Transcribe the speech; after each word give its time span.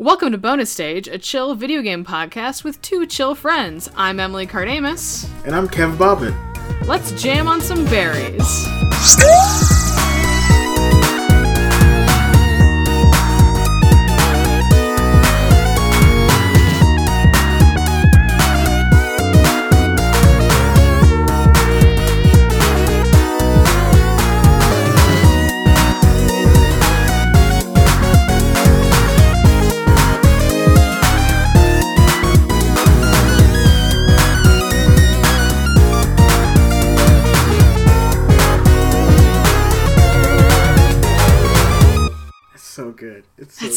Welcome 0.00 0.30
to 0.30 0.38
Bonus 0.38 0.70
Stage, 0.70 1.08
a 1.08 1.18
chill 1.18 1.56
video 1.56 1.82
game 1.82 2.04
podcast 2.04 2.62
with 2.62 2.80
two 2.82 3.04
chill 3.04 3.34
friends. 3.34 3.90
I'm 3.96 4.20
Emily 4.20 4.46
Cardamus. 4.46 5.28
And 5.44 5.56
I'm 5.56 5.66
Kev 5.66 5.98
Bobbin. 5.98 6.36
Let's 6.86 7.20
jam 7.20 7.48
on 7.48 7.60
some 7.60 7.84
berries. 7.86 8.68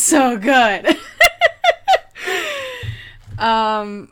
so 0.06 0.38
good. 0.38 0.98
um, 3.38 4.12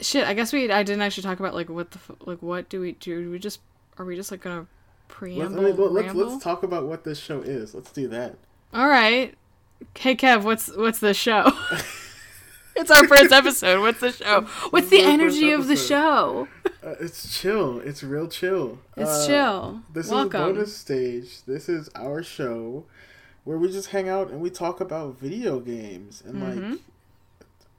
shit. 0.00 0.26
I 0.26 0.34
guess 0.34 0.52
we. 0.52 0.70
I 0.70 0.82
didn't 0.82 1.02
actually 1.02 1.22
talk 1.22 1.40
about 1.40 1.54
like 1.54 1.68
what 1.68 1.90
the 1.90 1.98
like 2.20 2.42
what 2.42 2.68
do 2.68 2.80
we 2.80 2.92
do? 2.92 3.30
We 3.30 3.38
just 3.38 3.60
are 3.98 4.04
we 4.04 4.16
just 4.16 4.30
like 4.30 4.42
gonna 4.42 4.60
Let's, 4.60 4.68
preamble? 5.08 5.60
I 5.60 5.62
mean, 5.62 5.76
let- 5.76 5.92
let's, 5.92 6.14
let's 6.14 6.44
talk 6.44 6.62
about 6.62 6.86
what 6.86 7.04
this 7.04 7.18
show 7.18 7.40
is. 7.40 7.74
Let's 7.74 7.92
do 7.92 8.08
that. 8.08 8.36
All 8.72 8.88
right. 8.88 9.34
Hey 9.96 10.16
Kev, 10.16 10.42
what's 10.42 10.74
what's 10.76 10.98
the 10.98 11.14
show? 11.14 11.50
it's 12.76 12.90
our 12.90 13.06
first 13.06 13.32
episode. 13.32 13.80
What's 13.80 14.00
the 14.00 14.12
show? 14.12 14.42
What's 14.70 14.88
the 14.88 14.98
This 14.98 15.06
is 15.06 15.06
our 15.06 15.18
first 15.18 15.36
energy 15.38 15.52
of 15.52 15.66
the 15.66 15.76
show? 15.76 16.48
Uh, 16.82 16.94
it's 17.00 17.38
chill. 17.40 17.80
It's 17.80 18.02
real 18.02 18.28
chill. 18.28 18.78
It's 18.96 19.10
Uh, 19.10 19.26
chill. 19.26 19.80
This 19.92 20.10
Welcome. 20.10 20.42
is 20.42 20.46
bonus 20.56 20.76
stage. 20.76 21.42
This 21.46 21.68
is 21.68 21.88
our 21.94 22.22
show 22.22 22.84
where 23.44 23.56
we 23.58 23.68
just 23.70 23.90
hang 23.90 24.08
out 24.08 24.30
and 24.30 24.40
we 24.40 24.50
talk 24.50 24.80
about 24.80 25.18
video 25.18 25.60
games 25.60 26.22
and 26.26 26.40
like 26.42 26.80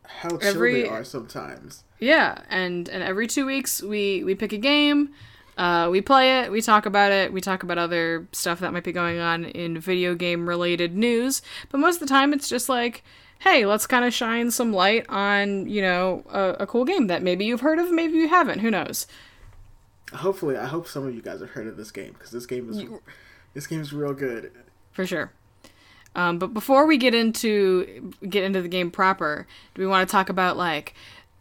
how 0.04 0.30
chill 0.30 0.38
Mm-hmm. 0.40 0.48
Every- 0.48 0.82
they 0.84 0.88
are 0.90 1.04
sometimes. 1.04 1.84
Yeah, 2.00 2.42
and 2.50 2.88
and 2.90 3.02
every 3.04 3.28
two 3.28 3.46
weeks 3.46 3.82
we 3.82 4.24
we 4.24 4.36
pick 4.36 4.52
a 4.54 4.58
game, 4.58 5.10
uh, 5.58 5.88
we 5.92 6.02
play 6.02 6.42
it, 6.42 6.52
we 6.52 6.62
talk 6.62 6.86
about 6.86 7.12
it, 7.12 7.32
we 7.32 7.40
talk 7.42 7.64
about 7.64 7.78
other 7.78 8.28
stuff 8.34 8.60
that 8.60 8.74
might 8.74 8.84
be 8.84 8.92
going 8.92 9.20
on 9.20 9.46
in 9.46 9.80
video 9.80 10.14
game 10.14 10.48
related 10.48 10.96
news. 10.96 11.42
But 11.70 11.80
most 11.80 11.96
of 11.96 12.00
the 12.02 12.14
time, 12.14 12.34
it's 12.34 12.50
just 12.50 12.68
like, 12.68 13.02
hey, 13.40 13.66
let's 13.66 13.88
kind 13.88 14.04
of 14.04 14.14
shine 14.14 14.52
some 14.52 14.74
light 14.74 15.06
on 15.10 15.68
you 15.70 15.82
know 15.82 16.24
a, 16.30 16.64
a 16.64 16.68
cool 16.68 16.84
game 16.86 17.08
that 17.08 17.24
maybe 17.24 17.46
you've 17.46 17.62
heard 17.62 17.80
of, 17.80 17.90
maybe 17.92 18.18
you 18.18 18.28
haven't. 18.28 18.60
Who 18.60 18.70
knows? 18.70 19.08
Hopefully, 20.14 20.58
I 20.58 20.66
hope 20.68 20.88
some 20.88 21.08
of 21.08 21.16
you 21.16 21.22
guys 21.22 21.40
have 21.40 21.52
heard 21.52 21.66
of 21.68 21.78
this 21.78 21.92
game 21.92 22.12
because 22.14 22.32
this 22.32 22.46
game 22.46 22.70
is 22.70 22.84
this 23.54 23.68
game 23.68 23.80
is 23.82 23.94
real 23.94 24.14
good. 24.14 24.52
For 24.92 25.06
sure. 25.06 25.32
Um, 26.16 26.40
but 26.40 26.54
before 26.54 26.86
we 26.86 26.98
get 26.98 27.14
into 27.14 28.14
get 28.28 28.44
into 28.44 28.62
the 28.62 28.70
game 28.70 28.90
proper, 28.90 29.46
do 29.74 29.82
we 29.82 29.88
want 29.88 30.08
to 30.08 30.12
talk 30.12 30.30
about 30.30 30.58
like 30.58 30.94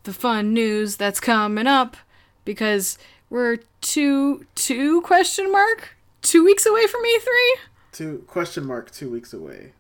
the 0.02 0.12
fun 0.12 0.52
news 0.52 0.96
that's 0.96 1.20
coming 1.20 1.66
up? 1.66 1.96
Because 2.44 2.98
we're 3.30 3.58
two 3.80 4.46
two 4.54 5.00
question 5.02 5.50
mark 5.50 5.96
two 6.22 6.44
weeks 6.44 6.66
away 6.66 6.86
from 6.86 7.04
E 7.06 7.18
three. 7.20 7.56
Two 7.92 8.24
question 8.26 8.66
mark 8.66 8.90
two 8.90 9.10
weeks 9.10 9.32
away. 9.32 9.72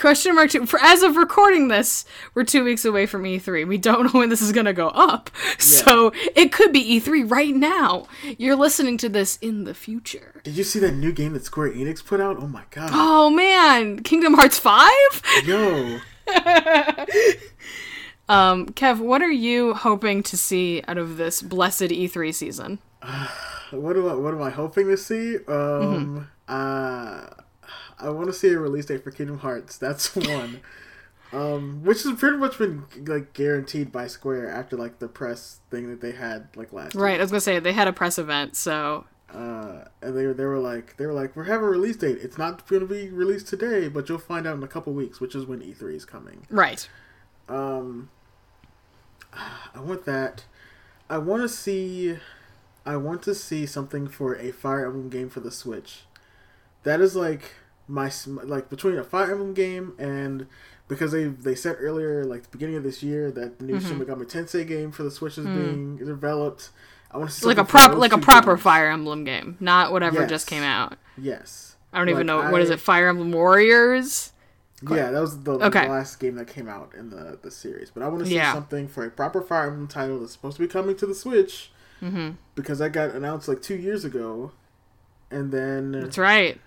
Question 0.00 0.34
mark 0.34 0.50
two. 0.50 0.64
For 0.64 0.80
as 0.80 1.02
of 1.02 1.16
recording 1.16 1.68
this, 1.68 2.06
we're 2.34 2.44
two 2.44 2.64
weeks 2.64 2.86
away 2.86 3.04
from 3.04 3.24
E3. 3.24 3.68
We 3.68 3.76
don't 3.76 4.04
know 4.04 4.18
when 4.18 4.30
this 4.30 4.40
is 4.40 4.50
gonna 4.50 4.72
go 4.72 4.88
up, 4.88 5.30
so 5.58 6.10
it 6.34 6.52
could 6.52 6.72
be 6.72 6.98
E3 6.98 7.30
right 7.30 7.54
now. 7.54 8.06
You're 8.38 8.56
listening 8.56 8.96
to 8.98 9.10
this 9.10 9.36
in 9.42 9.64
the 9.64 9.74
future. 9.74 10.40
Did 10.42 10.56
you 10.56 10.64
see 10.64 10.78
that 10.78 10.94
new 10.94 11.12
game 11.12 11.34
that 11.34 11.44
Square 11.44 11.72
Enix 11.72 12.02
put 12.04 12.18
out? 12.18 12.38
Oh 12.40 12.46
my 12.46 12.62
god. 12.70 12.90
Oh 12.94 13.28
man, 13.28 14.02
Kingdom 14.02 14.34
Hearts 14.34 14.58
five. 14.58 15.22
Yo. 15.44 16.00
Um, 18.28 18.66
Kev, 18.66 19.00
what 19.00 19.22
are 19.22 19.30
you 19.30 19.74
hoping 19.74 20.22
to 20.22 20.36
see 20.36 20.84
out 20.86 20.98
of 20.98 21.16
this 21.16 21.42
blessed 21.42 21.90
E3 21.90 22.32
season? 22.32 22.78
What 23.72 23.96
am 23.96 24.08
I? 24.08 24.14
What 24.14 24.34
am 24.34 24.42
I 24.42 24.50
hoping 24.50 24.88
to 24.88 24.96
see? 24.96 25.36
Um, 25.46 26.28
uh, 26.48 27.26
I 28.00 28.10
want 28.10 28.26
to 28.28 28.32
see 28.32 28.48
a 28.48 28.58
release 28.58 28.86
date 28.86 29.04
for 29.04 29.10
Kingdom 29.10 29.38
Hearts. 29.38 29.76
That's 29.78 30.14
one. 30.16 30.60
um, 31.32 31.82
which 31.84 32.02
has 32.02 32.18
pretty 32.18 32.36
much 32.36 32.58
been 32.58 32.84
like 33.06 33.32
guaranteed 33.34 33.92
by 33.92 34.06
Square 34.06 34.50
after 34.50 34.76
like 34.76 34.98
the 34.98 35.08
press 35.08 35.60
thing 35.70 35.88
that 35.90 36.00
they 36.00 36.12
had 36.12 36.48
like 36.56 36.72
last. 36.72 36.94
Right, 36.94 37.18
I 37.20 37.22
was 37.22 37.30
gonna 37.30 37.40
say 37.40 37.58
they 37.58 37.72
had 37.72 37.88
a 37.88 37.92
press 37.92 38.18
event, 38.18 38.56
so 38.56 39.04
Uh, 39.32 39.84
and 40.02 40.16
they 40.16 40.26
they 40.32 40.44
were 40.44 40.58
like 40.58 40.96
they 40.96 41.06
were 41.06 41.12
like 41.12 41.36
we 41.36 41.46
have 41.46 41.62
a 41.62 41.68
release 41.68 41.96
date. 41.96 42.18
It's 42.20 42.36
not 42.38 42.66
going 42.68 42.80
to 42.80 42.86
be 42.92 43.10
released 43.10 43.46
today, 43.48 43.88
but 43.88 44.08
you'll 44.08 44.18
find 44.18 44.46
out 44.46 44.56
in 44.56 44.62
a 44.62 44.68
couple 44.68 44.92
weeks, 44.92 45.20
which 45.20 45.34
is 45.36 45.46
when 45.46 45.60
E3 45.60 45.94
is 45.94 46.04
coming. 46.04 46.46
right. 46.50 46.88
Um, 47.48 48.10
I 49.32 49.80
want 49.80 50.04
that. 50.06 50.44
I 51.08 51.18
want 51.18 51.42
to 51.42 51.48
see. 51.48 52.16
I 52.86 52.96
want 52.96 53.22
to 53.24 53.34
see 53.34 53.66
something 53.66 54.08
for 54.08 54.34
a 54.36 54.50
Fire 54.52 54.86
Emblem 54.86 55.10
game 55.10 55.28
for 55.28 55.40
the 55.40 55.50
Switch. 55.52 56.04
That 56.82 57.00
is 57.00 57.14
like 57.14 57.52
my 57.90 58.10
like 58.26 58.70
between 58.70 58.96
a 58.96 59.04
Fire 59.04 59.32
Emblem 59.32 59.52
game 59.54 59.94
and 59.98 60.46
because 60.88 61.12
they 61.12 61.24
they 61.24 61.54
said 61.54 61.76
earlier 61.80 62.24
like 62.24 62.42
the 62.44 62.48
beginning 62.50 62.76
of 62.76 62.82
this 62.82 63.02
year 63.02 63.30
that 63.32 63.58
the 63.58 63.64
new 63.64 63.74
Mm-hmm. 63.76 63.88
Shin 63.88 63.98
Megami 64.00 64.24
Tensei 64.30 64.66
game 64.66 64.92
for 64.92 65.02
the 65.02 65.10
Switch 65.10 65.36
is 65.38 65.44
being 65.46 65.96
developed. 65.96 66.70
I 67.10 67.18
want 67.18 67.30
to 67.30 67.36
see. 67.36 67.46
Like 67.46 67.58
a 67.58 67.64
prop, 67.64 67.96
like 67.96 68.12
a 68.12 68.18
proper 68.18 68.52
games. 68.54 68.62
Fire 68.62 68.88
Emblem 68.90 69.24
game, 69.24 69.56
not 69.60 69.90
whatever 69.92 70.20
Yes. 70.20 70.30
just 70.30 70.46
came 70.46 70.62
out. 70.62 70.96
Yes. 71.18 71.76
I 71.92 71.98
don't 71.98 72.08
even 72.08 72.26
Like, 72.28 72.44
know 72.44 72.50
what 72.52 72.60
is 72.62 72.70
it. 72.70 72.78
Fire 72.78 73.08
Emblem 73.08 73.32
Warriors. 73.32 74.32
Yeah, 74.88 75.10
that 75.10 75.20
was 75.20 75.42
the, 75.42 75.52
Okay. 75.54 75.86
the 75.86 75.90
last 75.92 76.20
game 76.20 76.36
that 76.36 76.46
came 76.46 76.68
out 76.68 76.92
in 76.96 77.10
the, 77.10 77.38
the 77.42 77.50
series. 77.50 77.90
But 77.90 78.02
I 78.04 78.08
want 78.08 78.20
to 78.20 78.26
see 78.26 78.36
Yeah. 78.36 78.52
something 78.54 78.86
for 78.88 79.04
a 79.04 79.10
proper 79.10 79.42
Fire 79.42 79.66
Emblem 79.66 79.88
title 79.88 80.20
that's 80.20 80.32
supposed 80.32 80.56
to 80.56 80.62
be 80.62 80.68
coming 80.68 80.96
to 80.96 81.06
the 81.06 81.14
Switch. 81.14 81.70
Mm-hmm. 82.00 82.30
Because 82.54 82.78
that 82.78 82.92
got 82.92 83.10
announced 83.10 83.46
like 83.48 83.60
two 83.60 83.74
years 83.76 84.04
ago. 84.06 84.52
And 85.32 85.52
then 85.52 85.92
That's 85.92 86.16
right. 86.16 86.58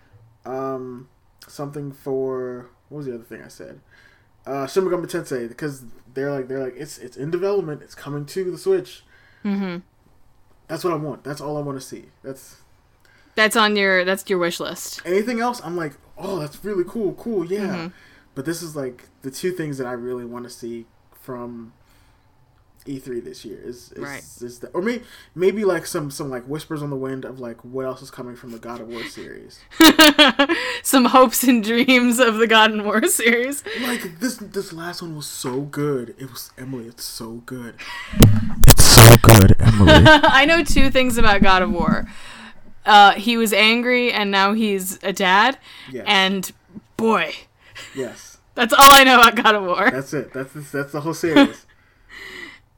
um, 0.46 1.08
something 1.48 1.92
for 1.92 2.70
what 2.90 2.98
was 3.00 3.06
the 3.08 3.16
other 3.16 3.24
thing 3.24 3.42
I 3.44 3.48
said? 3.48 3.80
Uh, 4.46 4.68
Shin 4.68 4.84
Megami 4.84 5.06
Tensei 5.06 5.48
because 5.48 5.86
they're 6.14 6.32
like 6.32 6.48
they're 6.48 6.64
like 6.64 6.76
it's 6.76 6.98
it's 6.98 7.18
in 7.18 7.32
development. 7.32 7.82
It's 7.82 7.96
coming 7.96 8.26
to 8.28 8.52
the 8.52 8.58
Switch. 8.58 9.04
Mm-hmm. 9.44 9.78
That's 10.68 10.84
what 10.84 10.94
I 10.94 10.98
want. 10.98 11.24
That's 11.24 11.42
all 11.42 11.58
I 11.58 11.62
want 11.62 11.80
to 11.80 11.86
see. 11.86 12.06
That's 12.24 12.58
That's 13.36 13.56
on 13.56 13.76
your 13.76 14.04
that's 14.06 14.30
your 14.30 14.40
wish 14.40 14.60
list. 14.60 15.02
anything 15.06 15.40
else. 15.40 15.62
I'm 15.64 15.76
like, 15.76 15.94
oh, 16.18 16.40
that's 16.40 16.64
really 16.64 16.84
cool. 16.88 17.14
Cool, 17.14 17.46
yeah. 17.46 17.68
Mm-hmm. 17.68 17.88
But 18.36 18.46
this 18.46 18.62
is 18.62 18.76
like 18.76 19.06
the 19.22 19.32
two 19.32 19.52
things 19.52 19.78
that 19.78 19.88
I 19.88 19.92
really 19.94 20.26
want 20.26 20.46
to 20.46 20.50
see 20.50 20.86
from 21.14 21.74
E3 22.86 23.24
this 23.24 23.46
year 23.46 23.60
is, 23.64 23.92
is, 23.94 24.00
Right. 24.00 24.24
is 24.42 24.60
that, 24.60 24.72
or 24.74 24.82
maybe 24.82 25.04
maybe 25.36 25.64
like 25.66 25.86
some 25.86 26.12
some 26.12 26.30
like 26.30 26.44
whispers 26.46 26.82
on 26.82 26.90
the 26.90 26.96
wind 26.96 27.24
of 27.26 27.40
like 27.40 27.64
what 27.64 27.86
else 27.86 28.02
is 28.02 28.12
coming 28.12 28.36
from 28.36 28.52
the 28.52 28.60
God 28.60 28.82
of 28.82 28.88
War 28.90 29.04
series. 29.06 29.60
Some 30.84 31.06
hopes 31.06 31.44
and 31.44 31.64
dreams 31.64 32.20
of 32.20 32.36
the 32.36 32.48
God 32.48 32.72
and 32.72 32.86
War 32.86 33.04
series. 33.08 33.64
like 33.82 34.20
this 34.20 34.36
this 34.38 34.74
last 34.74 35.02
one 35.02 35.16
was 35.16 35.26
so 35.28 35.62
good. 35.62 36.14
It 36.18 36.30
was 36.30 36.52
Emily. 36.58 36.88
It's 36.88 37.04
so 37.06 37.42
good. 37.46 37.76
It's 38.68 38.84
so 38.84 39.16
good, 39.22 39.56
Emily. 39.60 39.92
I 40.06 40.46
know 40.46 40.64
two 40.64 40.90
things 40.92 41.18
about 41.18 41.42
God 41.42 41.62
of 41.62 41.72
War. 41.72 42.08
Uh, 42.86 43.12
he 43.14 43.38
was 43.38 43.54
angry, 43.54 44.12
and 44.12 44.30
now 44.30 44.54
he's 44.54 45.00
a 45.04 45.14
dad. 45.14 45.58
Yes. 45.90 46.04
And 46.06 46.52
boy, 46.98 47.34
yes, 47.96 48.40
that's 48.56 48.74
all 48.74 48.80
I 48.92 49.04
know 49.06 49.16
about 49.22 49.36
God 49.42 49.56
of 49.56 49.64
War. 49.64 49.90
that's 49.90 50.14
it. 50.14 50.34
That's 50.34 50.52
that's 50.72 50.92
the 50.92 51.02
whole 51.02 51.14
series. 51.14 51.66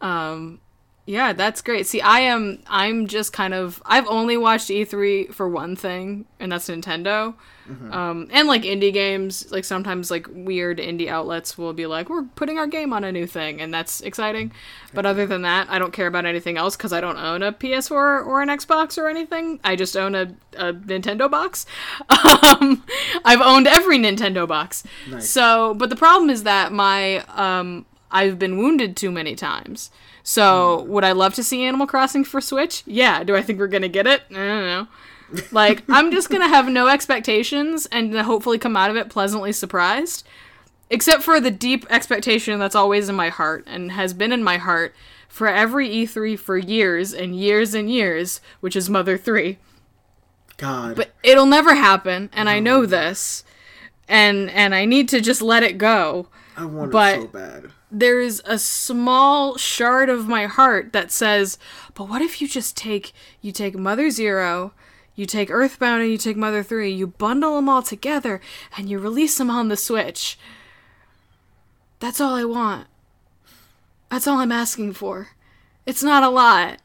Um, 0.06 0.60
yeah, 1.08 1.34
that's 1.34 1.62
great. 1.62 1.86
See, 1.86 2.02
I 2.02 2.22
am 2.22 2.60
I'm 2.68 3.08
just 3.08 3.32
kind 3.32 3.54
of 3.54 3.82
I've 3.86 4.08
only 4.08 4.38
watched 4.38 4.70
E3 4.70 5.34
for 5.34 5.48
one 5.48 5.76
thing, 5.76 6.26
and 6.40 6.52
that's 6.52 6.68
Nintendo. 6.68 7.36
Um, 7.92 8.28
and 8.32 8.48
like 8.48 8.62
indie 8.62 8.94
games, 8.94 9.52
like 9.52 9.66
sometimes 9.66 10.12
like 10.12 10.28
weird 10.32 10.78
indie 10.78 11.08
outlets 11.08 11.58
will 11.58 11.74
be 11.74 11.88
like, 11.88 12.10
"We're 12.10 12.24
putting 12.24 12.60
our 12.60 12.68
game 12.68 12.94
on 12.94 13.04
a 13.04 13.12
new 13.12 13.26
thing," 13.26 13.60
and 13.60 13.74
that's 13.74 14.02
exciting. 14.02 14.52
But 14.94 15.08
other 15.08 15.26
than 15.26 15.42
that, 15.44 15.68
I 15.70 15.80
don't 15.80 15.92
care 15.92 16.06
about 16.06 16.26
anything 16.26 16.58
else 16.58 16.76
because 16.76 16.94
I 16.94 17.02
don't 17.02 17.18
own 17.18 17.42
a 17.42 17.52
PS4 17.52 17.92
or 18.26 18.42
an 18.44 18.50
Xbox 18.50 19.00
or 19.00 19.08
anything. 19.10 19.60
I 19.64 19.76
just 19.76 19.98
own 19.98 20.14
a, 20.14 20.36
a 20.58 20.74
Nintendo 20.74 21.30
box. 21.30 21.66
Um, 22.46 22.84
I've 23.26 23.42
owned 23.42 23.68
every 23.68 23.98
Nintendo 23.98 24.48
box. 24.48 24.84
Nice. 25.10 25.30
So, 25.30 25.74
but 25.74 25.90
the 25.90 25.96
problem 25.96 26.30
is 26.30 26.44
that 26.44 26.72
my 26.72 27.18
um, 27.36 27.86
I've 28.16 28.40
been 28.40 28.58
wounded 28.58 28.96
too 28.96 29.12
many 29.12 29.36
times. 29.36 29.92
So, 30.24 30.80
hmm. 30.80 30.90
would 30.92 31.04
I 31.04 31.12
love 31.12 31.34
to 31.36 31.44
see 31.44 31.64
Animal 31.64 31.86
Crossing 31.88 32.24
for 32.24 32.40
Switch? 32.42 32.82
Yeah. 32.86 33.24
Do 33.24 33.36
I 33.36 33.42
think 33.42 33.60
we're 33.60 33.68
gonna 33.68 33.88
get 33.90 34.08
it? 34.08 34.24
I 34.32 34.34
don't 34.34 34.66
know. 34.74 34.88
Like, 35.52 35.82
I'm 35.90 36.12
just 36.12 36.30
gonna 36.30 36.48
have 36.48 36.68
no 36.70 36.88
expectations 36.88 37.88
and 37.88 38.16
hopefully 38.16 38.60
come 38.60 38.78
out 38.78 38.92
of 38.92 38.96
it 38.96 39.10
pleasantly 39.10 39.52
surprised. 39.52 40.24
except 40.92 41.24
for 41.24 41.40
the 41.42 41.50
deep 41.52 41.84
expectation 41.90 42.60
that's 42.60 42.76
always 42.76 43.10
in 43.10 43.16
my 43.16 43.30
heart 43.30 43.64
and 43.68 43.92
has 43.92 44.14
been 44.14 44.32
in 44.32 44.44
my 44.44 44.58
heart 44.58 44.94
for 45.28 45.48
every 45.48 45.90
E3 45.90 46.38
for 46.38 46.58
years 46.58 47.12
and 47.12 47.36
years 47.36 47.74
and 47.74 47.90
years, 47.92 48.40
which 48.62 48.76
is 48.76 48.88
Mother 48.90 49.18
3. 49.18 49.58
God. 50.58 50.96
But 50.96 51.10
it'll 51.24 51.48
never 51.48 51.74
happen, 51.76 52.30
and 52.32 52.48
I 52.48 52.60
know 52.60 52.86
this. 52.86 53.44
And 54.08 54.50
and 54.52 54.74
I 54.76 54.86
need 54.86 55.10
to 55.10 55.20
just 55.20 55.42
let 55.42 55.64
it 55.64 55.78
go. 55.80 56.28
I 56.56 56.66
want 56.66 56.92
but- 56.92 57.18
it 57.18 57.22
so 57.22 57.28
bad. 57.28 57.72
There's 57.92 58.42
a 58.46 58.58
small 58.58 59.58
shard 59.58 60.10
of 60.10 60.28
my 60.28 60.48
heart 60.48 60.92
that 60.94 61.12
says, 61.12 61.58
"But 61.94 62.10
what 62.10 62.22
if 62.22 62.42
you 62.42 62.48
just 62.48 62.76
take 62.76 63.14
you 63.42 63.52
take 63.52 63.76
Mother 63.76 64.10
0, 64.10 64.74
you 65.16 65.26
take 65.26 65.50
Earthbound 65.52 66.02
and 66.02 66.12
you 66.12 66.18
take 66.18 66.36
Mother 66.36 66.64
3, 66.64 66.92
you 66.92 67.08
bundle 67.08 67.56
them 67.56 67.70
all 67.70 67.82
together 67.84 68.42
and 68.76 68.90
you 68.90 69.00
release 69.00 69.38
them 69.38 69.50
on 69.50 69.70
the 69.70 69.78
Switch?" 69.78 70.38
That's 72.00 72.20
all 72.20 72.34
I 72.36 72.44
want. 72.44 72.88
That's 74.10 74.28
all 74.28 74.40
I'm 74.40 74.52
asking 74.52 74.94
for. 74.94 75.30
It's 75.86 76.04
not 76.04 76.24
a 76.24 76.30
lot. 76.30 76.80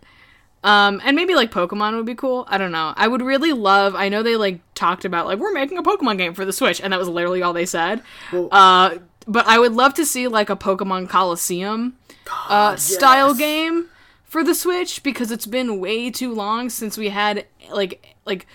Um, 0.63 1.01
and 1.05 1.17
maybe 1.17 1.35
like 1.35 1.51
Pokemon 1.51 1.97
would 1.97 2.05
be 2.07 2.15
cool. 2.15 2.45
I 2.49 2.59
don't 2.59 2.73
know. 2.73 2.93
I 2.97 3.09
would 3.09 3.23
really 3.23 3.53
love. 3.53 3.95
I 3.95 4.09
know 4.11 4.23
they 4.23 4.37
like 4.37 4.61
talked 4.75 5.05
about 5.05 5.27
like 5.27 5.39
we're 5.39 5.53
making 5.53 5.79
a 5.79 5.83
Pokemon 5.83 6.19
game 6.19 6.35
for 6.35 6.45
the 6.45 6.53
Switch, 6.53 6.81
and 6.81 6.93
that 6.93 6.99
was 6.99 7.09
literally 7.09 7.43
all 7.43 7.53
they 7.55 7.67
said. 7.67 8.03
Well- 8.33 8.49
uh, 8.53 8.99
but 9.27 9.47
I 9.47 9.59
would 9.59 9.73
love 9.73 9.95
to 9.95 10.05
see 10.05 10.29
like 10.29 10.51
a 10.51 10.57
Pokemon 10.57 11.09
Colosseum 11.09 11.97
uh, 12.27 12.71
God, 12.71 12.81
style 12.81 13.35
game 13.35 13.89
for 14.25 14.45
the 14.45 14.55
Switch 14.55 15.03
because 15.03 15.31
it's 15.31 15.47
been 15.47 15.81
way 15.81 16.11
too 16.11 16.33
long 16.33 16.71
since 16.71 16.97
we 16.97 17.09
had 17.09 17.47
like 17.71 18.17
like 18.25 18.47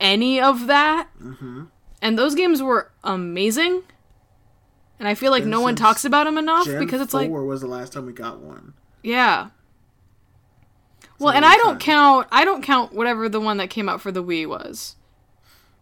any 0.00 0.40
of 0.40 0.66
that. 0.66 1.08
Mm-hmm. 1.22 1.64
And 2.00 2.18
those 2.18 2.34
games 2.34 2.62
were 2.62 2.90
amazing. 3.04 3.82
And 4.98 5.08
I 5.08 5.14
feel 5.14 5.30
like 5.30 5.42
Been 5.42 5.50
no 5.50 5.60
one 5.60 5.76
talks 5.76 6.04
about 6.04 6.24
them 6.24 6.38
enough 6.38 6.66
Gen 6.66 6.78
because 6.78 7.00
it's 7.00 7.12
4 7.12 7.20
like 7.20 7.30
was 7.30 7.60
the 7.60 7.66
last 7.66 7.92
time 7.92 8.06
we 8.06 8.12
got 8.12 8.40
one. 8.40 8.74
yeah. 9.02 9.48
Well, 11.18 11.32
and 11.32 11.44
I 11.44 11.56
don't 11.56 11.74
time. 11.74 11.78
count 11.78 12.28
I 12.32 12.44
don't 12.44 12.62
count 12.62 12.92
whatever 12.92 13.28
the 13.28 13.40
one 13.40 13.58
that 13.58 13.70
came 13.70 13.88
out 13.88 14.00
for 14.00 14.10
the 14.10 14.24
Wii 14.24 14.46
was. 14.46 14.96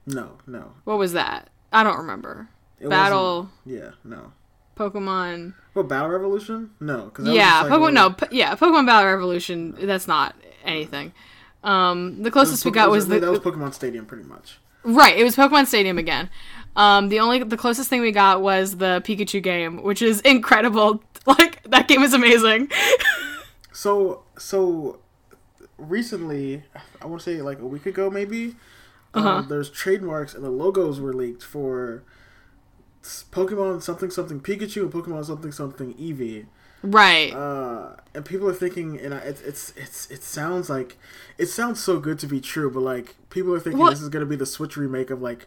No, 0.07 0.39
no. 0.47 0.73
What 0.85 0.99
was 0.99 1.13
that? 1.15 1.49
I 1.73 1.83
don't 1.83 1.97
remember. 1.97 2.49
It 2.81 2.89
Battle 2.89 3.51
Yeah, 3.67 3.91
no. 4.05 4.33
Pokemon. 4.77 5.55
What 5.75 5.89
Battle 5.89 6.09
Revolution? 6.09 6.71
No, 6.81 7.05
because 7.05 7.29
Yeah, 7.29 7.65
Pokemon 7.65 7.93
no, 7.93 8.11
P- 8.11 8.37
yeah, 8.39 8.57
Pokemon 8.57 8.87
Battle 8.87 9.11
Revolution, 9.11 9.77
that's 9.81 10.09
not 10.09 10.35
anything. 10.65 11.13
Um 11.63 12.23
the 12.23 12.31
closest 12.31 12.65
we 12.65 12.71
got 12.71 12.91
was 12.91 13.07
the 13.09 13.21
that 13.21 13.31
was 13.31 13.41
Pokemon 13.41 13.75
Stadium, 13.75 14.07
pretty 14.07 14.25
much. 14.25 14.59
Right, 14.83 15.17
it 15.19 15.25
was 15.25 15.37
Pokemon 15.37 15.67
Stadium 15.67 15.99
again. 15.99 16.31
Um, 16.77 17.09
the 17.09 17.21
only 17.21 17.43
the 17.43 17.57
closest 17.57 17.91
thing 17.91 18.01
we 18.01 18.13
got 18.13 18.41
was 18.41 18.77
the 18.77 19.03
Pikachu 19.05 19.43
game, 19.43 19.83
which 19.83 20.03
is 20.03 20.21
incredible. 20.23 21.03
Like 21.27 21.63
that 21.65 21.87
game 21.87 22.03
is 22.03 22.15
amazing. 22.15 22.71
So, 23.73 24.25
so 24.39 24.99
recently, 25.79 26.65
I 27.01 27.07
want 27.07 27.23
to 27.23 27.25
say 27.25 27.41
like 27.43 27.61
a 27.61 27.67
week 27.67 27.87
ago, 27.87 28.11
maybe. 28.11 28.57
Uh-huh. 29.15 29.29
Um, 29.29 29.49
there's 29.49 29.71
trademarks 29.71 30.35
and 30.35 30.45
the 30.45 30.51
logos 30.51 31.01
were 31.01 31.13
leaked 31.13 31.43
for 31.43 32.03
Pokemon 33.03 33.83
something 33.83 34.11
something 34.11 34.41
Pikachu 34.41 34.83
and 34.83 34.93
Pokemon 34.93 35.25
something 35.25 35.53
something 35.53 35.95
Eevee. 35.95 36.47
right. 36.83 37.33
Uh, 37.33 37.97
and 38.15 38.25
people 38.25 38.49
are 38.49 38.55
thinking, 38.55 38.99
and 39.01 39.15
I, 39.15 39.19
it's 39.19 39.41
it's 39.43 39.73
it's 39.77 40.11
it 40.11 40.23
sounds 40.23 40.69
like 40.69 40.99
it 41.39 41.47
sounds 41.47 41.81
so 41.83 41.99
good 41.99 42.19
to 42.21 42.27
be 42.27 42.41
true, 42.41 42.71
but 42.71 42.81
like 42.81 43.17
people 43.31 43.55
are 43.55 43.61
thinking 43.61 43.79
Well- 43.81 43.91
this 43.91 44.03
is 44.03 44.09
gonna 44.09 44.27
be 44.27 44.37
the 44.37 44.47
Switch 44.47 44.77
remake 44.77 45.11
of 45.11 45.23
like 45.23 45.47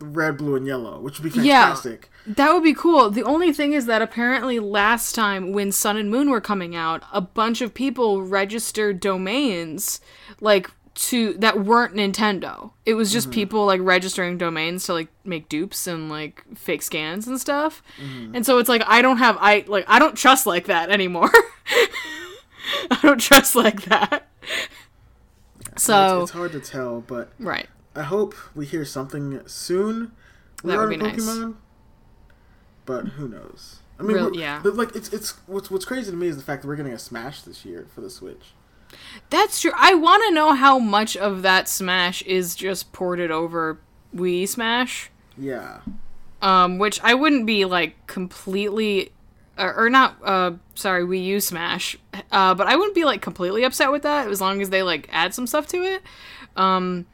red, 0.00 0.36
blue, 0.36 0.56
and 0.56 0.66
yellow, 0.66 0.98
which 0.98 1.20
would 1.20 1.32
be 1.32 1.38
Yeah. 1.40 1.62
fantastic. 1.66 2.10
That 2.26 2.52
would 2.52 2.64
be 2.64 2.74
cool. 2.74 3.08
The 3.08 3.22
only 3.22 3.52
thing 3.52 3.72
is 3.72 3.86
that 3.86 4.02
apparently 4.02 4.58
last 4.58 5.14
time 5.14 5.52
when 5.52 5.70
Sun 5.70 5.96
and 5.96 6.10
Moon 6.10 6.28
were 6.28 6.40
coming 6.40 6.74
out, 6.74 7.04
a 7.12 7.20
bunch 7.20 7.60
of 7.60 7.72
people 7.72 8.20
registered 8.22 8.98
domains 8.98 10.00
like 10.40 10.68
to 10.94 11.34
that 11.34 11.64
weren't 11.64 11.94
Nintendo. 11.94 12.72
It 12.84 12.94
was 12.94 13.12
just 13.12 13.28
mm-hmm. 13.28 13.34
people 13.34 13.66
like 13.66 13.80
registering 13.82 14.38
domains 14.38 14.84
to 14.86 14.92
like 14.92 15.08
make 15.24 15.48
dupes 15.48 15.86
and 15.86 16.08
like 16.08 16.44
fake 16.54 16.82
scans 16.82 17.26
and 17.26 17.40
stuff. 17.40 17.82
Mm-hmm. 18.00 18.36
And 18.36 18.46
so 18.46 18.58
it's 18.58 18.68
like 18.68 18.82
I 18.86 19.02
don't 19.02 19.18
have 19.18 19.38
I 19.40 19.64
like 19.66 19.84
I 19.88 19.98
don't 19.98 20.16
trust 20.16 20.46
like 20.46 20.66
that 20.66 20.90
anymore. 20.90 21.30
I 22.90 22.98
don't 23.02 23.20
trust 23.20 23.54
like 23.54 23.82
that. 23.84 24.28
So 25.76 26.20
it's, 26.22 26.30
it's 26.30 26.32
hard 26.32 26.52
to 26.52 26.60
tell, 26.60 27.00
but 27.00 27.32
right. 27.38 27.68
I 27.94 28.02
hope 28.02 28.34
we 28.54 28.66
hear 28.66 28.84
something 28.84 29.40
soon 29.46 30.12
That 30.64 30.78
would 30.78 30.90
be 30.90 30.96
nice. 30.96 31.26
But 32.84 33.08
who 33.08 33.28
knows? 33.28 33.80
I 33.98 34.02
mean, 34.02 34.16
Real- 34.16 34.36
yeah. 34.36 34.60
but, 34.62 34.74
like 34.74 34.96
it's 34.96 35.12
it's 35.12 35.34
what's 35.46 35.70
what's 35.70 35.84
crazy 35.84 36.10
to 36.10 36.16
me 36.16 36.26
is 36.26 36.36
the 36.36 36.42
fact 36.42 36.62
that 36.62 36.68
we're 36.68 36.76
getting 36.76 36.92
a 36.92 36.98
Smash 36.98 37.42
this 37.42 37.64
year 37.64 37.86
for 37.94 38.00
the 38.00 38.10
Switch. 38.10 38.52
That's 39.30 39.60
true. 39.60 39.72
I 39.76 39.94
want 39.94 40.22
to 40.28 40.34
know 40.34 40.52
how 40.54 40.78
much 40.78 41.16
of 41.16 41.42
that 41.42 41.68
Smash 41.68 42.22
is 42.22 42.54
just 42.54 42.92
ported 42.92 43.30
over 43.30 43.78
Wii 44.14 44.46
Smash. 44.48 45.10
Yeah, 45.38 45.78
Um, 46.42 46.78
which 46.78 47.00
I 47.02 47.14
wouldn't 47.14 47.46
be 47.46 47.64
like 47.64 48.06
completely, 48.06 49.12
or, 49.58 49.74
or 49.74 49.88
not. 49.90 50.16
Uh, 50.22 50.52
sorry, 50.74 51.04
Wii 51.04 51.24
U 51.24 51.40
Smash. 51.40 51.96
Uh, 52.30 52.54
but 52.54 52.66
I 52.66 52.76
wouldn't 52.76 52.94
be 52.94 53.04
like 53.04 53.22
completely 53.22 53.62
upset 53.64 53.90
with 53.90 54.02
that 54.02 54.28
as 54.28 54.40
long 54.40 54.60
as 54.60 54.68
they 54.70 54.82
like 54.82 55.08
add 55.10 55.32
some 55.34 55.46
stuff 55.46 55.66
to 55.68 55.78
it. 55.82 56.02
Um, 56.56 57.06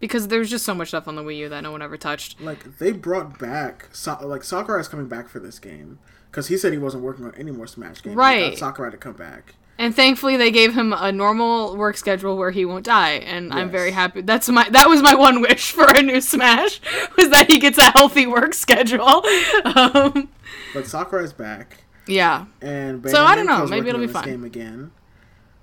because 0.00 0.28
there's 0.28 0.48
just 0.50 0.64
so 0.64 0.74
much 0.74 0.88
stuff 0.88 1.06
on 1.06 1.14
the 1.14 1.22
Wii 1.22 1.36
U 1.38 1.48
that 1.50 1.60
no 1.62 1.70
one 1.70 1.82
ever 1.82 1.96
touched. 1.96 2.40
like 2.40 2.78
they 2.78 2.90
brought 2.90 3.38
back 3.38 3.88
so- 3.92 4.18
like 4.26 4.42
Sakurai's 4.42 4.88
coming 4.88 5.06
back 5.06 5.28
for 5.28 5.38
this 5.38 5.58
game 5.60 5.98
because 6.30 6.48
he 6.48 6.56
said 6.56 6.72
he 6.72 6.78
wasn't 6.78 7.02
working 7.04 7.24
on 7.26 7.34
any 7.36 7.50
more 7.52 7.66
Smash 7.68 8.02
games. 8.02 8.16
Right. 8.16 8.56
Sakurai 8.58 8.90
to 8.90 8.96
come 8.96 9.12
back. 9.12 9.54
And 9.80 9.96
thankfully, 9.96 10.36
they 10.36 10.50
gave 10.50 10.74
him 10.74 10.92
a 10.92 11.10
normal 11.10 11.74
work 11.74 11.96
schedule 11.96 12.36
where 12.36 12.50
he 12.50 12.66
won't 12.66 12.84
die, 12.84 13.12
and 13.12 13.50
I'm 13.50 13.70
very 13.70 13.92
happy. 13.92 14.20
That's 14.20 14.46
my 14.50 14.68
that 14.68 14.90
was 14.90 15.00
my 15.00 15.14
one 15.14 15.40
wish 15.40 15.72
for 15.72 15.86
a 15.86 16.02
new 16.02 16.20
Smash 16.20 16.82
was 17.16 17.30
that 17.30 17.50
he 17.50 17.58
gets 17.58 17.78
a 17.78 17.90
healthy 17.90 18.26
work 18.26 18.52
schedule. 18.52 19.24
Um, 19.64 20.28
But 20.74 20.86
Sakurai's 20.86 21.32
back, 21.32 21.84
yeah, 22.06 22.44
and 22.60 23.08
So, 23.08 23.24
I 23.24 23.34
don't 23.34 23.46
know, 23.46 23.66
maybe 23.66 23.88
it'll 23.88 24.02
be 24.02 24.06
fun. 24.06 24.24
Game 24.26 24.44
again. 24.44 24.90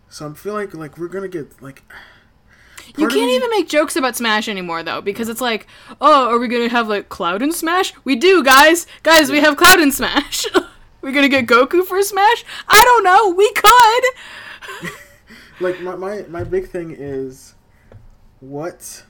So 0.09 0.31
I 0.31 0.33
feel 0.33 0.53
like 0.55 0.73
like 0.73 0.97
we're 0.97 1.09
gonna 1.09 1.27
get 1.27 1.61
like 1.61 1.83
you 2.97 3.07
can't 3.07 3.13
me- 3.13 3.35
even 3.35 3.51
make 3.51 3.69
jokes 3.69 3.95
about 3.95 4.15
Smash 4.15 4.49
anymore 4.49 4.81
though, 4.81 5.01
because 5.01 5.29
it's 5.29 5.41
like, 5.41 5.67
oh, 6.01 6.29
are 6.29 6.39
we 6.39 6.47
gonna 6.47 6.69
have 6.69 6.87
like 6.87 7.09
Cloud 7.09 7.43
and 7.43 7.53
Smash? 7.53 7.93
We 8.03 8.15
do, 8.15 8.43
guys. 8.43 8.87
Guys, 9.03 9.29
we 9.29 9.41
have 9.41 9.57
Cloud 9.57 9.79
and 9.79 9.93
Smash. 9.93 10.47
we 11.07 11.13
gonna 11.13 11.29
get 11.29 11.47
Goku 11.47 11.83
for 11.85 12.01
Smash? 12.03 12.43
I 12.67 12.83
don't 12.83 13.03
know. 13.03 13.29
We 13.31 13.51
could. 13.53 14.91
like 15.59 15.81
my, 15.81 15.95
my 15.95 16.25
my 16.29 16.43
big 16.43 16.67
thing 16.69 16.95
is 16.97 17.55
what 18.39 19.03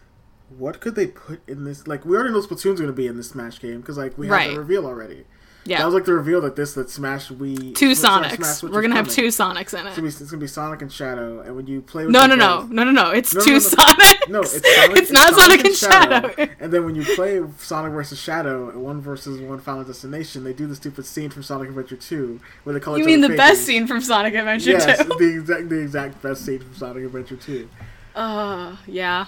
what 0.57 0.79
could 0.79 0.95
they 0.95 1.07
put 1.07 1.41
in 1.47 1.65
this 1.65 1.87
like 1.87 2.05
we 2.05 2.15
already 2.15 2.31
know 2.31 2.41
Splatoon's 2.41 2.79
gonna 2.79 2.93
be 2.93 3.07
in 3.07 3.17
this 3.17 3.29
Smash 3.29 3.59
game 3.59 3.81
because 3.81 3.97
like 3.97 4.17
we 4.17 4.27
have 4.27 4.33
Right. 4.33 4.51
the 4.53 4.59
reveal 4.59 4.85
already. 4.85 5.25
Yeah, 5.67 5.79
That 5.79 5.85
was 5.85 5.93
like 5.95 6.05
the 6.05 6.13
reveal 6.13 6.39
that 6.41 6.55
this 6.55 6.73
that 6.75 6.89
Smash 6.89 7.29
we 7.29 7.73
two 7.73 7.91
Sonics. 7.91 8.35
Smash 8.37 8.63
We're 8.71 8.81
gonna 8.81 8.95
have 8.95 9.09
two 9.09 9.27
Sonics 9.27 9.73
in 9.77 9.85
It's 9.85 9.97
it. 9.97 9.99
gonna, 9.99 10.01
be, 10.01 10.07
it's 10.07 10.21
gonna 10.21 10.39
be 10.39 10.47
Sonic 10.47 10.81
and 10.81 10.91
Shadow, 10.91 11.41
and 11.41 11.55
when 11.57 11.67
you 11.67 11.81
play 11.81 12.05
with 12.05 12.13
No, 12.13 12.25
no, 12.25 12.35
no, 12.35 12.61
no, 12.71 12.83
no, 12.85 12.91
no. 12.91 13.11
It's 13.11 13.33
No, 13.35 13.41
two 13.41 13.51
no, 13.51 13.57
no. 13.57 13.59
Sonics. 13.59 14.29
No, 14.29 14.39
it's 14.41 14.51
Sonic. 14.75 14.97
it's 14.97 15.11
not 15.11 15.33
Sonic 15.35 15.65
and 15.65 15.75
Shadow. 15.75 16.47
And 16.61 16.71
then 16.71 16.85
when 16.85 16.95
you 16.95 17.03
play 17.03 17.41
Sonic 17.57 17.91
versus 17.91 18.17
Shadow, 18.17 18.69
and 18.69 18.81
one 18.81 19.01
versus 19.01 19.41
one 19.41 19.59
Final 19.59 19.83
Destination, 19.83 20.45
they 20.45 20.53
do 20.53 20.67
the 20.67 20.75
stupid 20.75 21.05
scene 21.05 21.29
from 21.29 21.43
Sonic 21.43 21.67
Adventure 21.67 21.97
Two, 21.97 22.39
where 22.63 22.73
they 22.73 22.79
call 22.79 22.97
You 22.97 23.03
mean 23.03 23.19
the 23.19 23.29
best 23.29 23.63
scene 23.65 23.87
from 23.87 23.99
Sonic 23.99 24.35
Adventure 24.35 24.71
Yes, 24.71 25.03
2? 25.03 25.09
the 25.19 25.35
exact 25.39 25.69
the 25.69 25.79
exact 25.81 26.21
best 26.21 26.45
scene 26.45 26.59
from 26.59 26.75
Sonic 26.75 27.03
Adventure 27.03 27.35
Two. 27.35 27.67
Uh, 28.15 28.77
yeah. 28.87 29.25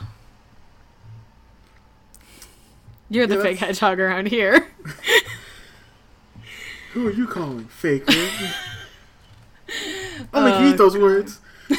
You're 3.10 3.27
the 3.27 3.36
Yeah, 3.36 3.41
fake 3.41 3.60
that's- 3.60 3.79
hedgehog 3.79 4.00
around 4.00 4.27
here. 4.27 4.67
Who 7.00 7.08
are 7.08 7.12
you 7.12 7.27
calling 7.27 7.63
faker? 7.68 8.03
I 8.12 8.53
Oh, 10.34 10.41
like 10.41 10.74
eat 10.74 10.77
those 10.77 10.98
words. 10.98 11.39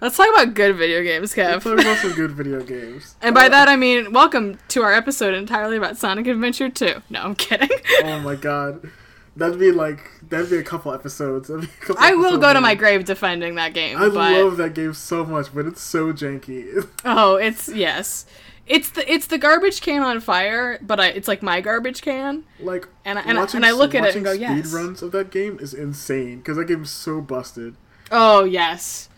Let's 0.00 0.16
talk 0.16 0.28
about 0.30 0.54
good 0.54 0.74
video 0.74 1.00
games, 1.04 1.36
Let's 1.36 1.62
Kev. 1.62 1.62
talk 1.62 1.78
about 1.80 1.98
some 1.98 2.10
good 2.14 2.32
video 2.32 2.60
games. 2.64 3.14
And 3.22 3.36
by 3.36 3.46
Uh, 3.46 3.50
that 3.50 3.68
I 3.68 3.76
mean, 3.76 4.12
welcome 4.12 4.58
to 4.66 4.82
our 4.82 4.92
episode 4.92 5.34
entirely 5.34 5.76
about 5.76 5.96
Sonic 5.96 6.26
Adventure 6.26 6.70
2. 6.70 7.02
No, 7.10 7.20
I'm 7.22 7.36
kidding. 7.36 7.68
oh 8.02 8.18
my 8.18 8.34
god, 8.34 8.90
that'd 9.36 9.60
be 9.60 9.70
like 9.70 10.10
that'd 10.28 10.50
be 10.50 10.56
a 10.56 10.64
couple 10.64 10.92
episodes. 10.92 11.48
A 11.48 11.64
couple 11.82 11.98
I 12.00 12.14
will 12.14 12.38
go 12.38 12.52
to 12.52 12.60
my 12.60 12.74
grave 12.74 13.04
defending 13.04 13.54
that 13.54 13.74
game. 13.74 13.96
I 13.96 14.08
but 14.08 14.32
love 14.42 14.56
that 14.56 14.74
game 14.74 14.92
so 14.92 15.24
much, 15.24 15.54
but 15.54 15.66
it's 15.66 15.80
so 15.82 16.12
janky. 16.12 16.84
oh, 17.04 17.36
it's 17.36 17.68
yes, 17.68 18.26
it's 18.66 18.90
the 18.90 19.10
it's 19.12 19.26
the 19.26 19.38
garbage 19.38 19.80
can 19.80 20.02
on 20.02 20.20
fire, 20.20 20.78
but 20.82 21.00
I, 21.00 21.08
it's 21.08 21.28
like 21.28 21.42
my 21.42 21.60
garbage 21.60 22.00
can. 22.02 22.44
like 22.60 22.88
And 23.04 23.18
I- 23.18 23.22
and 23.22 23.38
I- 23.38 23.46
and 23.54 23.66
I 23.66 23.72
look 23.72 23.94
at 23.94 23.98
it 24.04 24.06
watching 24.06 24.16
and 24.18 24.24
go, 24.26 24.32
yes. 24.32 24.68
Speed 24.68 24.76
runs 24.78 25.02
of 25.02 25.12
that 25.12 25.30
game 25.30 25.58
is 25.60 25.74
insane 25.74 26.38
because 26.38 26.56
that 26.56 26.66
game's 26.66 26.90
so 26.90 27.20
busted. 27.20 27.74
Oh 28.10 28.44
yes, 28.44 29.08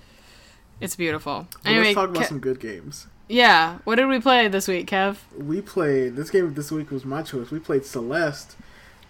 it's 0.81 0.97
beautiful. 0.97 1.47
But 1.63 1.71
Anyway, 1.71 1.85
let's 1.87 1.95
talk 1.95 2.11
about 2.11 2.25
Ke- 2.25 2.29
some 2.29 2.41
good 2.41 2.61
games. 2.61 3.07
Yeah. 3.29 3.79
What 3.85 3.95
did 3.97 4.07
we 4.07 4.19
play 4.21 4.49
this 4.49 4.69
week, 4.69 4.87
Kev? 4.91 5.17
We 5.39 5.61
played 5.63 6.15
this 6.17 6.31
game 6.31 6.53
this 6.55 6.71
week 6.71 6.91
was 6.91 7.05
my 7.05 7.23
choice. 7.23 7.51
We 7.51 7.59
played 7.59 7.85
Celeste, 7.87 8.57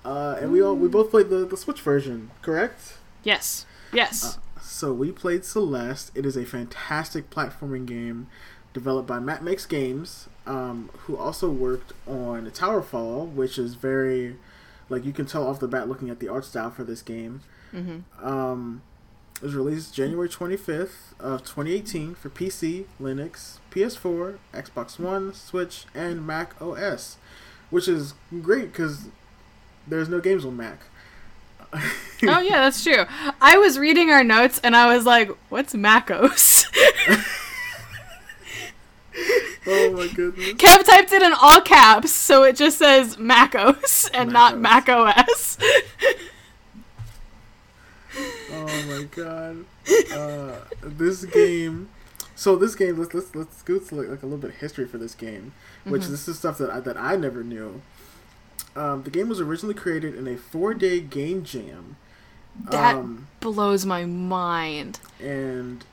uh, 0.04 0.36
and 0.40 0.52
we 0.52 0.62
all 0.62 0.74
we 0.76 0.88
both 0.88 1.10
played 1.10 1.30
the 1.30 1.44
the 1.46 1.56
Switch 1.56 1.80
version, 1.80 2.30
correct? 2.42 2.94
Yes. 3.24 3.66
Yes. 3.92 4.36
Uh, 4.36 4.40
so 4.60 4.92
we 4.92 5.12
played 5.12 5.44
Celeste. 5.44 6.10
It 6.14 6.24
is 6.26 6.36
a 6.36 6.44
fantastic 6.44 7.30
platforming 7.30 7.86
game 7.86 8.26
developed 8.74 9.08
by 9.08 9.18
Matt 9.18 9.42
Makes 9.42 9.64
Games, 9.64 10.28
um, 10.46 10.90
who 11.04 11.16
also 11.16 11.48
worked 11.48 11.94
on 12.06 12.50
Towerfall, 12.50 13.32
which 13.32 13.56
is 13.58 13.74
very 13.74 14.36
like 14.90 15.06
you 15.06 15.12
can 15.12 15.24
tell 15.24 15.46
off 15.46 15.60
the 15.60 15.68
bat 15.68 15.88
looking 15.88 16.10
at 16.10 16.20
the 16.20 16.28
art 16.28 16.44
style 16.44 16.70
for 16.70 16.84
this 16.84 17.00
game. 17.00 17.40
mm-hmm. 17.72 18.26
Um, 18.26 18.82
it 19.36 19.42
was 19.42 19.54
released 19.54 19.94
January 19.94 20.28
25th 20.28 21.18
of 21.18 21.42
2018 21.42 22.14
for 22.14 22.28
PC, 22.28 22.84
Linux, 23.00 23.58
PS4, 23.70 24.38
Xbox 24.52 24.98
One, 24.98 25.34
Switch, 25.34 25.86
and 25.94 26.26
Mac 26.26 26.60
OS, 26.62 27.16
which 27.70 27.88
is 27.88 28.14
great 28.42 28.72
because 28.72 29.06
there's 29.86 30.08
no 30.08 30.20
games 30.20 30.44
on 30.44 30.56
Mac. 30.56 30.80
oh 31.74 32.40
yeah, 32.40 32.60
that's 32.60 32.84
true. 32.84 33.04
I 33.40 33.56
was 33.58 33.78
reading 33.78 34.10
our 34.10 34.22
notes 34.22 34.60
and 34.62 34.76
I 34.76 34.94
was 34.94 35.04
like, 35.04 35.30
"What's 35.48 35.74
MacOS?" 35.74 36.66
oh 39.66 39.92
my 39.92 40.08
goodness. 40.08 40.52
Kev 40.54 40.84
typed 40.84 41.12
it 41.12 41.22
in 41.22 41.32
all 41.40 41.60
caps, 41.60 42.10
so 42.12 42.42
it 42.44 42.56
just 42.56 42.78
says 42.78 43.16
MacOS 43.16 44.10
and 44.14 44.32
not 44.32 44.58
Mac 44.58 44.88
OS. 44.88 45.58
oh 48.52 48.84
my 48.88 49.04
god. 49.14 49.64
Uh, 50.12 50.56
this 50.82 51.24
game. 51.24 51.88
So 52.36 52.56
this 52.56 52.74
game, 52.74 52.98
let's 52.98 53.14
let's 53.14 53.34
let's 53.34 53.62
go 53.62 53.78
to 53.78 53.94
like, 53.94 54.08
like 54.08 54.22
a 54.22 54.26
little 54.26 54.38
bit 54.38 54.50
of 54.50 54.56
history 54.56 54.86
for 54.86 54.98
this 54.98 55.14
game, 55.14 55.52
which 55.84 56.02
Mhm. 56.02 56.08
this 56.08 56.28
is 56.28 56.38
stuff 56.38 56.58
that 56.58 56.70
I, 56.70 56.80
that 56.80 56.96
I 56.96 57.16
never 57.16 57.42
knew. 57.44 57.80
Um, 58.76 59.04
the 59.04 59.10
game 59.10 59.28
was 59.28 59.40
originally 59.40 59.74
created 59.74 60.16
in 60.16 60.26
a 60.26 60.36
four-day 60.36 61.00
game 61.00 61.44
jam. 61.44 61.96
That 62.70 62.96
um, 62.96 63.28
blows 63.40 63.86
my 63.86 64.04
mind. 64.04 64.98
and 65.20 65.84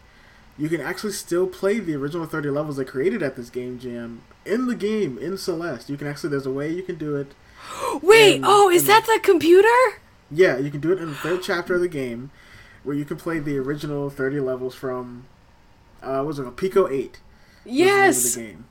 you 0.57 0.69
can 0.69 0.81
actually 0.81 1.13
still 1.13 1.47
play 1.47 1.79
the 1.79 1.95
original 1.95 2.25
30 2.25 2.49
levels 2.49 2.77
they 2.77 2.85
created 2.85 3.23
at 3.23 3.35
this 3.35 3.49
game 3.49 3.79
jam 3.79 4.21
in 4.45 4.67
the 4.67 4.75
game 4.75 5.17
in 5.17 5.37
Celeste. 5.37 5.89
You 5.89 5.97
can 5.97 6.07
actually 6.07 6.29
there's 6.31 6.45
a 6.45 6.51
way 6.51 6.69
you 6.71 6.83
can 6.83 6.95
do 6.97 7.15
it. 7.15 7.33
Wait, 8.01 8.41
oh, 8.43 8.69
is 8.69 8.85
that 8.87 9.05
the 9.05 9.19
computer? 9.23 9.67
Yeah, 10.29 10.57
you 10.57 10.71
can 10.71 10.79
do 10.81 10.91
it 10.91 10.99
in 10.99 11.09
the 11.09 11.15
third 11.15 11.43
chapter 11.43 11.75
of 11.75 11.81
the 11.81 11.87
game, 11.89 12.31
where 12.83 12.95
you 12.95 13.05
can 13.05 13.17
play 13.17 13.39
the 13.39 13.57
original 13.57 14.09
30 14.09 14.39
levels 14.39 14.73
from, 14.75 15.25
uh, 16.01 16.17
what 16.17 16.25
was 16.27 16.39
it, 16.39 16.43
called? 16.43 16.57
Pico 16.57 16.87
8. 16.89 17.11
was 17.11 17.19
the 17.65 17.71
Yes. 17.71 18.35
the 18.35 18.41
game. 18.41 18.65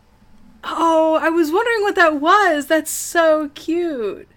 Oh, 0.65 1.19
I 1.21 1.29
was 1.31 1.51
wondering 1.51 1.83
what 1.83 1.95
that 1.97 2.21
was. 2.21 2.67
That's 2.67 2.91
so 2.91 3.51
cute. 3.55 4.29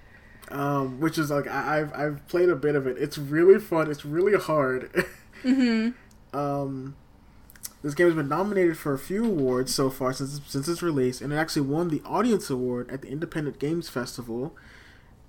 Um, 0.49 0.99
which 0.99 1.17
is 1.17 1.31
like 1.31 1.47
I, 1.47 1.79
I've 1.79 1.93
I've 1.93 2.27
played 2.27 2.49
a 2.49 2.55
bit 2.55 2.75
of 2.75 2.85
it. 2.85 2.97
It's 2.99 3.17
really 3.17 3.59
fun. 3.59 3.89
It's 3.89 4.05
really 4.05 4.37
hard. 4.37 4.89
Mm-hmm. 5.43 6.37
um, 6.39 6.95
this 7.83 7.93
game 7.93 8.07
has 8.07 8.15
been 8.15 8.29
nominated 8.29 8.77
for 8.77 8.93
a 8.93 8.97
few 8.97 9.25
awards 9.25 9.75
so 9.75 9.89
far 9.89 10.13
since 10.13 10.39
since 10.47 10.67
its 10.67 10.81
release, 10.81 11.21
and 11.21 11.33
it 11.33 11.35
actually 11.35 11.63
won 11.63 11.89
the 11.89 12.01
Audience 12.05 12.49
Award 12.49 12.89
at 12.89 13.01
the 13.01 13.09
Independent 13.09 13.59
Games 13.59 13.89
Festival, 13.89 14.55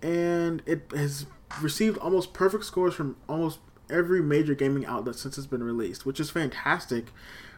and 0.00 0.62
it 0.64 0.90
has 0.94 1.26
received 1.61 1.99
almost 1.99 2.32
perfect 2.32 2.64
scores 2.64 2.94
from 2.94 3.16
almost 3.28 3.58
every 3.90 4.23
major 4.23 4.54
gaming 4.54 4.87
outlet 4.87 5.16
since 5.16 5.37
it's 5.37 5.49
been 5.49 5.64
released, 5.64 6.06
which 6.06 6.20
is 6.20 6.30
fantastic 6.30 7.06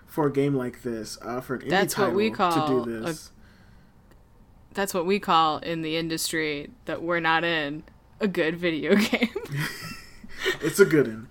for 0.06 0.26
a 0.26 0.32
game 0.32 0.54
like 0.54 0.82
this. 0.82 1.18
Uh, 1.20 1.40
for 1.40 1.56
an 1.56 1.68
That's 1.68 1.98
what 1.98 2.14
we 2.14 2.30
call 2.30 2.52
to 2.52 2.84
do 2.84 3.02
this. 3.02 3.30
That's 4.72 4.94
what 4.94 5.06
we 5.06 5.18
call 5.18 5.58
in 5.58 5.82
the 5.82 5.96
industry 5.96 6.70
that 6.86 7.02
we're 7.02 7.20
not 7.20 7.44
in 7.44 7.82
a 8.20 8.28
good 8.28 8.56
video 8.56 8.94
game. 8.96 9.28
it's 10.60 10.80
a 10.80 10.86
good 10.86 11.06
one. 11.06 11.28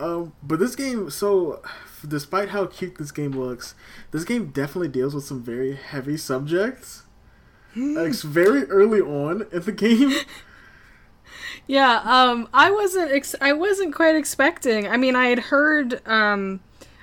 Um, 0.00 0.32
but 0.42 0.58
this 0.58 0.74
game, 0.74 1.10
so 1.10 1.62
despite 2.08 2.50
how 2.50 2.66
cute 2.66 2.96
this 2.98 3.12
game 3.12 3.32
looks, 3.32 3.74
this 4.10 4.24
game 4.24 4.46
definitely 4.48 4.88
deals 4.88 5.14
with 5.14 5.24
some 5.24 5.42
very 5.42 5.74
heavy 5.74 6.16
subjects. 6.16 7.02
like, 7.74 8.08
it's 8.08 8.22
very 8.22 8.64
early 8.64 9.00
on 9.00 9.46
in 9.52 9.62
the 9.62 9.72
game. 9.72 10.12
Yeah, 11.66 12.00
um, 12.04 12.48
I 12.52 12.70
wasn't. 12.70 13.12
Ex- 13.12 13.36
I 13.40 13.52
wasn't 13.52 13.94
quite 13.94 14.16
expecting. 14.16 14.88
I 14.88 14.96
mean, 14.96 15.14
I 15.14 15.26
had 15.26 15.38
heard. 15.38 16.06
Um, 16.06 16.60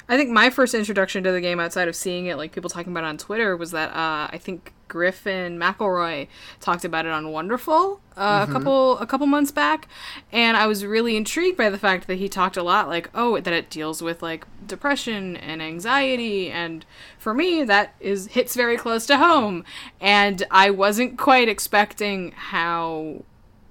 I 0.09 0.17
think 0.17 0.31
my 0.31 0.49
first 0.49 0.73
introduction 0.73 1.23
to 1.23 1.31
the 1.31 1.39
game, 1.39 1.59
outside 1.59 1.87
of 1.87 1.95
seeing 1.95 2.25
it, 2.25 2.35
like 2.35 2.51
people 2.51 2.69
talking 2.69 2.91
about 2.91 3.03
it 3.03 3.07
on 3.07 3.17
Twitter, 3.17 3.55
was 3.55 3.71
that 3.71 3.91
uh, 3.91 4.27
I 4.31 4.39
think 4.41 4.73
Griffin 4.87 5.59
McElroy 5.59 6.27
talked 6.59 6.83
about 6.83 7.05
it 7.05 7.11
on 7.11 7.31
Wonderful 7.31 8.01
uh, 8.17 8.45
a 8.49 8.51
couple 8.51 8.97
a 8.97 9.05
couple 9.05 9.27
months 9.27 9.51
back, 9.51 9.87
and 10.31 10.57
I 10.57 10.67
was 10.67 10.83
really 10.85 11.15
intrigued 11.15 11.57
by 11.57 11.69
the 11.69 11.77
fact 11.77 12.07
that 12.07 12.15
he 12.15 12.27
talked 12.27 12.57
a 12.57 12.63
lot, 12.63 12.89
like 12.89 13.09
oh, 13.13 13.39
that 13.39 13.53
it 13.53 13.69
deals 13.69 14.01
with 14.01 14.21
like 14.21 14.45
depression 14.65 15.37
and 15.37 15.61
anxiety, 15.61 16.51
and 16.51 16.85
for 17.17 17.33
me, 17.33 17.63
that 17.63 17.93
is 17.99 18.27
hits 18.27 18.55
very 18.55 18.75
close 18.75 19.05
to 19.05 19.17
home, 19.17 19.63
and 20.01 20.43
I 20.51 20.69
wasn't 20.71 21.17
quite 21.17 21.47
expecting 21.47 22.31
how 22.31 23.23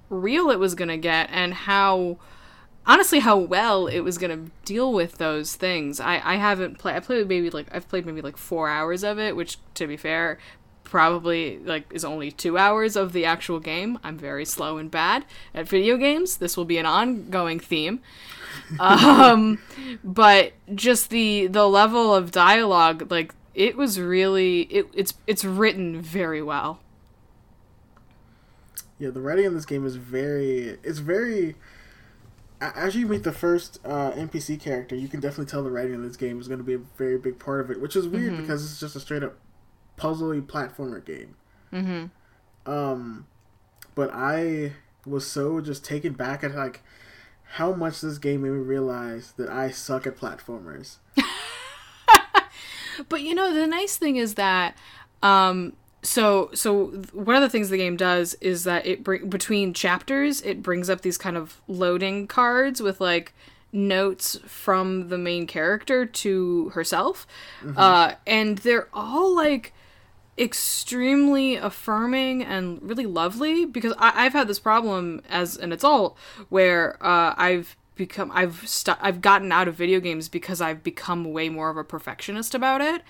real 0.09 0.49
it 0.49 0.57
was 0.57 0.73
going 0.73 0.87
to 0.89 0.97
get 0.97 1.29
and 1.31 1.53
how 1.53 2.17
honestly 2.85 3.19
how 3.19 3.37
well 3.37 3.87
it 3.87 3.99
was 3.99 4.17
going 4.17 4.45
to 4.45 4.51
deal 4.65 4.91
with 4.91 5.17
those 5.17 5.55
things 5.55 5.99
i 5.99 6.21
i 6.23 6.35
haven't 6.35 6.77
played 6.77 6.95
i 6.95 6.99
played 6.99 7.27
maybe 7.27 7.49
like 7.49 7.67
i've 7.71 7.87
played 7.87 8.05
maybe 8.05 8.21
like 8.21 8.37
four 8.37 8.69
hours 8.69 9.03
of 9.03 9.19
it 9.19 9.35
which 9.35 9.57
to 9.73 9.87
be 9.87 9.97
fair 9.97 10.37
probably 10.83 11.59
like 11.59 11.85
is 11.93 12.03
only 12.03 12.31
two 12.31 12.57
hours 12.57 12.95
of 12.95 13.13
the 13.13 13.23
actual 13.23 13.59
game 13.59 13.99
i'm 14.03 14.17
very 14.17 14.45
slow 14.45 14.77
and 14.77 14.89
bad 14.89 15.23
at 15.53 15.67
video 15.67 15.97
games 15.97 16.37
this 16.37 16.57
will 16.57 16.65
be 16.65 16.77
an 16.77 16.85
ongoing 16.85 17.59
theme 17.59 17.99
um 18.79 19.59
but 20.03 20.53
just 20.73 21.09
the 21.11 21.45
the 21.47 21.67
level 21.67 22.13
of 22.15 22.31
dialogue 22.31 23.11
like 23.11 23.35
it 23.53 23.77
was 23.77 23.99
really 23.99 24.61
it, 24.61 24.87
it's 24.93 25.13
it's 25.27 25.45
written 25.45 26.01
very 26.01 26.41
well 26.41 26.79
Yeah, 28.99 29.11
the 29.11 29.21
writing 29.21 29.45
in 29.45 29.53
this 29.53 29.65
game 29.65 29.85
is 29.85 29.95
very. 29.95 30.77
It's 30.83 30.99
very. 30.99 31.55
As 32.61 32.95
you 32.95 33.07
meet 33.07 33.23
the 33.23 33.31
first 33.31 33.79
uh, 33.85 34.11
NPC 34.11 34.59
character, 34.59 34.95
you 34.95 35.07
can 35.07 35.19
definitely 35.19 35.45
tell 35.49 35.63
the 35.63 35.71
writing 35.71 35.93
in 35.93 36.05
this 36.05 36.17
game 36.17 36.41
is 36.41 36.47
going 36.47 36.57
to 36.59 36.63
be 36.63 36.73
a 36.73 36.81
very 36.97 37.17
big 37.17 37.39
part 37.39 37.61
of 37.61 37.71
it, 37.71 37.79
which 37.79 37.95
is 37.95 38.07
weird 38.07 38.35
because 38.37 38.63
it's 38.63 38.79
just 38.79 38.95
a 38.95 38.99
straight 38.99 39.23
up 39.23 39.37
puzzly 39.97 40.41
platformer 40.41 41.03
game. 41.03 41.35
mm-hmm 41.71 42.71
Um, 42.71 43.27
but 43.95 44.09
I 44.13 44.73
was 45.05 45.25
so 45.25 45.61
just 45.61 45.85
taken 45.85 46.13
back 46.13 46.43
at 46.43 46.53
like 46.53 46.81
how 47.53 47.73
much 47.73 48.01
this 48.01 48.17
game 48.17 48.41
made 48.43 48.51
me 48.51 48.59
realize 48.59 49.31
that 49.37 49.49
I 49.49 49.71
suck 49.71 50.05
at 50.05 50.17
platformers. 50.17 50.97
But 53.07 53.21
you 53.21 53.33
know, 53.33 53.53
the 53.53 53.65
nice 53.67 53.95
thing 53.97 54.17
is 54.17 54.35
that 54.35 54.77
um 55.23 55.73
so 56.01 56.49
so 56.53 56.87
one 57.13 57.35
of 57.35 57.41
the 57.41 57.49
things 57.49 57.69
the 57.69 57.77
game 57.77 57.97
does 57.97 58.33
is 58.35 58.63
that 58.63 58.85
it 58.85 59.03
bring 59.03 59.29
between 59.29 59.73
chapters 59.73 60.41
it 60.41 60.63
brings 60.63 60.89
up 60.89 61.01
these 61.01 61.17
kind 61.17 61.35
of 61.35 61.61
loading 61.67 62.25
cards 62.27 62.81
with 62.81 63.01
like 63.01 63.33
notes 63.71 64.37
from 64.45 65.09
the 65.09 65.17
main 65.17 65.45
character 65.45 66.05
to 66.05 66.69
herself 66.69 67.27
uh 67.77 68.13
and 68.25 68.59
they're 68.59 68.87
all 68.93 69.35
like 69.35 69.73
extremely 70.37 71.57
affirming 71.57 72.43
and 72.43 72.81
really 72.81 73.05
lovely 73.05 73.65
because 73.65 73.93
I, 73.99 74.25
I've 74.25 74.33
had 74.33 74.47
this 74.47 74.59
problem 74.59 75.21
as 75.29 75.57
an 75.57 75.73
adult 75.73 76.17
where 76.47 76.95
uh, 77.05 77.35
I've 77.37 77.75
become 77.95 78.31
I've 78.33 78.67
st- 78.67 78.97
I've 79.01 79.21
gotten 79.21 79.51
out 79.51 79.67
of 79.67 79.75
video 79.75 79.99
games 79.99 80.29
because 80.29 80.61
I've 80.61 80.81
become 80.81 81.25
way 81.33 81.49
more 81.49 81.69
of 81.69 81.75
a 81.75 81.83
perfectionist 81.83 82.55
about 82.55 82.79
it. 82.79 83.01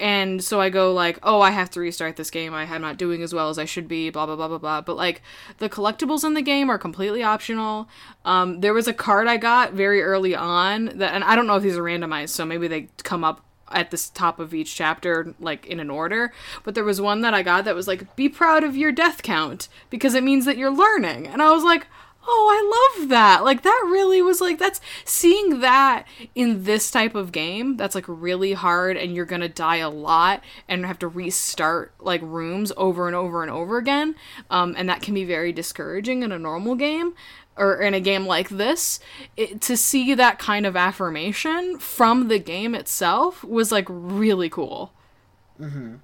And 0.00 0.42
so 0.42 0.60
I 0.60 0.68
go 0.68 0.92
like, 0.92 1.18
oh, 1.22 1.40
I 1.40 1.50
have 1.50 1.70
to 1.70 1.80
restart 1.80 2.16
this 2.16 2.30
game. 2.30 2.54
I, 2.54 2.62
I'm 2.62 2.82
not 2.82 2.96
doing 2.96 3.22
as 3.22 3.32
well 3.32 3.50
as 3.50 3.58
I 3.58 3.64
should 3.64 3.86
be. 3.86 4.10
Blah 4.10 4.26
blah 4.26 4.36
blah 4.36 4.48
blah 4.48 4.58
blah. 4.58 4.80
But 4.80 4.96
like, 4.96 5.22
the 5.58 5.68
collectibles 5.68 6.24
in 6.24 6.34
the 6.34 6.42
game 6.42 6.70
are 6.70 6.78
completely 6.78 7.22
optional. 7.22 7.88
Um, 8.24 8.60
there 8.60 8.74
was 8.74 8.88
a 8.88 8.92
card 8.92 9.28
I 9.28 9.36
got 9.36 9.74
very 9.74 10.02
early 10.02 10.34
on 10.34 10.86
that, 10.96 11.14
and 11.14 11.22
I 11.22 11.36
don't 11.36 11.46
know 11.46 11.56
if 11.56 11.62
these 11.62 11.76
are 11.76 11.82
randomized, 11.82 12.30
so 12.30 12.44
maybe 12.44 12.66
they 12.66 12.88
come 13.04 13.22
up 13.22 13.44
at 13.70 13.90
the 13.90 14.10
top 14.14 14.38
of 14.38 14.52
each 14.54 14.74
chapter 14.74 15.34
like 15.40 15.66
in 15.66 15.80
an 15.80 15.90
order 15.90 16.32
but 16.62 16.74
there 16.74 16.84
was 16.84 17.00
one 17.00 17.22
that 17.22 17.32
i 17.32 17.42
got 17.42 17.64
that 17.64 17.74
was 17.74 17.88
like 17.88 18.14
be 18.16 18.28
proud 18.28 18.62
of 18.62 18.76
your 18.76 18.92
death 18.92 19.22
count 19.22 19.68
because 19.90 20.14
it 20.14 20.22
means 20.22 20.44
that 20.44 20.58
you're 20.58 20.70
learning 20.70 21.26
and 21.26 21.40
i 21.40 21.50
was 21.50 21.64
like 21.64 21.86
oh 22.26 22.48
i 22.50 22.98
love 23.00 23.08
that 23.08 23.44
like 23.44 23.62
that 23.62 23.82
really 23.86 24.22
was 24.22 24.40
like 24.40 24.58
that's 24.58 24.80
seeing 25.04 25.60
that 25.60 26.06
in 26.34 26.64
this 26.64 26.90
type 26.90 27.14
of 27.14 27.32
game 27.32 27.76
that's 27.76 27.94
like 27.94 28.04
really 28.06 28.52
hard 28.52 28.96
and 28.96 29.14
you're 29.14 29.24
gonna 29.24 29.48
die 29.48 29.76
a 29.76 29.90
lot 29.90 30.42
and 30.68 30.86
have 30.86 30.98
to 30.98 31.08
restart 31.08 31.92
like 31.98 32.20
rooms 32.22 32.72
over 32.76 33.06
and 33.06 33.16
over 33.16 33.42
and 33.42 33.50
over 33.50 33.78
again 33.78 34.14
um, 34.50 34.74
and 34.76 34.88
that 34.88 35.02
can 35.02 35.14
be 35.14 35.24
very 35.24 35.52
discouraging 35.52 36.22
in 36.22 36.32
a 36.32 36.38
normal 36.38 36.74
game 36.74 37.14
or 37.56 37.80
in 37.80 37.94
a 37.94 38.00
game 38.00 38.26
like 38.26 38.48
this, 38.48 38.98
it, 39.36 39.60
to 39.60 39.76
see 39.76 40.14
that 40.14 40.38
kind 40.38 40.64
of 40.64 40.76
affirmation 40.76 41.78
from 41.78 42.28
the 42.28 42.38
game 42.38 42.74
itself 42.74 43.44
was 43.44 43.70
like 43.70 43.86
really 43.88 44.48
cool. 44.48 44.92
Mm-hmm. 45.60 45.96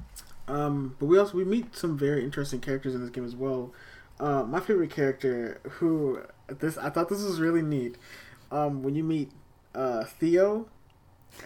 Um, 0.47 0.97
but 0.99 1.07
we 1.07 1.19
also 1.19 1.37
we 1.37 1.45
meet 1.45 1.77
some 1.77 1.97
very 1.97 2.25
interesting 2.25 2.61
characters 2.61 2.95
in 2.95 3.01
this 3.01 3.11
game 3.11 3.25
as 3.25 3.37
well. 3.37 3.73
Uh, 4.21 4.43
my 4.43 4.61
favorite 4.61 4.91
character, 4.91 5.61
who 5.69 6.21
this 6.49 6.77
I 6.79 6.91
thought 6.91 7.09
this 7.09 7.23
was 7.23 7.41
really 7.41 7.63
neat. 7.63 7.97
Um, 8.51 8.83
when 8.83 8.95
you 8.95 9.05
meet 9.05 9.31
uh, 9.75 10.05
Theo 10.05 10.69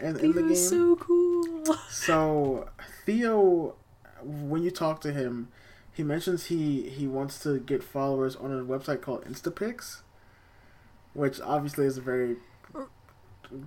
in, 0.00 0.18
in 0.18 0.32
the 0.32 0.42
game, 0.42 0.54
so 0.54 0.96
cool. 0.96 1.76
so 1.90 2.68
Theo, 3.04 3.74
when 4.22 4.62
you 4.62 4.70
talk 4.70 5.00
to 5.02 5.12
him, 5.12 5.48
he 5.92 6.02
mentions 6.02 6.46
he 6.46 6.88
he 6.88 7.06
wants 7.06 7.42
to 7.42 7.58
get 7.58 7.82
followers 7.82 8.36
on 8.36 8.52
a 8.52 8.64
website 8.64 9.02
called 9.02 9.24
Instapics, 9.24 10.02
which 11.12 11.40
obviously 11.40 11.86
is 11.86 11.98
a 11.98 12.02
very 12.02 12.36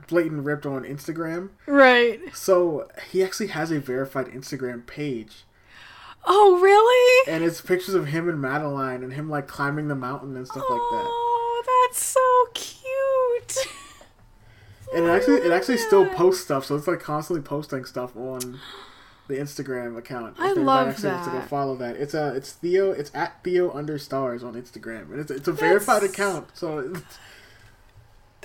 blatant 0.07 0.43
ripped 0.43 0.65
on 0.65 0.83
Instagram. 0.83 1.49
Right. 1.67 2.19
So 2.33 2.87
he 3.09 3.23
actually 3.23 3.47
has 3.47 3.71
a 3.71 3.79
verified 3.79 4.27
Instagram 4.27 4.85
page. 4.85 5.45
Oh, 6.27 6.59
really? 6.61 7.33
And 7.33 7.43
it's 7.43 7.61
pictures 7.61 7.93
of 7.93 8.07
him 8.07 8.27
and 8.29 8.41
Madeline 8.41 9.03
and 9.03 9.13
him 9.13 9.29
like 9.29 9.47
climbing 9.47 9.87
the 9.87 9.95
mountain 9.95 10.35
and 10.35 10.45
stuff 10.45 10.63
like 10.69 10.79
that. 10.79 11.05
Oh, 11.07 11.63
that's 11.87 12.03
so 12.05 12.19
cute. 12.53 13.67
And 14.95 15.05
it 15.05 15.09
actually 15.09 15.37
it 15.41 15.51
actually 15.51 15.77
still 15.77 16.05
posts 16.05 16.43
stuff, 16.43 16.63
so 16.65 16.75
it's 16.75 16.87
like 16.87 16.99
constantly 17.01 17.41
posting 17.43 17.83
stuff 17.83 18.15
on 18.15 18.59
the 19.27 19.33
Instagram 19.33 19.97
account. 19.97 20.35
I 20.39 20.53
love 20.53 20.89
actually 20.89 21.09
wants 21.09 21.27
To 21.27 21.33
go 21.33 21.41
follow 21.41 21.75
that. 21.77 21.97
It's 21.97 22.13
a 22.13 22.33
it's 22.35 22.53
Theo. 22.53 22.91
It's 22.91 23.11
at 23.13 23.43
Theo 23.43 23.71
under 23.73 23.97
stars 23.97 24.41
on 24.43 24.53
Instagram, 24.53 25.11
and 25.11 25.19
it's 25.19 25.31
it's 25.31 25.47
a 25.47 25.51
verified 25.51 26.03
That's- 26.03 26.13
account. 26.13 26.47
So 26.53 26.79
it's, 26.79 27.17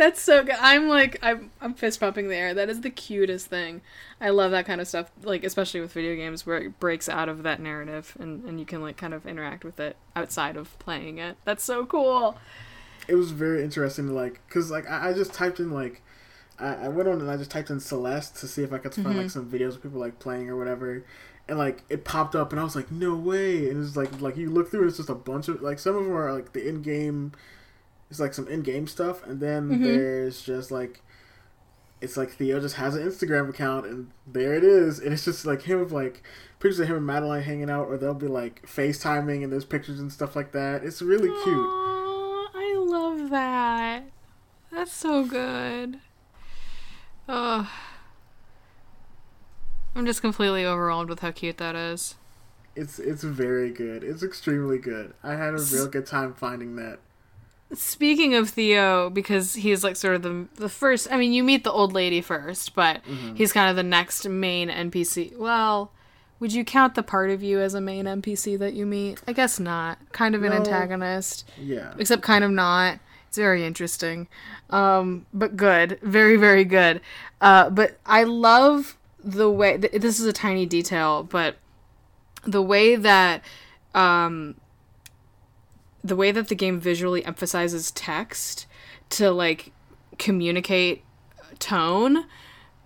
That's 0.01 0.21
so 0.23 0.43
good. 0.43 0.55
I'm 0.59 0.89
like 0.89 1.19
I'm 1.23 1.51
I'm 1.61 1.75
fist 1.75 2.01
pumping 2.01 2.29
the 2.29 2.35
air. 2.37 2.55
That 2.55 2.71
is 2.71 2.81
the 2.81 2.89
cutest 2.91 3.49
thing. 3.49 3.83
I 4.19 4.31
love 4.31 4.51
that 4.53 4.65
kind 4.65 4.81
of 4.81 4.89
stuff, 4.89 5.11
like 5.23 5.45
especially 5.45 5.81
with 5.81 5.93
video 5.93 6.17
games 6.17 6.47
where 6.47 6.57
it 6.57 6.81
breaks 6.81 7.07
out 7.09 7.29
of 7.29 7.43
that 7.43 7.61
narrative 7.61 8.17
and, 8.19 8.43
and 8.45 8.59
you 8.59 8.65
can 8.65 8.81
like 8.81 8.97
kind 8.97 9.13
of 9.13 9.27
interact 9.27 9.63
with 9.63 9.79
it 9.79 9.97
outside 10.17 10.57
of 10.57 10.79
playing 10.79 11.19
it. 11.19 11.37
That's 11.45 11.63
so 11.63 11.85
cool. 11.85 12.39
it 13.09 13.15
was 13.15 13.31
very 13.31 13.63
interesting 13.63 14.07
to 14.09 14.13
like 14.15 14.41
because 14.49 14.71
like 14.71 14.89
I, 14.91 15.11
I 15.11 15.13
just 15.13 15.35
typed 15.35 15.61
in 15.61 15.71
like 15.71 16.01
I, 16.59 16.87
I 16.87 16.89
went 16.89 17.09
on 17.09 17.21
and 17.21 17.31
I 17.31 17.37
just 17.37 17.51
typed 17.51 17.69
in 17.71 17.81
Celeste 17.81 18.37
to 18.37 18.49
see 18.49 18.63
if 18.63 18.73
I 18.73 18.79
could 18.79 18.95
find 18.95 19.09
Mm-hmm. 19.09 19.19
like 19.19 19.31
some 19.31 19.51
videos 19.51 19.75
of 19.77 19.83
people 19.83 20.01
like 20.01 20.19
playing 20.19 20.49
or 20.49 20.57
whatever. 20.57 21.05
And 21.49 21.59
like 21.59 21.83
it 21.89 22.05
popped 22.05 22.37
up, 22.37 22.53
and 22.53 22.61
I 22.61 22.65
was 22.65 22.77
like, 22.77 22.93
"No 22.93 23.17
way!" 23.17 23.69
And 23.69 23.85
it's 23.85 23.97
like, 23.97 24.21
like 24.21 24.37
you 24.37 24.51
look 24.51 24.71
through, 24.71 24.87
it's 24.87 24.99
just 24.99 25.09
a 25.11 25.15
bunch 25.17 25.49
of 25.49 25.61
like 25.63 25.79
some 25.81 25.97
of 25.97 26.05
them 26.05 26.15
are 26.15 26.33
like 26.33 26.53
the 26.53 26.69
in-game, 26.69 27.33
it's 28.11 28.21
like 28.21 28.35
some 28.35 28.49
in-game 28.49 28.87
stuff, 28.87 29.25
and 29.27 29.41
then 29.41 29.69
Mhm. 29.71 29.83
there's 29.85 30.43
just 30.43 30.71
like, 30.71 31.01
it's 32.01 32.17
like 32.17 32.31
Theo 32.31 32.59
just 32.61 32.77
has 32.77 32.95
an 32.97 33.07
Instagram 33.07 33.49
account, 33.51 33.87
and 33.87 34.11
there 34.27 34.55
it 34.55 34.65
is, 34.65 34.99
and 34.99 35.13
it's 35.13 35.25
just 35.25 35.47
like 35.47 35.63
him 35.63 35.81
with 35.81 35.93
like 35.93 36.23
pictures 36.59 36.81
of 36.81 36.89
him 36.89 36.97
and 36.97 37.07
Madeline 37.07 37.43
hanging 37.43 37.71
out, 37.71 37.87
or 37.89 37.97
they'll 37.97 38.15
be 38.15 38.27
like 38.27 38.63
FaceTiming, 38.67 39.43
and 39.45 39.53
there's 39.53 39.65
pictures 39.65 40.01
and 40.01 40.13
stuff 40.13 40.35
like 40.35 40.53
that. 40.53 40.83
It's 40.85 41.01
really 41.03 41.29
cute. 41.45 41.69
I 42.55 42.75
love 42.79 43.31
that. 43.31 44.05
That's 44.73 44.93
so 44.93 45.25
good. 45.25 46.01
Oh, 47.29 47.71
I'm 49.95 50.07
just 50.07 50.21
completely 50.21 50.65
overwhelmed 50.65 51.11
with 51.11 51.21
how 51.21 51.31
cute 51.33 51.59
that 51.59 51.75
is. 51.77 52.15
It's 52.77 52.99
it's 52.99 53.25
very 53.25 53.71
good. 53.71 54.05
It's 54.05 54.23
extremely 54.23 54.79
good. 54.79 55.15
I 55.23 55.35
had 55.35 55.55
a 55.55 55.59
real 55.59 55.89
good 55.89 56.07
time 56.07 56.33
finding 56.35 56.77
that. 56.77 57.01
Speaking 57.73 58.35
of 58.35 58.51
Theo, 58.51 59.11
because 59.11 59.55
he's 59.55 59.85
like 59.85 59.95
sort 59.97 60.17
of 60.17 60.23
the 60.23 60.49
the 60.57 60.69
first. 60.69 61.07
I 61.11 61.17
mean, 61.17 61.33
you 61.33 61.45
meet 61.45 61.63
the 61.65 61.71
old 61.71 61.93
lady 61.93 62.21
first, 62.21 62.75
but 62.75 63.03
Mm-hmm. 63.05 63.37
he's 63.37 63.53
kind 63.53 63.71
of 63.71 63.77
the 63.77 63.83
next 63.85 64.29
main 64.29 64.69
NPC. 64.69 65.37
Well, 65.39 65.93
would 66.41 66.53
you 66.53 66.65
count 66.65 66.95
the 66.97 67.03
part 67.05 67.31
of 67.31 67.43
you 67.45 67.61
as 67.61 67.75
a 67.75 67.81
main 67.81 68.07
NPC 68.07 68.59
that 68.59 68.75
you 68.75 68.87
meet? 68.87 69.21
I 69.29 69.33
guess 69.33 69.61
not. 69.61 69.99
Kind 70.13 70.35
of 70.35 70.43
an 70.43 70.51
No. 70.51 70.57
antagonist, 70.57 71.49
Yeah. 71.61 71.95
except 71.99 72.23
kind 72.23 72.43
of 72.43 72.51
not. 72.51 72.99
It's 73.29 73.37
very 73.39 73.65
interesting, 73.65 74.27
um, 74.71 75.27
but 75.33 75.57
good, 75.57 76.01
very 76.03 76.35
very 76.37 76.65
good. 76.65 77.01
Uh, 77.41 77.71
but 77.71 77.99
I 78.05 78.25
love 78.25 78.97
the 79.23 79.49
way. 79.49 79.79
Th- 79.79 79.93
this 80.03 80.19
is 80.19 80.27
a 80.27 80.33
tiny 80.33 80.67
detail, 80.67 81.23
but 81.23 81.55
the 82.43 82.63
way 82.63 82.97
that 82.97 83.45
um, 83.95 84.57
the 86.03 86.17
way 86.17 86.33
that 86.33 86.49
the 86.49 86.55
game 86.55 86.81
visually 86.81 87.25
emphasizes 87.25 87.91
text 87.93 88.67
to 89.11 89.31
like 89.31 89.73
communicate 90.19 91.05
tone 91.59 92.25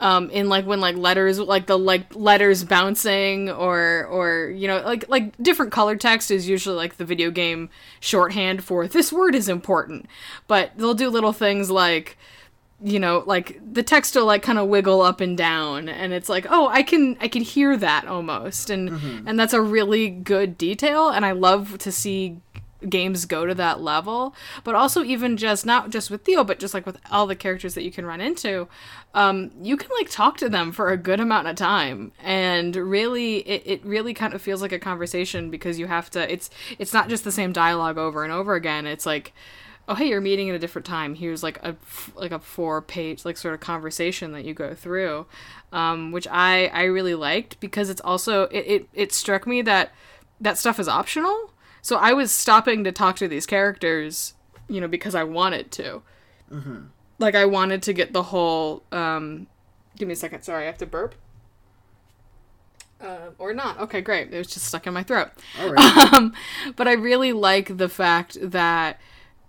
um 0.00 0.29
in 0.31 0.48
like 0.48 0.66
when 0.66 0.81
like 0.81 0.96
letters 0.96 1.38
like 1.38 1.66
the 1.66 1.79
like 1.79 2.14
letters 2.14 2.64
bouncing 2.64 3.48
or 3.50 4.07
or 4.07 4.50
you 4.50 4.66
know 4.66 4.81
like 4.81 5.09
like 5.09 5.37
different 5.38 5.70
color 5.70 5.96
text 5.96 6.31
is 6.31 6.48
usually 6.48 6.77
like 6.77 6.96
the 6.96 7.05
video 7.05 7.31
game 7.31 7.70
shorthand 8.00 8.62
for 8.64 8.88
this 8.88 9.12
word 9.12 9.35
is 9.35 9.48
important. 9.48 10.07
But 10.48 10.72
they'll 10.77 10.94
do 10.94 11.09
little 11.09 11.33
things 11.33 11.70
like 11.70 12.18
you 12.83 12.98
know 12.98 13.22
like 13.27 13.61
the 13.72 13.83
text 13.83 14.14
will 14.16 14.27
like 14.27 14.42
kind 14.42 14.59
of 14.59 14.68
wiggle 14.68 15.00
up 15.00 15.20
and 15.20 15.38
down 15.38 15.88
and 15.88 16.12
it's 16.12 16.29
like 16.29 16.44
oh 16.50 16.66
i 16.68 16.83
can 16.83 17.16
i 17.20 17.29
can 17.29 17.40
hear 17.40 17.77
that 17.77 18.05
almost 18.07 18.68
and 18.68 18.90
and 19.29 19.38
that's 19.38 19.55
a 19.55 19.61
really 19.61 20.11
good 20.11 20.59
detail 20.59 21.09
and 21.09 21.24
i 21.24 21.31
love 21.31 21.79
to 21.79 21.92
see 21.92 22.37
games 22.88 23.25
go 23.25 23.47
to 23.47 23.55
that 23.55 23.81
level 23.81 24.35
but 24.62 24.75
also 24.75 25.03
even 25.03 25.37
just 25.37 25.64
not 25.64 25.90
just 25.90 26.11
with 26.11 26.25
theo 26.25 26.44
but 26.44 26.59
just 26.59 26.75
like 26.75 26.87
with 26.87 26.99
all 27.11 27.27
the 27.27 27.37
characters 27.37 27.75
that 27.75 27.83
you 27.83 27.90
can 27.90 28.05
run 28.07 28.20
into 28.20 28.68
um, 29.14 29.53
you 29.62 29.77
can 29.77 29.90
like 29.97 30.11
talk 30.11 30.37
to 30.38 30.49
them 30.49 30.73
for 30.73 30.90
a 30.90 30.97
good 30.97 31.20
amount 31.20 31.47
of 31.47 31.55
time. 31.55 32.12
And 32.20 32.75
really 32.75 33.38
it, 33.49 33.62
it 33.64 33.85
really 33.85 34.12
kind 34.12 34.35
of 34.35 34.42
feels 34.42 34.61
like 34.61 34.73
a 34.73 34.79
conversation 34.79 35.51
because 35.51 35.79
you 35.79 35.87
have 35.87 36.11
to 36.11 36.33
it's 36.33 36.51
it's 36.79 36.92
not 36.92 37.09
just 37.09 37.25
the 37.25 37.33
same 37.33 37.53
dialogue 37.53 37.97
over 37.97 38.25
and 38.25 38.33
over 38.33 38.55
again. 38.55 38.87
It's 38.87 39.07
like 39.07 39.33
oh 39.87 39.94
hey 39.94 40.09
you're 40.09 40.20
meeting 40.20 40.51
at 40.51 40.57
a 40.57 40.59
different 40.59 40.85
time. 40.85 41.14
Here's 41.14 41.44
like 41.44 41.62
a 41.62 41.77
like 42.16 42.33
a 42.33 42.40
four 42.40 42.83
page 42.83 43.25
like 43.25 43.37
sort 43.37 43.55
of 43.55 43.61
conversation 43.61 44.33
that 44.33 44.44
you 44.44 44.53
go 44.53 44.75
through 44.75 45.27
um, 45.73 46.12
which 46.12 46.27
i 46.31 46.66
i 46.68 46.85
really 46.85 47.14
liked 47.14 47.59
because 47.61 47.90
it's 47.90 48.01
also 48.03 48.44
it, 48.44 48.64
it 48.66 48.88
it 48.94 49.12
struck 49.12 49.47
me 49.47 49.61
that 49.62 49.92
that 50.40 50.57
stuff 50.57 50.79
is 50.79 50.88
optional 50.88 51.51
so 51.85 51.97
i 51.97 52.14
was 52.14 52.33
stopping 52.33 52.83
to 52.83 52.90
talk 52.90 53.14
to 53.14 53.29
these 53.29 53.44
characters 53.44 54.33
you 54.68 54.81
know 54.81 54.88
because 54.88 55.14
i 55.14 55.23
wanted 55.23 55.70
to. 55.70 56.01
Like 57.18 57.35
i 57.35 57.44
wanted 57.44 57.83
to 57.83 57.92
get 57.92 58.12
the 58.14 58.23
whole 58.23 58.83
um 58.90 59.47
give 59.99 60.09
me 60.09 60.14
a 60.14 60.16
second 60.16 60.42
sorry 60.42 60.64
i 60.64 60.66
have 60.66 60.79
to 60.79 60.87
burp. 60.87 61.14
Uh, 63.01 63.31
or 63.38 63.53
not 63.53 63.79
okay 63.79 64.01
great 64.01 64.33
it 64.33 64.38
was 64.38 64.47
just 64.47 64.66
stuck 64.66 64.87
in 64.87 64.94
my 64.94 65.03
throat. 65.03 65.29
All 65.61 65.70
right. 65.70 66.12
um, 66.14 66.33
but 66.75 66.88
I 66.88 66.92
really 66.92 67.35
like 67.35 67.77
the 67.77 67.88
fact 67.88 68.38
that 68.40 68.99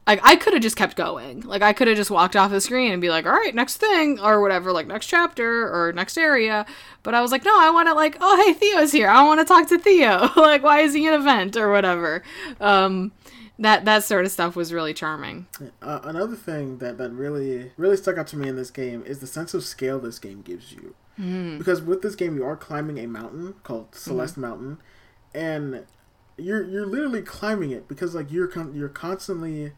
like 0.07 0.19
I 0.23 0.35
could 0.35 0.53
have 0.53 0.61
just 0.61 0.75
kept 0.75 0.95
going. 0.95 1.41
Like 1.41 1.61
I 1.61 1.73
could 1.73 1.87
have 1.87 1.97
just 1.97 2.11
walked 2.11 2.35
off 2.35 2.51
the 2.51 2.61
screen 2.61 2.91
and 2.91 3.01
be 3.01 3.09
like, 3.09 3.25
"All 3.25 3.31
right, 3.31 3.53
next 3.53 3.77
thing" 3.77 4.19
or 4.19 4.41
whatever, 4.41 4.71
like 4.71 4.87
next 4.87 5.07
chapter 5.07 5.67
or 5.67 5.93
next 5.93 6.17
area. 6.17 6.65
But 7.03 7.15
I 7.15 7.21
was 7.21 7.31
like, 7.31 7.43
"No, 7.43 7.53
I 7.57 7.71
want 7.71 7.87
to 7.87 7.93
like, 7.93 8.17
oh 8.21 8.45
hey, 8.45 8.53
Theo's 8.53 8.91
here. 8.91 9.09
I 9.09 9.23
want 9.23 9.39
to 9.39 9.45
talk 9.45 9.67
to 9.69 9.79
Theo. 9.79 10.29
like, 10.35 10.63
why 10.63 10.81
is 10.81 10.93
he 10.93 11.07
an 11.07 11.13
event 11.13 11.57
or 11.57 11.71
whatever?" 11.71 12.23
Um, 12.59 13.13
that 13.57 13.85
that 13.85 14.03
sort 14.03 14.25
of 14.25 14.31
stuff 14.31 14.55
was 14.55 14.71
really 14.71 14.93
charming. 14.93 15.47
Uh, 15.81 16.01
another 16.03 16.35
thing 16.35 16.77
that, 16.79 16.97
that 16.97 17.11
really 17.11 17.71
really 17.77 17.97
stuck 17.97 18.17
out 18.17 18.27
to 18.27 18.37
me 18.37 18.47
in 18.47 18.55
this 18.55 18.71
game 18.71 19.03
is 19.05 19.19
the 19.19 19.27
sense 19.27 19.53
of 19.53 19.63
scale 19.63 19.99
this 19.99 20.19
game 20.19 20.41
gives 20.41 20.71
you. 20.71 20.95
Because 21.57 21.81
with 21.81 22.01
this 22.01 22.13
game, 22.15 22.35
you 22.35 22.45
are 22.45 22.57
climbing 22.57 22.99
a 22.99 23.07
mountain 23.07 23.55
called 23.63 23.95
Celeste 23.95 24.37
Mountain, 24.37 24.79
and 25.33 25.85
you're 26.37 26.63
you're 26.63 26.85
literally 26.85 27.21
climbing 27.21 27.71
it 27.71 27.87
because 27.87 28.13
like 28.13 28.31
you're 28.31 28.47
con- 28.47 28.73
you're 28.75 28.89
constantly 28.89 29.71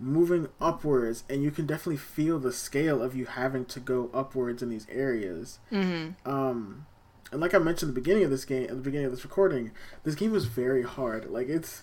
moving 0.00 0.48
upwards, 0.60 1.24
and 1.28 1.42
you 1.42 1.50
can 1.50 1.66
definitely 1.66 1.98
feel 1.98 2.38
the 2.38 2.52
scale 2.52 3.02
of 3.02 3.14
you 3.14 3.26
having 3.26 3.64
to 3.66 3.80
go 3.80 4.10
upwards 4.14 4.62
in 4.62 4.70
these 4.70 4.86
areas. 4.90 5.58
Mm-hmm. 5.70 6.28
Um, 6.28 6.86
and 7.30 7.40
like 7.40 7.54
I 7.54 7.58
mentioned 7.58 7.90
at 7.90 7.94
the 7.94 8.00
beginning 8.00 8.24
of 8.24 8.30
this 8.30 8.44
game, 8.44 8.64
at 8.64 8.70
the 8.70 8.76
beginning 8.76 9.06
of 9.06 9.12
this 9.12 9.24
recording, 9.24 9.72
this 10.02 10.14
game 10.14 10.34
is 10.34 10.46
very 10.46 10.82
hard. 10.82 11.30
Like 11.30 11.48
it's 11.48 11.82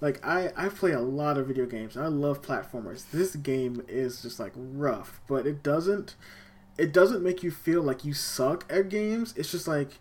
like 0.00 0.24
I 0.24 0.50
I 0.56 0.68
play 0.68 0.92
a 0.92 1.00
lot 1.00 1.38
of 1.38 1.46
video 1.46 1.66
games. 1.66 1.96
And 1.96 2.04
I 2.04 2.08
love 2.08 2.42
platformers. 2.42 3.10
This 3.10 3.34
game 3.34 3.82
is 3.88 4.22
just 4.22 4.38
like 4.38 4.52
rough, 4.54 5.20
but 5.26 5.46
it 5.46 5.62
doesn't 5.62 6.14
it 6.78 6.92
doesn't 6.92 7.22
make 7.22 7.42
you 7.42 7.50
feel 7.50 7.82
like 7.82 8.04
you 8.04 8.12
suck 8.12 8.64
at 8.70 8.88
games. 8.88 9.34
It's 9.36 9.50
just 9.50 9.66
like 9.66 9.98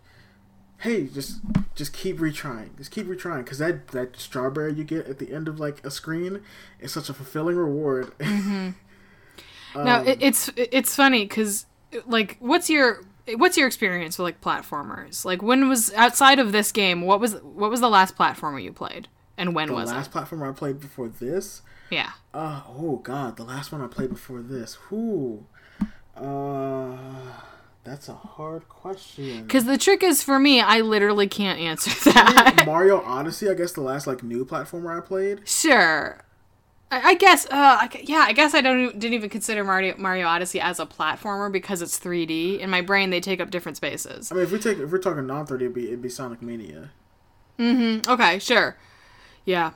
hey, 0.80 1.08
just 1.08 1.42
just 1.76 1.94
keep 1.94 2.18
retrying. 2.20 2.78
Just 2.78 2.92
keep 2.92 3.08
retrying 3.08 3.46
cuz 3.46 3.58
that 3.60 3.90
that 3.90 4.18
strawberry 4.18 4.74
you 4.74 4.84
get 4.84 5.08
at 5.08 5.20
the 5.20 5.34
end 5.34 5.48
of 5.48 5.60
like 5.60 5.86
a 5.86 5.92
screen 5.92 6.42
is 6.80 6.94
such 6.94 7.10
a 7.10 7.14
fulfilling 7.14 7.56
reward. 7.58 8.12
now 8.20 8.74
Um, 9.76 10.08
it, 10.08 10.18
it's 10.22 10.50
it's 10.56 10.96
funny 10.96 11.26
because 11.26 11.66
like, 12.06 12.38
what's 12.40 12.70
your 12.70 13.02
what's 13.38 13.58
your 13.58 13.68
experience 13.68 14.18
with 14.18 14.24
like 14.26 14.42
platformers? 14.42 15.26
Like, 15.26 15.42
when 15.42 15.68
was 15.70 15.94
outside 15.94 16.40
of 16.40 16.52
this 16.52 16.72
game? 16.72 17.02
What 17.02 17.20
was 17.20 17.36
what 17.42 17.70
was 17.70 17.82
the 17.82 17.90
last 17.90 18.16
platformer 18.16 18.62
you 18.62 18.72
played, 18.74 19.08
and 19.38 19.56
when 19.56 19.74
was 19.74 19.86
the 19.86 19.88
was 19.92 19.92
last 19.92 20.12
it? 20.12 20.14
platformer 20.14 20.50
I 20.50 20.54
played 20.54 20.80
before 20.80 21.08
this 21.10 21.62
Yeah. 21.90 22.12
Uh, 22.34 22.62
oh 22.68 22.98
god, 22.98 23.38
the 23.38 23.44
last 23.44 23.72
one 23.72 23.82
I 23.82 23.88
played 23.88 24.10
before 24.10 24.42
this. 24.42 24.76
Who? 24.90 25.46
Uh, 26.16 26.98
That's 27.86 28.10
a 28.10 28.16
hard 28.16 28.68
question. 28.68 29.44
Because 29.44 29.66
the 29.66 29.78
trick 29.78 30.02
is 30.02 30.24
for 30.24 30.40
me, 30.40 30.60
I 30.60 30.82
literally 30.82 31.28
can't 31.28 31.60
answer 31.60 31.92
that. 32.12 32.64
Mario 32.66 33.00
Odyssey, 33.02 33.48
I 33.48 33.54
guess 33.54 33.74
the 33.74 33.82
last 33.82 34.08
like 34.08 34.24
new 34.24 34.44
platformer 34.44 34.98
I 34.98 35.06
played. 35.06 35.48
Sure. 35.48 36.20
I, 36.90 37.10
I 37.10 37.14
guess, 37.14 37.46
uh, 37.46 37.52
I, 37.52 38.02
yeah, 38.04 38.26
I 38.28 38.34
guess 38.34 38.56
I 38.56 38.62
don't 38.62 38.98
didn't 38.98 39.14
even 39.14 39.30
consider 39.30 39.64
Mario 39.64 39.96
Mario 39.98 40.26
Odyssey 40.28 40.60
as 40.60 40.80
a 40.80 40.88
platformer 40.88 41.52
because 41.52 41.84
it's 41.84 42.00
3D. 42.00 42.60
In 42.60 42.72
my 42.72 42.82
brain, 42.82 43.12
they 43.12 43.22
take 43.22 43.40
up 43.40 43.52
different 43.52 43.78
spaces. 43.78 44.32
I 44.32 44.36
mean, 44.36 44.44
if 44.46 44.52
we 44.52 44.58
take 44.58 44.80
if 44.80 44.92
we're 44.92 44.98
talking 44.98 45.28
non 45.28 45.46
3D, 45.46 45.62
it'd 45.62 45.74
be 45.76 45.88
it'd 45.88 46.02
be 46.02 46.10
Sonic 46.10 46.42
Mania. 46.42 46.90
Mm-hmm. 47.60 48.10
Okay, 48.12 48.40
sure. 48.40 48.78
Yeah. 49.46 49.74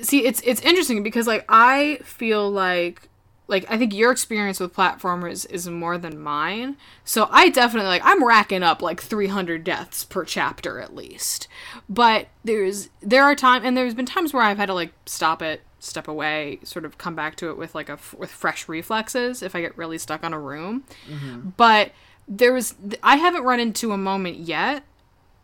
See, 0.00 0.24
it's 0.24 0.40
it's 0.44 0.62
interesting 0.62 1.02
because 1.02 1.26
like 1.26 1.44
I 1.50 2.00
feel 2.04 2.50
like 2.50 3.10
like 3.48 3.64
I 3.68 3.78
think 3.78 3.94
your 3.94 4.10
experience 4.10 4.58
with 4.58 4.74
platformers 4.74 5.48
is 5.50 5.68
more 5.68 5.98
than 5.98 6.20
mine. 6.20 6.76
So 7.04 7.28
I 7.30 7.48
definitely 7.48 7.88
like 7.88 8.02
I'm 8.04 8.24
racking 8.24 8.62
up 8.62 8.82
like 8.82 9.00
300 9.00 9.62
deaths 9.62 10.04
per 10.04 10.24
chapter 10.24 10.80
at 10.80 10.94
least. 10.94 11.48
But 11.88 12.28
there's 12.44 12.90
there 13.00 13.24
are 13.24 13.34
time 13.34 13.64
and 13.64 13.76
there's 13.76 13.94
been 13.94 14.06
times 14.06 14.32
where 14.32 14.42
I've 14.42 14.58
had 14.58 14.66
to 14.66 14.74
like 14.74 14.92
stop 15.06 15.42
it, 15.42 15.62
step 15.78 16.08
away, 16.08 16.58
sort 16.64 16.84
of 16.84 16.98
come 16.98 17.14
back 17.14 17.36
to 17.36 17.50
it 17.50 17.56
with 17.56 17.74
like 17.74 17.88
a 17.88 17.92
f- 17.92 18.14
with 18.18 18.30
fresh 18.30 18.68
reflexes 18.68 19.42
if 19.42 19.54
I 19.54 19.60
get 19.60 19.78
really 19.78 19.98
stuck 19.98 20.24
on 20.24 20.32
a 20.32 20.40
room. 20.40 20.84
Mm-hmm. 21.08 21.50
But 21.56 21.92
there 22.26 22.52
was 22.52 22.74
I 23.02 23.16
haven't 23.16 23.44
run 23.44 23.60
into 23.60 23.92
a 23.92 23.98
moment 23.98 24.38
yet 24.38 24.82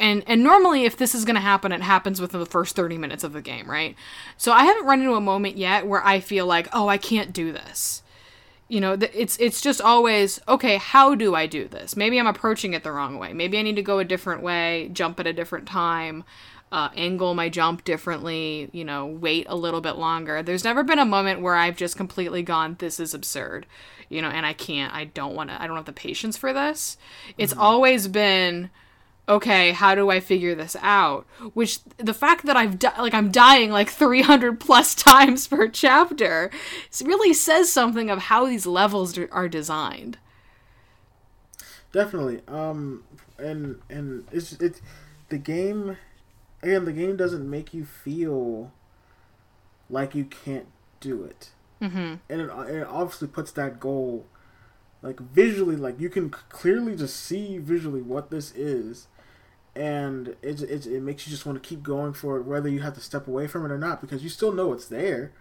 and 0.02 0.22
and 0.26 0.42
normally 0.42 0.84
if 0.84 0.96
this 0.96 1.14
is 1.14 1.24
going 1.24 1.36
to 1.36 1.40
happen 1.40 1.72
it 1.72 1.80
happens 1.80 2.20
within 2.20 2.40
the 2.40 2.46
first 2.46 2.76
30 2.76 2.98
minutes 2.98 3.24
of 3.24 3.32
the 3.32 3.40
game 3.40 3.70
right? 3.70 3.96
So 4.36 4.52
i 4.52 4.64
haven't 4.64 4.84
run 4.84 5.00
into 5.00 5.14
a 5.14 5.20
moment 5.20 5.56
yet 5.56 5.86
where 5.86 6.04
i 6.04 6.20
feel 6.20 6.44
like 6.44 6.68
oh 6.74 6.88
i 6.88 6.98
can't 6.98 7.32
do 7.32 7.52
this. 7.52 8.02
You 8.68 8.80
know 8.80 8.98
it's 9.00 9.38
it's 9.38 9.60
just 9.60 9.80
always 9.80 10.40
okay 10.48 10.76
how 10.76 11.14
do 11.14 11.34
i 11.34 11.46
do 11.46 11.68
this? 11.68 11.96
Maybe 11.96 12.18
i'm 12.18 12.26
approaching 12.26 12.74
it 12.74 12.82
the 12.82 12.92
wrong 12.92 13.18
way. 13.18 13.32
Maybe 13.32 13.58
i 13.58 13.62
need 13.62 13.76
to 13.76 13.82
go 13.82 14.00
a 14.00 14.04
different 14.04 14.42
way 14.42 14.90
jump 14.92 15.18
at 15.20 15.26
a 15.26 15.32
different 15.32 15.66
time 15.66 16.24
uh, 16.72 16.88
angle 16.96 17.34
my 17.34 17.50
jump 17.50 17.84
differently 17.84 18.70
you 18.72 18.84
know 18.84 19.06
wait 19.06 19.46
a 19.48 19.56
little 19.56 19.80
bit 19.80 19.96
longer. 19.96 20.42
There's 20.42 20.64
never 20.64 20.82
been 20.82 20.98
a 20.98 21.04
moment 21.04 21.42
where 21.42 21.54
i've 21.54 21.76
just 21.76 21.96
completely 21.96 22.42
gone 22.42 22.76
this 22.78 22.98
is 22.98 23.14
absurd 23.14 23.66
you 24.08 24.20
know 24.20 24.28
and 24.28 24.44
i 24.44 24.52
can't 24.52 24.92
i 24.94 25.04
don't 25.04 25.34
want 25.34 25.48
to 25.50 25.62
i 25.62 25.66
don't 25.66 25.76
have 25.76 25.84
the 25.84 25.92
patience 25.92 26.36
for 26.36 26.52
this. 26.52 26.96
It's 27.38 27.52
always 27.52 28.08
been 28.08 28.70
okay, 29.28 29.72
how 29.72 29.94
do 29.94 30.10
I 30.10 30.20
figure 30.20 30.54
this 30.54 30.76
out? 30.82 31.26
Which 31.54 31.78
the 31.98 32.14
fact 32.14 32.44
that 32.46 32.56
I've 32.56 32.78
di- 32.78 32.98
like 33.00 33.14
I'm 33.14 33.30
dying 33.30 33.70
like 33.70 33.88
300 33.88 34.58
plus 34.60 34.94
times 35.10 35.46
per 35.48 35.68
chapter 35.68 36.50
really 37.04 37.32
says 37.32 37.72
something 37.72 38.10
of 38.10 38.18
how 38.20 38.46
these 38.46 38.66
levels 38.66 39.12
d- 39.12 39.26
are 39.30 39.48
designed. 39.48 40.18
Definitely. 41.92 42.40
Um, 42.48 43.04
and 43.38 43.80
and 43.90 44.24
it's 44.32 44.52
it's 44.54 44.80
the 45.28 45.38
game. 45.38 45.96
Again, 46.62 46.84
the 46.84 46.92
game 46.92 47.16
doesn't 47.16 47.48
make 47.48 47.74
you 47.74 47.84
feel 47.84 48.72
like 49.90 50.14
you 50.14 50.24
can't 50.24 50.66
do 51.00 51.24
it, 51.24 51.50
Mm-hmm. 51.82 52.14
and 52.30 52.40
it, 52.40 52.48
it 52.48 52.86
obviously 52.86 53.26
puts 53.26 53.50
that 53.52 53.80
goal 53.80 54.26
like 55.02 55.18
visually, 55.18 55.74
like 55.74 55.98
you 55.98 56.08
can 56.08 56.30
clearly 56.30 56.94
just 56.94 57.16
see 57.16 57.58
visually 57.58 58.00
what 58.00 58.30
this 58.30 58.52
is, 58.54 59.08
and 59.74 60.28
it 60.42 60.60
it, 60.62 60.86
it 60.86 61.02
makes 61.02 61.26
you 61.26 61.30
just 61.30 61.46
want 61.46 61.62
to 61.62 61.66
keep 61.68 61.82
going 61.82 62.12
for 62.12 62.36
it, 62.36 62.42
whether 62.44 62.68
you 62.68 62.80
have 62.80 62.94
to 62.94 63.00
step 63.00 63.26
away 63.26 63.46
from 63.46 63.64
it 63.64 63.70
or 63.72 63.78
not, 63.78 64.00
because 64.00 64.22
you 64.22 64.28
still 64.28 64.52
know 64.52 64.72
it's 64.72 64.86
there. 64.86 65.32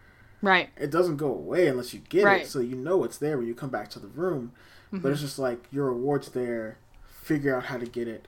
Right. 0.41 0.70
It 0.78 0.89
doesn't 0.89 1.17
go 1.17 1.28
away 1.28 1.67
unless 1.67 1.94
you 1.94 2.00
get 2.10 2.24
Right. 2.26 2.41
it, 2.41 2.48
so 2.48 2.60
you 2.60 2.76
know 2.76 3.04
it's 3.04 3.17
there 3.17 3.38
when 3.38 3.46
you 3.48 3.54
come 3.54 3.70
back 3.70 3.89
to 3.91 4.00
the 4.00 4.08
room. 4.08 4.54
But 4.94 5.12
it's 5.13 5.22
just 5.22 5.39
like 5.39 5.67
your 5.72 5.86
reward's 5.86 6.30
there. 6.30 6.78
Figure 7.22 7.56
out 7.56 7.65
how 7.67 7.78
to 7.78 7.86
get 7.86 8.10
it. 8.10 8.28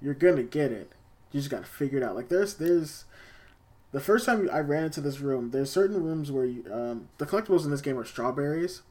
You're 0.00 0.12
gonna 0.14 0.42
get 0.42 0.70
it. 0.72 0.92
You 1.30 1.40
just 1.40 1.50
gotta 1.50 1.64
figure 1.64 1.98
it 1.98 2.04
out. 2.04 2.14
Like 2.16 2.28
there's 2.28 2.54
there's 2.54 3.04
the 3.92 4.00
first 4.00 4.26
time 4.26 4.48
I 4.52 4.60
ran 4.60 4.84
into 4.84 5.00
this 5.00 5.20
room. 5.20 5.50
There's 5.52 5.70
certain 5.70 6.02
rooms 6.02 6.30
where 6.30 6.44
you, 6.44 6.64
um, 6.70 7.08
the 7.18 7.24
collectibles 7.26 7.64
in 7.64 7.70
this 7.70 7.80
game 7.80 7.98
are 7.98 8.04
strawberries, 8.04 8.82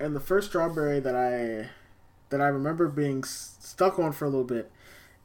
and 0.00 0.14
the 0.16 0.20
first 0.20 0.48
strawberry 0.48 1.00
that 1.00 1.14
I 1.14 1.70
that 2.30 2.40
I 2.40 2.46
remember 2.48 2.88
being 2.88 3.18
s- 3.22 3.56
stuck 3.60 3.98
on 3.98 4.12
for 4.12 4.24
a 4.24 4.28
little 4.28 4.44
bit 4.44 4.70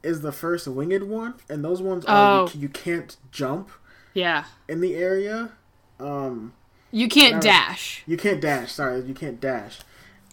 is 0.02 0.20
the 0.22 0.32
first 0.32 0.66
winged 0.66 1.02
one, 1.04 1.34
and 1.48 1.64
those 1.64 1.82
ones 1.82 2.04
are 2.06 2.42
Oh. 2.42 2.50
you, 2.54 2.62
you 2.62 2.68
can't 2.68 3.16
jump 3.30 3.70
Yeah. 4.14 4.44
in 4.68 4.80
the 4.80 4.94
area. 4.96 5.50
Um, 5.98 6.52
You 6.92 7.08
can't 7.08 7.34
Alright. 7.34 7.42
dash. 7.44 8.02
you 8.06 8.16
can't 8.16 8.40
dash. 8.40 8.72
Sorry, 8.72 9.00
you 9.02 9.14
can't 9.14 9.40
dash. 9.40 9.80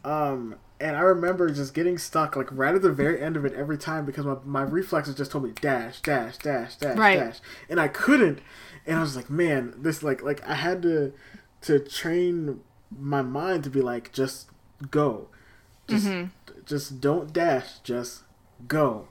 Um, 0.03 0.55
and 0.79 0.95
I 0.95 1.01
remember 1.01 1.49
just 1.49 1.73
getting 1.73 1.97
stuck 1.97 2.35
like 2.35 2.47
right 2.51 2.73
at 2.73 2.81
the 2.81 2.91
very 2.91 3.21
end 3.21 3.35
of 3.35 3.45
it 3.45 3.53
every 3.53 3.77
time 3.77 4.05
because 4.05 4.25
my, 4.25 4.37
my 4.45 4.61
reflexes 4.61 5.15
just 5.15 5.31
told 5.31 5.43
me 5.43 5.51
dash, 5.59 6.01
dash, 6.01 6.37
dash, 6.37 6.75
dash, 6.77 6.97
Right. 6.97 7.19
dash, 7.19 7.39
and 7.69 7.79
I 7.79 7.87
couldn't. 7.87 8.39
And 8.85 8.97
I 8.97 9.01
was 9.01 9.15
like, 9.15 9.29
man, 9.29 9.73
this 9.77 10.01
like 10.01 10.21
like 10.23 10.47
I 10.47 10.53
had 10.55 10.81
to 10.83 11.13
to 11.63 11.79
train 11.79 12.61
my 12.97 13.21
mind 13.21 13.63
to 13.65 13.69
be 13.69 13.81
like, 13.81 14.13
just 14.13 14.49
go, 14.91 15.27
just 15.87 16.07
just 16.65 17.01
don't 17.01 17.33
dash, 17.33 17.79
just 17.83 18.23
go. 18.67 19.07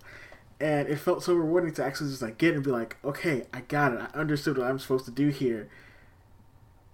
And 0.59 0.89
it 0.89 0.97
felt 0.97 1.23
so 1.23 1.35
rewarding 1.35 1.75
to 1.75 1.85
actually 1.85 2.11
just 2.11 2.23
like 2.23 2.39
get 2.39 2.55
and 2.55 2.65
be 2.65 2.71
like, 2.71 2.97
okay, 3.05 3.45
I 3.53 3.61
got 3.61 3.93
it. 3.93 4.01
I 4.01 4.19
understood 4.19 4.57
what 4.57 4.67
I'm 4.67 4.79
supposed 4.79 5.05
to 5.05 5.11
do 5.11 5.29
here 5.29 5.69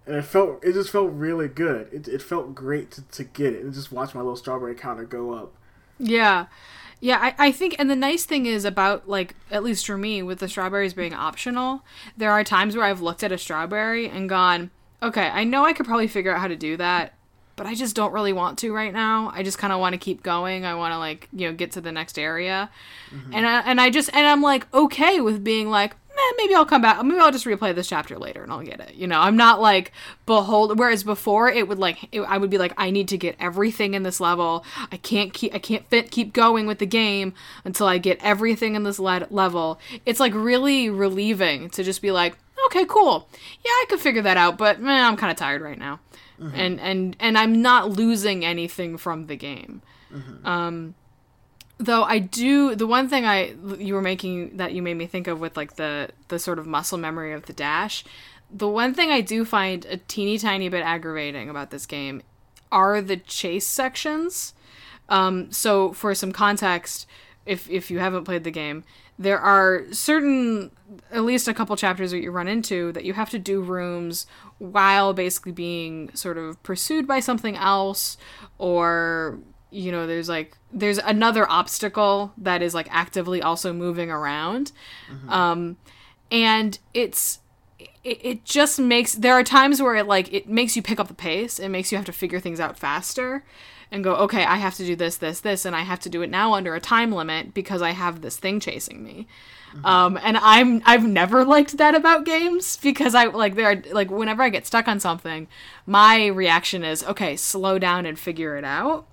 and 0.06 0.16
it 0.16 0.22
felt 0.22 0.62
it 0.64 0.72
just 0.72 0.90
felt 0.90 1.12
really 1.12 1.48
good. 1.48 1.88
It, 1.92 2.08
it 2.08 2.22
felt 2.22 2.54
great 2.54 2.90
to, 2.92 3.02
to 3.02 3.24
get 3.24 3.54
it 3.54 3.64
and 3.64 3.72
just 3.72 3.92
watch 3.92 4.14
my 4.14 4.20
little 4.20 4.36
strawberry 4.36 4.74
counter 4.74 5.04
go 5.04 5.32
up. 5.34 5.52
Yeah. 5.98 6.46
Yeah, 7.00 7.18
I, 7.20 7.48
I 7.48 7.52
think, 7.52 7.74
and 7.80 7.90
the 7.90 7.96
nice 7.96 8.24
thing 8.24 8.46
is 8.46 8.64
about, 8.64 9.08
like, 9.08 9.34
at 9.50 9.64
least 9.64 9.84
for 9.84 9.98
me, 9.98 10.22
with 10.22 10.38
the 10.38 10.48
strawberries 10.48 10.94
being 10.94 11.12
optional, 11.12 11.82
there 12.16 12.30
are 12.30 12.44
times 12.44 12.76
where 12.76 12.84
I've 12.84 13.00
looked 13.00 13.24
at 13.24 13.32
a 13.32 13.38
strawberry 13.38 14.08
and 14.08 14.28
gone, 14.28 14.70
okay, 15.02 15.26
I 15.28 15.42
know 15.42 15.64
I 15.64 15.72
could 15.72 15.84
probably 15.84 16.06
figure 16.06 16.32
out 16.32 16.40
how 16.40 16.46
to 16.46 16.54
do 16.54 16.76
that, 16.76 17.14
but 17.56 17.66
I 17.66 17.74
just 17.74 17.94
don't 17.94 18.12
really 18.12 18.32
want 18.32 18.58
to 18.60 18.72
right 18.72 18.92
now. 18.92 19.30
I 19.34 19.42
just 19.42 19.58
kind 19.58 19.72
of 19.72 19.80
want 19.80 19.92
to 19.94 19.98
keep 19.98 20.22
going. 20.22 20.64
I 20.64 20.74
want 20.74 20.92
to, 20.92 20.98
like, 20.98 21.28
you 21.32 21.48
know, 21.48 21.54
get 21.54 21.72
to 21.72 21.80
the 21.80 21.92
next 21.92 22.18
area. 22.18 22.70
And, 23.32 23.46
I, 23.46 23.60
and 23.60 23.80
I 23.80 23.90
just, 23.90 24.10
and 24.14 24.26
I'm, 24.26 24.42
like, 24.42 24.72
okay 24.72 25.20
with 25.20 25.44
being 25.44 25.70
like, 25.70 25.94
eh, 26.12 26.32
maybe 26.36 26.54
I'll 26.54 26.66
come 26.66 26.82
back. 26.82 27.02
Maybe 27.02 27.20
I'll 27.20 27.32
just 27.32 27.46
replay 27.46 27.74
this 27.74 27.88
chapter 27.88 28.18
later 28.18 28.42
and 28.42 28.52
I'll 28.52 28.62
get 28.62 28.80
it. 28.80 28.94
You 28.94 29.06
know, 29.06 29.20
I'm 29.20 29.36
not 29.36 29.60
like 29.60 29.92
behold. 30.26 30.78
Whereas 30.78 31.04
before, 31.04 31.48
it 31.48 31.68
would 31.68 31.78
like 31.78 32.08
it, 32.12 32.20
I 32.20 32.38
would 32.38 32.50
be 32.50 32.58
like, 32.58 32.74
I 32.76 32.90
need 32.90 33.08
to 33.08 33.18
get 33.18 33.36
everything 33.40 33.94
in 33.94 34.02
this 34.02 34.20
level. 34.20 34.64
I 34.90 34.96
can't 34.96 35.32
keep 35.32 35.54
I 35.54 35.58
can't 35.58 35.88
fit 35.88 36.10
keep 36.10 36.32
going 36.32 36.66
with 36.66 36.78
the 36.78 36.86
game 36.86 37.34
until 37.64 37.86
I 37.86 37.98
get 37.98 38.18
everything 38.22 38.74
in 38.74 38.82
this 38.82 38.98
le- 38.98 39.26
level. 39.30 39.80
It's 40.06 40.20
like 40.20 40.34
really 40.34 40.90
relieving 40.90 41.70
to 41.70 41.82
just 41.82 42.02
be 42.02 42.10
like, 42.10 42.36
okay, 42.66 42.84
cool. 42.84 43.28
Yeah, 43.64 43.70
I 43.70 43.84
could 43.88 44.00
figure 44.00 44.22
that 44.22 44.36
out, 44.36 44.58
but 44.58 44.80
man, 44.80 45.04
I'm 45.04 45.16
kind 45.16 45.30
of 45.30 45.36
tired 45.36 45.62
right 45.62 45.78
now. 45.78 46.00
Mm-hmm. 46.40 46.56
And 46.56 46.80
and 46.80 47.16
and 47.20 47.38
I'm 47.38 47.62
not 47.62 47.90
losing 47.90 48.44
anything 48.44 48.96
from 48.96 49.26
the 49.26 49.36
game 49.36 49.82
mm-hmm. 50.12 50.46
um, 50.46 50.94
though 51.78 52.04
I 52.04 52.18
do 52.18 52.74
the 52.74 52.86
one 52.86 53.08
thing 53.08 53.24
I 53.24 53.54
you 53.78 53.94
were 53.94 54.02
making 54.02 54.56
that 54.56 54.72
you 54.72 54.82
made 54.82 54.96
me 54.96 55.06
think 55.06 55.26
of 55.26 55.40
with 55.40 55.56
like 55.56 55.76
the 55.76 56.10
the 56.28 56.38
sort 56.38 56.58
of 56.58 56.66
muscle 56.66 56.98
memory 56.98 57.32
of 57.32 57.46
the 57.46 57.52
dash. 57.52 58.04
The 58.54 58.68
one 58.68 58.92
thing 58.92 59.10
I 59.10 59.22
do 59.22 59.44
find 59.44 59.84
a 59.86 59.96
teeny 59.96 60.38
tiny 60.38 60.68
bit 60.68 60.84
aggravating 60.84 61.48
about 61.48 61.70
this 61.70 61.86
game 61.86 62.22
are 62.70 63.00
the 63.00 63.16
chase 63.16 63.66
sections. 63.66 64.54
Um, 65.08 65.50
so 65.50 65.92
for 65.92 66.14
some 66.14 66.32
context, 66.32 67.06
if 67.46 67.68
if 67.70 67.90
you 67.90 67.98
haven't 67.98 68.24
played 68.24 68.44
the 68.44 68.50
game, 68.50 68.84
there 69.18 69.38
are 69.38 69.84
certain 69.90 70.70
at 71.10 71.24
least 71.24 71.48
a 71.48 71.54
couple 71.54 71.74
chapters 71.76 72.10
that 72.10 72.20
you 72.20 72.30
run 72.30 72.48
into 72.48 72.92
that 72.92 73.04
you 73.04 73.14
have 73.14 73.30
to 73.30 73.38
do 73.38 73.62
rooms 73.62 74.26
while 74.62 75.12
basically 75.12 75.50
being 75.50 76.14
sort 76.14 76.38
of 76.38 76.62
pursued 76.62 77.06
by 77.06 77.18
something 77.18 77.56
else 77.56 78.16
or 78.58 79.40
you 79.70 79.90
know 79.90 80.06
there's 80.06 80.28
like 80.28 80.56
there's 80.72 80.98
another 80.98 81.50
obstacle 81.50 82.32
that 82.38 82.62
is 82.62 82.74
like 82.74 82.86
actively 82.90 83.42
also 83.42 83.72
moving 83.72 84.10
around. 84.10 84.70
Um 85.28 85.76
and 86.30 86.78
it's 86.94 87.40
it, 88.04 88.20
it 88.24 88.44
just 88.44 88.78
makes 88.78 89.14
there 89.14 89.34
are 89.34 89.42
times 89.42 89.82
where 89.82 89.96
it 89.96 90.06
like 90.06 90.32
it 90.32 90.48
makes 90.48 90.76
you 90.76 90.82
pick 90.82 91.00
up 91.00 91.08
the 91.08 91.14
pace. 91.14 91.58
It 91.58 91.68
makes 91.68 91.90
you 91.90 91.98
have 91.98 92.06
to 92.06 92.12
figure 92.12 92.38
things 92.38 92.60
out 92.60 92.78
faster 92.78 93.44
and 93.90 94.02
go 94.02 94.14
okay 94.14 94.44
i 94.44 94.56
have 94.56 94.74
to 94.74 94.86
do 94.86 94.96
this 94.96 95.18
this 95.18 95.40
this 95.40 95.66
and 95.66 95.76
i 95.76 95.82
have 95.82 96.00
to 96.00 96.08
do 96.08 96.22
it 96.22 96.30
now 96.30 96.54
under 96.54 96.74
a 96.74 96.80
time 96.80 97.12
limit 97.12 97.52
because 97.52 97.82
i 97.82 97.90
have 97.90 98.22
this 98.22 98.38
thing 98.38 98.58
chasing 98.58 99.04
me 99.04 99.26
um 99.84 100.18
and 100.22 100.36
i'm 100.38 100.82
i've 100.84 101.04
never 101.04 101.44
liked 101.44 101.76
that 101.78 101.94
about 101.94 102.24
games 102.24 102.76
because 102.78 103.14
i 103.14 103.24
like 103.24 103.54
there 103.54 103.70
are 103.70 103.82
like 103.92 104.10
whenever 104.10 104.42
i 104.42 104.48
get 104.48 104.66
stuck 104.66 104.88
on 104.88 105.00
something 105.00 105.46
my 105.86 106.26
reaction 106.26 106.84
is 106.84 107.02
okay 107.04 107.36
slow 107.36 107.78
down 107.78 108.06
and 108.06 108.18
figure 108.18 108.56
it 108.56 108.64
out 108.64 109.06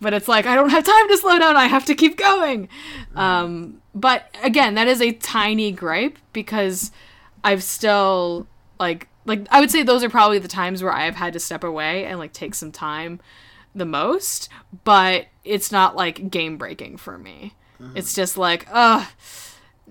but 0.00 0.12
it's 0.12 0.28
like 0.28 0.46
I 0.46 0.54
don't 0.54 0.70
have 0.70 0.84
time 0.84 1.08
to 1.08 1.16
slow 1.16 1.38
down. 1.38 1.56
I 1.56 1.66
have 1.66 1.86
to 1.86 1.94
keep 1.94 2.16
going. 2.16 2.68
Um, 3.14 3.80
but 3.94 4.28
again, 4.42 4.74
that 4.74 4.88
is 4.88 5.00
a 5.00 5.12
tiny 5.12 5.72
gripe 5.72 6.18
because 6.32 6.92
I've 7.42 7.62
still 7.62 8.46
like 8.78 9.08
like 9.24 9.46
I 9.50 9.60
would 9.60 9.70
say 9.70 9.82
those 9.82 10.04
are 10.04 10.10
probably 10.10 10.38
the 10.38 10.48
times 10.48 10.82
where 10.82 10.92
I've 10.92 11.16
had 11.16 11.32
to 11.32 11.40
step 11.40 11.64
away 11.64 12.04
and 12.04 12.18
like 12.18 12.32
take 12.32 12.54
some 12.54 12.72
time 12.72 13.20
the 13.74 13.84
most, 13.84 14.48
but 14.84 15.26
it's 15.44 15.72
not 15.72 15.96
like 15.96 16.30
game 16.30 16.56
breaking 16.56 16.96
for 16.96 17.18
me. 17.18 17.54
Mm-hmm. 17.80 17.96
It's 17.96 18.14
just 18.14 18.38
like, 18.38 18.66
ugh, 18.70 19.06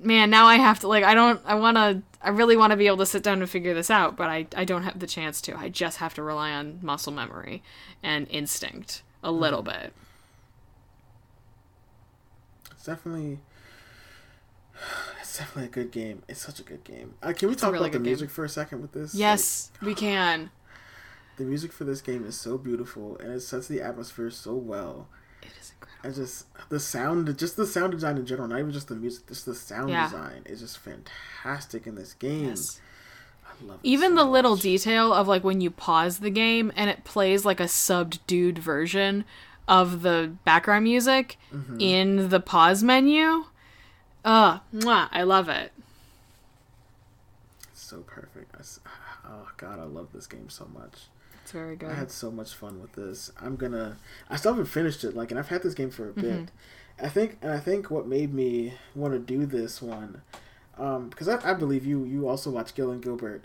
man, 0.02 0.30
now 0.30 0.46
I 0.46 0.56
have 0.56 0.80
to 0.82 0.88
like 0.88 1.04
I 1.04 1.14
don't 1.14 1.42
I 1.46 1.56
want 1.56 1.78
to 1.78 2.02
I 2.22 2.30
really 2.30 2.58
want 2.58 2.72
to 2.72 2.78
be 2.78 2.88
able 2.88 2.98
to 2.98 3.06
sit 3.06 3.24
down 3.24 3.42
and 3.42 3.50
figure 3.50 3.74
this 3.74 3.90
out, 3.90 4.16
but 4.16 4.30
I 4.30 4.48
I 4.56 4.66
don't 4.66 4.84
have 4.84 5.00
the 5.00 5.08
chance 5.08 5.42
to. 5.42 5.58
I 5.58 5.70
just 5.70 5.98
have 5.98 6.14
to 6.16 6.24
rely 6.24 6.52
on 6.52 6.80
muscle 6.82 7.14
memory 7.14 7.64
and 8.04 8.28
instinct 8.30 9.04
a 9.24 9.30
mm-hmm. 9.30 9.40
little 9.40 9.62
bit. 9.62 9.94
It's 12.72 12.86
definitely 12.86 13.40
it's 15.22 15.38
definitely 15.38 15.66
a 15.66 15.72
good 15.72 15.92
game. 15.92 16.24
It's 16.28 16.42
such 16.42 16.60
a 16.60 16.64
good 16.64 16.84
game. 16.84 17.16
Uh, 17.22 17.34
can 17.34 17.50
we 17.50 17.54
it's 17.54 17.62
talk 17.62 17.72
really 17.72 17.90
about 17.90 17.94
the 17.94 18.00
music 18.00 18.30
game. 18.30 18.34
for 18.34 18.46
a 18.46 18.50
second 18.50 18.82
with 18.82 18.92
this? 18.94 19.16
Yes, 19.16 19.72
like, 19.82 19.88
we 19.88 19.94
can. 19.96 20.52
The 21.38 21.44
music 21.44 21.74
for 21.74 21.84
this 21.84 22.02
game 22.02 22.26
is 22.26 22.40
so 22.40 22.58
beautiful 22.58 23.18
and 23.18 23.34
it 23.34 23.42
sets 23.42 23.68
the 23.68 23.82
atmosphere 23.82 24.30
so 24.30 24.56
well. 24.56 25.10
Incredible. 25.82 26.22
I 26.22 26.24
just 26.24 26.46
the 26.70 26.80
sound, 26.80 27.38
just 27.38 27.56
the 27.56 27.66
sound 27.66 27.92
design 27.94 28.18
in 28.18 28.26
general, 28.26 28.48
not 28.48 28.60
even 28.60 28.72
just 28.72 28.88
the 28.88 28.96
music, 28.96 29.28
just 29.28 29.46
the 29.46 29.56
sound 29.56 29.90
yeah. 29.90 30.06
design 30.06 30.44
is 30.46 30.62
just 30.62 30.78
fantastic 30.80 31.88
in 31.88 31.96
this 31.96 32.14
game. 32.14 32.50
Yes. 32.50 32.80
I 33.46 33.66
love 33.66 33.80
even 33.84 34.12
so 34.12 34.16
the 34.18 34.26
much. 34.26 34.32
little 34.32 34.56
detail 34.56 35.14
of 35.14 35.28
like 35.28 35.44
when 35.44 35.62
you 35.62 35.72
pause 35.72 36.20
the 36.20 36.30
game 36.30 36.72
and 36.76 36.90
it 36.90 37.04
plays 37.04 37.46
like 37.46 37.60
a 37.60 37.68
subdued 37.68 38.58
version 38.60 39.26
of 39.68 40.02
the 40.02 40.34
background 40.44 40.84
music 40.84 41.38
mm-hmm. 41.54 41.80
in 41.80 42.30
the 42.30 42.40
pause 42.40 42.84
menu. 42.84 43.46
Uh, 44.24 44.60
mwah, 44.74 45.08
I 45.12 45.24
love 45.24 45.50
it. 45.50 45.72
so 47.74 48.00
perfect. 48.02 48.56
I, 48.56 48.90
oh 49.28 49.50
god, 49.58 49.80
I 49.80 49.84
love 49.84 50.08
this 50.14 50.28
game 50.28 50.50
so 50.50 50.68
much. 50.74 51.04
It's 51.46 51.52
very 51.52 51.76
good. 51.76 51.92
I 51.92 51.94
had 51.94 52.10
so 52.10 52.32
much 52.32 52.56
fun 52.56 52.82
with 52.82 52.94
this. 52.94 53.32
I'm 53.40 53.56
gonna. 53.56 53.98
I 54.32 54.36
still 54.36 54.54
haven't 54.54 54.66
finished 54.66 55.04
it. 55.04 55.16
Like, 55.16 55.30
and 55.30 55.40
I've 55.40 55.50
had 55.50 55.62
this 55.62 55.76
game 55.76 55.92
for 55.92 56.10
a 56.10 56.12
bit. 56.12 56.26
Mm-hmm. 56.26 57.06
I 57.06 57.08
think, 57.08 57.38
and 57.44 57.52
I 57.52 57.60
think 57.60 57.92
what 57.92 58.08
made 58.08 58.34
me 58.34 58.74
want 58.96 59.14
to 59.14 59.20
do 59.20 59.46
this 59.46 59.80
one, 59.80 60.24
um, 60.80 61.10
because 61.10 61.28
I, 61.28 61.52
I 61.52 61.54
believe 61.54 61.86
you 61.86 62.04
you 62.04 62.28
also 62.28 62.50
watch 62.50 62.74
Gill 62.74 62.90
and 62.90 63.00
Gilbert. 63.00 63.44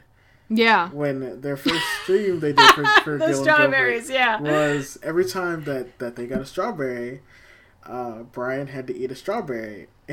Yeah. 0.49 0.89
When 0.89 1.43
their 1.43 1.59
first 1.59 1.85
stream 2.03 2.41
they 2.41 2.55
did 2.55 2.71
for, 2.71 2.87
for 3.05 3.19
the 3.19 3.27
Gil 3.27 3.43
strawberries, 3.43 4.09
Gilbert 4.09 4.19
yeah. 4.19 4.41
was 4.41 4.99
every 5.03 5.27
time 5.27 5.65
that 5.65 5.99
that 5.99 6.17
they 6.17 6.27
got 6.27 6.41
a 6.41 6.47
strawberry, 6.47 7.21
uh, 7.85 8.23
Brian 8.23 8.69
had 8.69 8.87
to 8.87 8.97
eat 8.97 9.13
a 9.13 9.15
strawberry, 9.15 9.89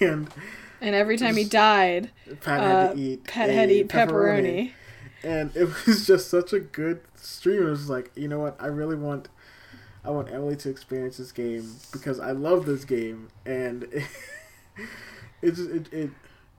and 0.00 0.28
and 0.80 0.94
every 0.94 1.16
time 1.16 1.34
he 1.34 1.42
died, 1.42 2.12
Pat 2.42 2.60
uh, 2.60 2.62
had 2.62 2.92
to 2.94 3.00
eat. 3.00 3.24
Pat 3.24 3.50
had 3.50 3.70
to 3.70 3.74
eat 3.74 3.88
pepperoni. 3.88 4.06
pepperoni 4.06 4.72
and 5.22 5.54
it 5.56 5.68
was 5.86 6.06
just 6.06 6.28
such 6.30 6.52
a 6.52 6.60
good 6.60 7.00
stream. 7.14 7.66
It 7.66 7.70
was 7.70 7.88
like, 7.88 8.10
you 8.14 8.28
know 8.28 8.40
what? 8.40 8.56
I 8.60 8.66
really 8.66 8.96
want, 8.96 9.28
I 10.04 10.10
want 10.10 10.30
Emily 10.30 10.56
to 10.56 10.70
experience 10.70 11.16
this 11.16 11.32
game 11.32 11.76
because 11.92 12.20
I 12.20 12.32
love 12.32 12.66
this 12.66 12.84
game, 12.84 13.28
and 13.44 13.84
it, 13.84 14.06
it 15.42 15.50
just 15.52 15.70
it, 15.70 15.92
it 15.92 16.10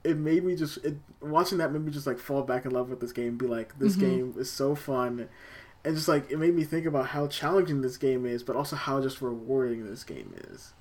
it 0.02 0.16
made 0.16 0.44
me 0.44 0.56
just 0.56 0.78
it, 0.78 0.96
watching 1.20 1.58
that 1.58 1.72
made 1.72 1.84
me 1.84 1.92
just 1.92 2.06
like 2.06 2.18
fall 2.18 2.42
back 2.42 2.64
in 2.64 2.70
love 2.70 2.90
with 2.90 3.00
this 3.00 3.12
game. 3.12 3.36
Be 3.36 3.46
like, 3.46 3.78
this 3.78 3.96
mm-hmm. 3.96 4.08
game 4.08 4.34
is 4.38 4.50
so 4.50 4.74
fun, 4.74 5.28
and 5.84 5.94
just 5.94 6.08
like 6.08 6.30
it 6.30 6.38
made 6.38 6.54
me 6.54 6.64
think 6.64 6.86
about 6.86 7.08
how 7.08 7.26
challenging 7.26 7.82
this 7.82 7.96
game 7.96 8.26
is, 8.26 8.42
but 8.42 8.56
also 8.56 8.76
how 8.76 9.00
just 9.00 9.20
rewarding 9.20 9.88
this 9.88 10.04
game 10.04 10.34
is. 10.50 10.72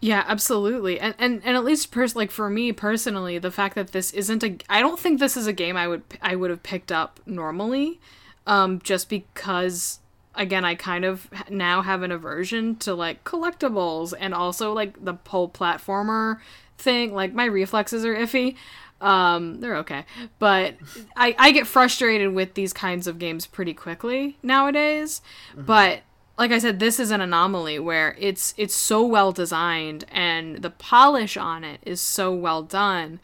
Yeah, 0.00 0.24
absolutely. 0.28 1.00
And 1.00 1.14
and 1.18 1.42
and 1.44 1.56
at 1.56 1.64
least 1.64 1.90
pers- 1.90 2.14
like 2.14 2.30
for 2.30 2.48
me 2.48 2.72
personally, 2.72 3.38
the 3.38 3.50
fact 3.50 3.74
that 3.74 3.92
this 3.92 4.12
isn't 4.12 4.44
a 4.44 4.56
I 4.68 4.80
don't 4.80 4.98
think 4.98 5.18
this 5.18 5.36
is 5.36 5.46
a 5.46 5.52
game 5.52 5.76
I 5.76 5.88
would 5.88 6.02
I 6.22 6.36
would 6.36 6.50
have 6.50 6.62
picked 6.62 6.92
up 6.92 7.20
normally 7.26 8.00
um 8.46 8.80
just 8.80 9.08
because 9.08 9.98
again, 10.34 10.64
I 10.64 10.76
kind 10.76 11.04
of 11.04 11.28
now 11.50 11.82
have 11.82 12.02
an 12.02 12.12
aversion 12.12 12.76
to 12.76 12.94
like 12.94 13.24
collectibles 13.24 14.14
and 14.18 14.32
also 14.32 14.72
like 14.72 15.04
the 15.04 15.14
whole 15.26 15.48
platformer 15.48 16.38
thing. 16.78 17.12
Like 17.12 17.34
my 17.34 17.44
reflexes 17.44 18.04
are 18.04 18.14
iffy. 18.14 18.54
Um, 19.00 19.60
they're 19.60 19.76
okay, 19.78 20.04
but 20.38 20.74
I 21.16 21.34
I 21.38 21.50
get 21.52 21.66
frustrated 21.66 22.32
with 22.34 22.54
these 22.54 22.72
kinds 22.72 23.06
of 23.06 23.18
games 23.18 23.46
pretty 23.46 23.74
quickly 23.74 24.38
nowadays. 24.42 25.22
Mm-hmm. 25.52 25.64
But 25.66 26.00
like 26.38 26.52
I 26.52 26.58
said, 26.60 26.78
this 26.78 27.00
is 27.00 27.10
an 27.10 27.20
anomaly 27.20 27.80
where 27.80 28.14
it's 28.18 28.54
it's 28.56 28.74
so 28.74 29.04
well 29.04 29.32
designed 29.32 30.04
and 30.10 30.62
the 30.62 30.70
polish 30.70 31.36
on 31.36 31.64
it 31.64 31.80
is 31.84 32.00
so 32.00 32.32
well 32.32 32.62
done. 32.62 33.18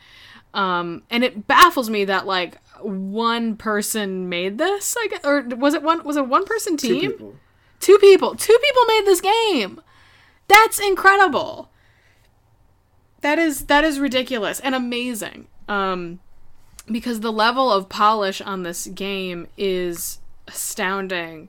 Um, 0.53 1.03
and 1.11 1.23
it 1.23 1.47
baffles 1.47 1.89
me 1.89 2.05
that 2.07 2.27
like 2.27 2.59
one 2.81 3.57
person 3.57 4.29
made 4.29 4.59
this, 4.59 4.97
I 4.99 5.07
guess, 5.09 5.25
or 5.25 5.43
was 5.43 5.75
it 5.75 5.83
one 5.83 6.03
was 6.05 6.17
it 6.17 6.27
one 6.27 6.45
person 6.45 6.77
team? 6.77 7.01
Two 7.01 7.11
people. 7.11 7.37
Two 7.81 7.99
people. 7.99 8.35
Two 8.35 8.59
people 8.61 8.85
made 8.87 9.05
this 9.07 9.21
game. 9.21 9.81
That's 10.49 10.81
incredible. 10.81 11.71
That 13.21 13.39
is 13.39 13.67
that 13.67 13.85
is 13.85 14.01
ridiculous 14.01 14.59
and 14.59 14.75
amazing. 14.75 15.47
Um, 15.69 16.19
because 16.91 17.21
the 17.21 17.33
level 17.33 17.71
of 17.73 17.89
polish 17.89 18.41
on 18.41 18.65
this 18.65 18.89
game 18.89 19.47
is 19.57 20.19
astounding 20.49 21.49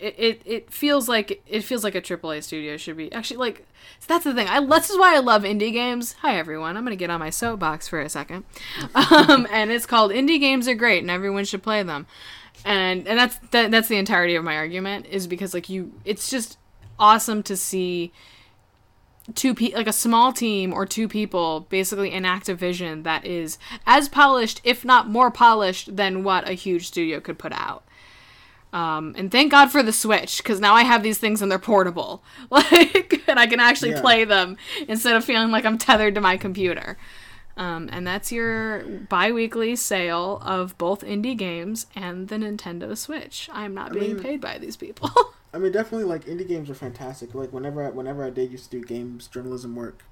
it, 0.00 0.14
it, 0.18 0.42
it 0.44 0.72
feels 0.72 1.08
like 1.08 1.42
it 1.46 1.62
feels 1.62 1.84
like 1.84 1.94
a 1.94 2.00
AAA 2.00 2.42
studio 2.42 2.76
should 2.76 2.96
be. 2.96 3.12
Actually 3.12 3.38
like 3.38 3.66
so 3.98 4.06
that's 4.08 4.24
the 4.24 4.34
thing. 4.34 4.48
I 4.48 4.64
this 4.64 4.90
is 4.90 4.98
why 4.98 5.14
I 5.14 5.20
love 5.20 5.42
indie 5.42 5.72
games. 5.72 6.14
Hi 6.20 6.38
everyone, 6.38 6.76
I'm 6.76 6.84
gonna 6.84 6.96
get 6.96 7.10
on 7.10 7.20
my 7.20 7.30
soapbox 7.30 7.88
for 7.88 8.00
a 8.00 8.08
second, 8.08 8.44
um, 8.94 9.46
and 9.50 9.70
it's 9.70 9.86
called 9.86 10.10
indie 10.10 10.40
games 10.40 10.68
are 10.68 10.74
great 10.74 11.02
and 11.02 11.10
everyone 11.10 11.44
should 11.44 11.62
play 11.62 11.82
them, 11.82 12.06
and 12.64 13.06
and 13.06 13.18
that's 13.18 13.38
that, 13.50 13.70
that's 13.70 13.88
the 13.88 13.96
entirety 13.96 14.34
of 14.34 14.44
my 14.44 14.56
argument 14.56 15.06
is 15.06 15.26
because 15.26 15.54
like 15.54 15.68
you, 15.68 15.92
it's 16.04 16.30
just 16.30 16.58
awesome 16.98 17.42
to 17.42 17.56
see 17.56 18.12
two 19.34 19.54
pe- 19.54 19.72
like 19.74 19.86
a 19.86 19.92
small 19.92 20.32
team 20.32 20.72
or 20.72 20.86
two 20.86 21.08
people 21.08 21.66
basically 21.68 22.12
enact 22.12 22.48
a 22.48 22.54
vision 22.54 23.02
that 23.02 23.24
is 23.24 23.58
as 23.86 24.08
polished 24.08 24.60
if 24.64 24.84
not 24.84 25.08
more 25.08 25.30
polished 25.30 25.96
than 25.96 26.24
what 26.24 26.48
a 26.48 26.52
huge 26.52 26.88
studio 26.88 27.20
could 27.20 27.38
put 27.38 27.52
out 27.52 27.84
um, 28.72 29.14
and 29.18 29.30
thank 29.30 29.50
God 29.50 29.70
for 29.70 29.82
the 29.82 29.92
Switch, 29.92 30.38
because 30.38 30.60
now 30.60 30.74
I 30.74 30.82
have 30.82 31.02
these 31.02 31.18
things 31.18 31.42
and 31.42 31.50
they're 31.50 31.58
portable, 31.58 32.22
like, 32.50 33.22
and 33.26 33.38
I 33.38 33.46
can 33.46 33.60
actually 33.60 33.92
yeah. 33.92 34.00
play 34.00 34.24
them 34.24 34.56
instead 34.88 35.16
of 35.16 35.24
feeling 35.24 35.50
like 35.50 35.64
I'm 35.64 35.78
tethered 35.78 36.14
to 36.14 36.20
my 36.20 36.36
computer. 36.36 36.96
Um, 37.56 37.90
and 37.92 38.06
that's 38.06 38.32
your 38.32 38.84
bi-weekly 38.84 39.76
sale 39.76 40.40
of 40.42 40.78
both 40.78 41.02
indie 41.02 41.36
games 41.36 41.86
and 41.94 42.28
the 42.28 42.36
Nintendo 42.36 42.96
Switch. 42.96 43.50
I 43.52 43.64
am 43.64 43.74
not 43.74 43.90
I 43.90 43.94
being 43.94 44.14
mean, 44.14 44.22
paid 44.22 44.40
by 44.40 44.58
these 44.58 44.76
people. 44.76 45.10
I 45.54 45.58
mean, 45.58 45.72
definitely, 45.72 46.04
like 46.04 46.24
indie 46.26 46.46
games 46.46 46.70
are 46.70 46.74
fantastic. 46.74 47.34
Like 47.34 47.52
whenever, 47.52 47.84
I, 47.84 47.90
whenever 47.90 48.24
I 48.24 48.30
did 48.30 48.52
used 48.52 48.70
to 48.70 48.78
do 48.78 48.84
games 48.84 49.26
journalism 49.26 49.74
work, 49.74 50.04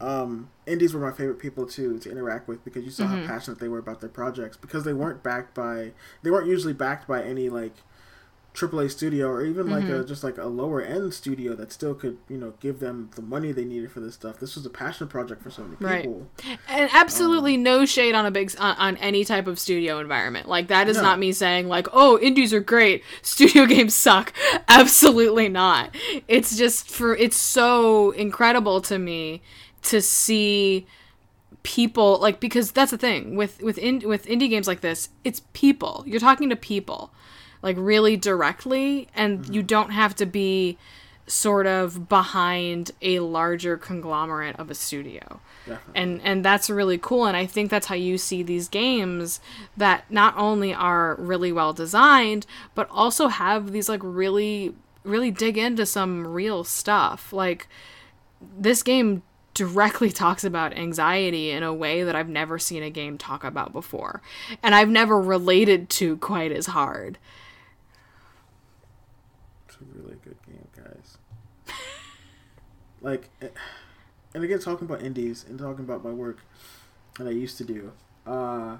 um, 0.00 0.48
indies 0.66 0.94
were 0.94 1.00
my 1.00 1.12
favorite 1.12 1.38
people 1.38 1.66
to 1.66 1.98
to 1.98 2.10
interact 2.10 2.48
with 2.48 2.64
because 2.64 2.84
you 2.84 2.90
saw 2.90 3.04
mm-hmm. 3.04 3.20
how 3.20 3.26
passionate 3.26 3.60
they 3.60 3.68
were 3.68 3.78
about 3.78 4.00
their 4.00 4.08
projects 4.08 4.56
because 4.56 4.84
they 4.84 4.94
weren't 4.94 5.22
backed 5.22 5.54
by 5.54 5.92
they 6.22 6.30
weren't 6.30 6.48
usually 6.48 6.72
backed 6.72 7.06
by 7.06 7.22
any 7.22 7.50
like 7.50 7.74
AAA 8.54 8.90
studio 8.90 9.28
or 9.28 9.44
even 9.44 9.66
mm-hmm. 9.66 9.74
like 9.74 9.84
a 9.84 9.86
mm-hmm. 9.86 10.08
just 10.08 10.24
like 10.24 10.36
a 10.36 10.46
lower 10.46 10.82
end 10.82 11.14
studio 11.14 11.54
that 11.54 11.70
still 11.70 11.94
could 11.94 12.18
you 12.28 12.36
know 12.36 12.54
give 12.60 12.80
them 12.80 13.10
the 13.14 13.22
money 13.22 13.52
they 13.52 13.64
needed 13.64 13.92
for 13.92 14.00
this 14.00 14.14
stuff. 14.14 14.40
This 14.40 14.56
was 14.56 14.66
a 14.66 14.70
passion 14.70 15.06
project 15.06 15.42
for 15.42 15.50
so 15.50 15.62
many 15.62 15.76
people. 15.76 16.26
Right. 16.46 16.58
And 16.68 16.90
absolutely 16.92 17.54
um, 17.54 17.62
no 17.62 17.86
shade 17.86 18.14
on 18.14 18.26
a 18.26 18.30
big 18.30 18.52
on, 18.58 18.76
on, 18.76 18.96
any 18.96 19.24
type 19.24 19.46
of 19.46 19.58
studio 19.58 20.00
environment. 20.00 20.48
Like 20.48 20.66
that 20.68 20.88
is 20.88 20.96
no. 20.96 21.02
not 21.04 21.18
me 21.18 21.32
saying 21.32 21.68
like 21.68 21.86
oh 21.92 22.18
indies 22.18 22.52
are 22.52 22.60
great, 22.60 23.04
studio 23.22 23.66
games 23.66 23.94
suck. 23.94 24.32
Absolutely 24.68 25.48
not. 25.48 25.94
It's 26.26 26.56
just 26.56 26.88
for 26.88 27.16
it's 27.16 27.36
so 27.36 28.10
incredible 28.10 28.80
to 28.82 28.98
me 28.98 29.42
to 29.82 30.02
see 30.02 30.86
people 31.62 32.18
like 32.20 32.40
because 32.40 32.72
that's 32.72 32.90
the 32.90 32.98
thing 32.98 33.36
with 33.36 33.62
with 33.62 33.78
in, 33.78 34.00
with 34.00 34.26
indie 34.26 34.48
games 34.48 34.66
like 34.66 34.80
this 34.80 35.10
it's 35.24 35.42
people 35.52 36.02
you're 36.06 36.20
talking 36.20 36.48
to 36.48 36.56
people 36.56 37.12
like 37.62 37.76
really 37.78 38.16
directly 38.16 39.08
and 39.14 39.40
mm-hmm. 39.40 39.52
you 39.52 39.62
don't 39.62 39.90
have 39.90 40.14
to 40.16 40.26
be 40.26 40.78
sort 41.26 41.66
of 41.66 42.08
behind 42.08 42.90
a 43.02 43.20
larger 43.20 43.76
conglomerate 43.76 44.56
of 44.58 44.70
a 44.70 44.74
studio. 44.74 45.40
Definitely. 45.66 46.02
And 46.02 46.20
and 46.24 46.44
that's 46.44 46.68
really 46.68 46.98
cool 46.98 47.26
and 47.26 47.36
I 47.36 47.46
think 47.46 47.70
that's 47.70 47.86
how 47.86 47.94
you 47.94 48.18
see 48.18 48.42
these 48.42 48.68
games 48.68 49.40
that 49.76 50.10
not 50.10 50.36
only 50.36 50.74
are 50.74 51.14
really 51.18 51.52
well 51.52 51.72
designed 51.72 52.46
but 52.74 52.88
also 52.90 53.28
have 53.28 53.72
these 53.72 53.88
like 53.88 54.00
really 54.02 54.74
really 55.04 55.30
dig 55.30 55.56
into 55.56 55.86
some 55.86 56.26
real 56.26 56.64
stuff. 56.64 57.32
Like 57.32 57.68
this 58.58 58.82
game 58.82 59.22
directly 59.54 60.10
talks 60.10 60.44
about 60.44 60.76
anxiety 60.76 61.50
in 61.50 61.62
a 61.62 61.74
way 61.74 62.02
that 62.02 62.16
I've 62.16 62.28
never 62.28 62.58
seen 62.58 62.82
a 62.82 62.90
game 62.90 63.18
talk 63.18 63.44
about 63.44 63.72
before. 63.72 64.22
And 64.62 64.74
I've 64.74 64.88
never 64.88 65.20
related 65.20 65.88
to 65.90 66.16
quite 66.18 66.52
as 66.52 66.66
hard 66.66 67.18
a 69.80 69.98
really 69.98 70.16
good 70.24 70.36
game, 70.46 70.68
guys. 70.76 71.18
like, 73.00 73.28
eh, 73.42 73.48
and 74.34 74.44
again, 74.44 74.58
talking 74.58 74.86
about 74.86 75.02
indies 75.02 75.44
and 75.48 75.58
talking 75.58 75.84
about 75.84 76.04
my 76.04 76.10
work 76.10 76.38
that 77.18 77.26
I 77.26 77.30
used 77.30 77.58
to 77.58 77.64
do. 77.64 77.92
Uh, 78.26 78.78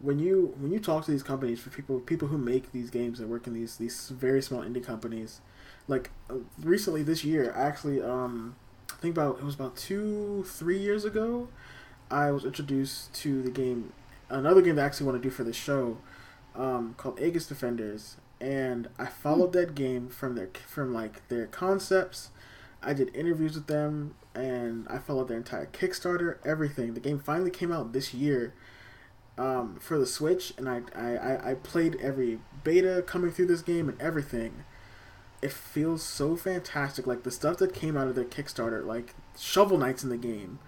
when 0.00 0.18
you 0.18 0.54
when 0.58 0.72
you 0.72 0.80
talk 0.80 1.04
to 1.04 1.10
these 1.10 1.22
companies 1.22 1.60
for 1.60 1.70
people 1.70 2.00
people 2.00 2.28
who 2.28 2.38
make 2.38 2.72
these 2.72 2.90
games 2.90 3.18
that 3.18 3.28
work 3.28 3.46
in 3.46 3.54
these 3.54 3.76
these 3.76 4.08
very 4.08 4.42
small 4.42 4.62
indie 4.62 4.84
companies, 4.84 5.40
like 5.88 6.10
uh, 6.30 6.34
recently 6.60 7.02
this 7.02 7.24
year, 7.24 7.52
I 7.56 7.62
actually, 7.62 8.02
um, 8.02 8.56
I 8.90 8.96
think 8.96 9.14
about 9.16 9.38
it 9.38 9.44
was 9.44 9.54
about 9.54 9.76
two 9.76 10.44
three 10.46 10.78
years 10.78 11.04
ago, 11.04 11.48
I 12.10 12.30
was 12.30 12.44
introduced 12.44 13.14
to 13.14 13.42
the 13.42 13.50
game, 13.50 13.92
another 14.28 14.60
game 14.60 14.76
that 14.76 14.82
I 14.82 14.86
actually 14.86 15.06
want 15.06 15.22
to 15.22 15.28
do 15.28 15.32
for 15.34 15.44
the 15.44 15.52
show, 15.52 15.98
um, 16.54 16.94
called 16.96 17.20
Aegis 17.20 17.46
Defenders, 17.46 18.16
and 18.42 18.88
I 18.98 19.06
followed 19.06 19.52
that 19.52 19.76
game 19.76 20.08
from 20.08 20.34
their 20.34 20.50
from 20.66 20.92
like 20.92 21.26
their 21.28 21.46
concepts. 21.46 22.30
I 22.82 22.92
did 22.92 23.14
interviews 23.14 23.54
with 23.54 23.68
them, 23.68 24.16
and 24.34 24.86
I 24.88 24.98
followed 24.98 25.28
their 25.28 25.36
entire 25.36 25.66
Kickstarter, 25.66 26.38
everything. 26.44 26.94
The 26.94 27.00
game 27.00 27.20
finally 27.20 27.52
came 27.52 27.70
out 27.70 27.92
this 27.92 28.12
year 28.12 28.52
um, 29.38 29.78
for 29.80 29.96
the 29.96 30.06
Switch, 30.06 30.52
and 30.58 30.68
I, 30.68 30.82
I, 30.96 31.52
I 31.52 31.54
played 31.54 31.96
every 32.02 32.40
beta 32.64 33.04
coming 33.06 33.30
through 33.30 33.46
this 33.46 33.62
game 33.62 33.88
and 33.88 34.00
everything. 34.02 34.64
It 35.40 35.52
feels 35.52 36.02
so 36.02 36.34
fantastic. 36.34 37.06
Like 37.06 37.22
the 37.22 37.30
stuff 37.30 37.58
that 37.58 37.72
came 37.72 37.96
out 37.96 38.08
of 38.08 38.16
their 38.16 38.24
Kickstarter, 38.24 38.84
like 38.84 39.14
Shovel 39.38 39.78
Knight's 39.78 40.02
in 40.02 40.10
the 40.10 40.16
game. 40.16 40.58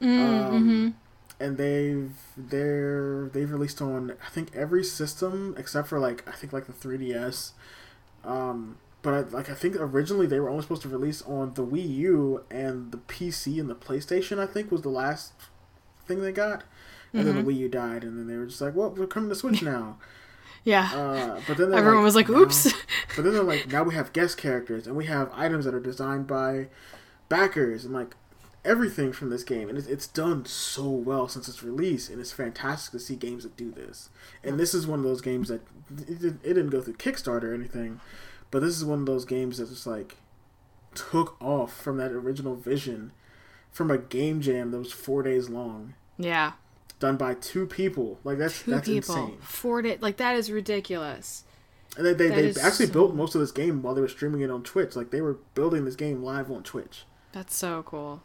Mm, 0.00 0.18
um, 0.18 0.52
mm-hmm. 0.52 0.88
And 1.42 1.58
they've 1.58 2.12
they're 2.36 3.28
they've 3.32 3.50
released 3.50 3.82
on 3.82 4.14
I 4.24 4.30
think 4.30 4.54
every 4.54 4.84
system 4.84 5.54
except 5.58 5.88
for 5.88 5.98
like 5.98 6.26
I 6.28 6.32
think 6.32 6.52
like 6.52 6.66
the 6.66 6.72
3DS. 6.72 7.52
Um, 8.24 8.76
but 9.02 9.14
I, 9.14 9.20
like 9.20 9.50
I 9.50 9.54
think 9.54 9.76
originally 9.78 10.26
they 10.26 10.38
were 10.38 10.48
only 10.48 10.62
supposed 10.62 10.82
to 10.82 10.88
release 10.88 11.22
on 11.22 11.54
the 11.54 11.66
Wii 11.66 11.96
U 11.96 12.44
and 12.50 12.92
the 12.92 12.98
PC 12.98 13.58
and 13.58 13.68
the 13.68 13.74
PlayStation. 13.74 14.38
I 14.38 14.46
think 14.46 14.70
was 14.70 14.82
the 14.82 14.88
last 14.88 15.32
thing 16.06 16.22
they 16.22 16.32
got, 16.32 16.62
and 17.12 17.24
mm-hmm. 17.24 17.26
then 17.26 17.34
the 17.34 17.40
mm-hmm. 17.40 17.50
Wii 17.50 17.62
U 17.62 17.68
died, 17.68 18.04
and 18.04 18.18
then 18.18 18.28
they 18.28 18.36
were 18.36 18.46
just 18.46 18.60
like, 18.60 18.74
"Well, 18.74 18.90
we're 18.90 19.08
coming 19.08 19.28
to 19.28 19.34
Switch 19.34 19.62
now." 19.62 19.98
yeah. 20.64 20.90
Uh, 20.94 21.40
but 21.48 21.56
then 21.56 21.74
everyone 21.74 21.96
like, 21.96 22.04
was 22.04 22.14
like, 22.14 22.30
"Oops." 22.30 22.66
Now, 22.66 22.72
but 23.16 23.22
then 23.24 23.32
they're 23.34 23.42
like, 23.42 23.68
"Now 23.68 23.82
we 23.82 23.94
have 23.94 24.12
guest 24.12 24.38
characters, 24.38 24.86
and 24.86 24.96
we 24.96 25.06
have 25.06 25.30
items 25.34 25.64
that 25.64 25.74
are 25.74 25.80
designed 25.80 26.28
by 26.28 26.68
backers, 27.28 27.84
and 27.84 27.92
like 27.92 28.14
everything 28.64 29.12
from 29.12 29.30
this 29.30 29.44
game, 29.44 29.68
and 29.68 29.76
it's, 29.76 29.86
it's 29.86 30.06
done 30.06 30.44
so 30.44 30.88
well 30.88 31.28
since 31.28 31.48
its 31.48 31.62
release, 31.62 32.08
and 32.08 32.20
it's 32.20 32.32
fantastic 32.32 32.92
to 32.92 32.98
see 32.98 33.16
games 33.16 33.42
that 33.42 33.56
do 33.56 33.70
this. 33.70 34.10
And 34.44 34.58
this 34.58 34.74
is 34.74 34.86
one 34.86 34.98
of 35.00 35.04
those 35.04 35.20
games 35.20 35.48
that 35.48 35.62
it, 36.08 36.24
it 36.24 36.42
didn't 36.42 36.70
go 36.70 36.80
through 36.80 36.94
Kickstarter 36.94 37.44
or 37.44 37.54
anything." 37.54 38.00
But 38.52 38.60
this 38.60 38.76
is 38.76 38.84
one 38.84 39.00
of 39.00 39.06
those 39.06 39.24
games 39.24 39.58
that 39.58 39.70
just 39.70 39.86
like 39.86 40.18
took 40.94 41.40
off 41.42 41.74
from 41.74 41.96
that 41.96 42.12
original 42.12 42.54
vision 42.54 43.12
from 43.70 43.90
a 43.90 43.96
game 43.96 44.40
jam 44.42 44.70
that 44.70 44.78
was 44.78 44.92
four 44.92 45.22
days 45.22 45.48
long. 45.48 45.94
Yeah. 46.18 46.52
Done 47.00 47.16
by 47.16 47.34
two 47.34 47.66
people. 47.66 48.20
Like 48.22 48.38
that's 48.38 48.62
two 48.62 48.72
that's 48.72 48.86
people. 48.86 49.16
insane. 49.16 49.38
Four 49.40 49.82
days 49.82 50.02
like 50.02 50.18
that 50.18 50.36
is 50.36 50.50
ridiculous. 50.50 51.44
And 51.96 52.06
they 52.06 52.12
they, 52.12 52.28
they 52.28 52.60
actually 52.60 52.86
so... 52.86 52.92
built 52.92 53.14
most 53.14 53.34
of 53.34 53.40
this 53.40 53.50
game 53.50 53.82
while 53.82 53.94
they 53.94 54.02
were 54.02 54.08
streaming 54.08 54.42
it 54.42 54.50
on 54.50 54.62
Twitch. 54.62 54.94
Like 54.94 55.10
they 55.10 55.22
were 55.22 55.38
building 55.54 55.86
this 55.86 55.96
game 55.96 56.22
live 56.22 56.50
on 56.50 56.62
Twitch. 56.62 57.06
That's 57.32 57.56
so 57.56 57.82
cool. 57.82 58.22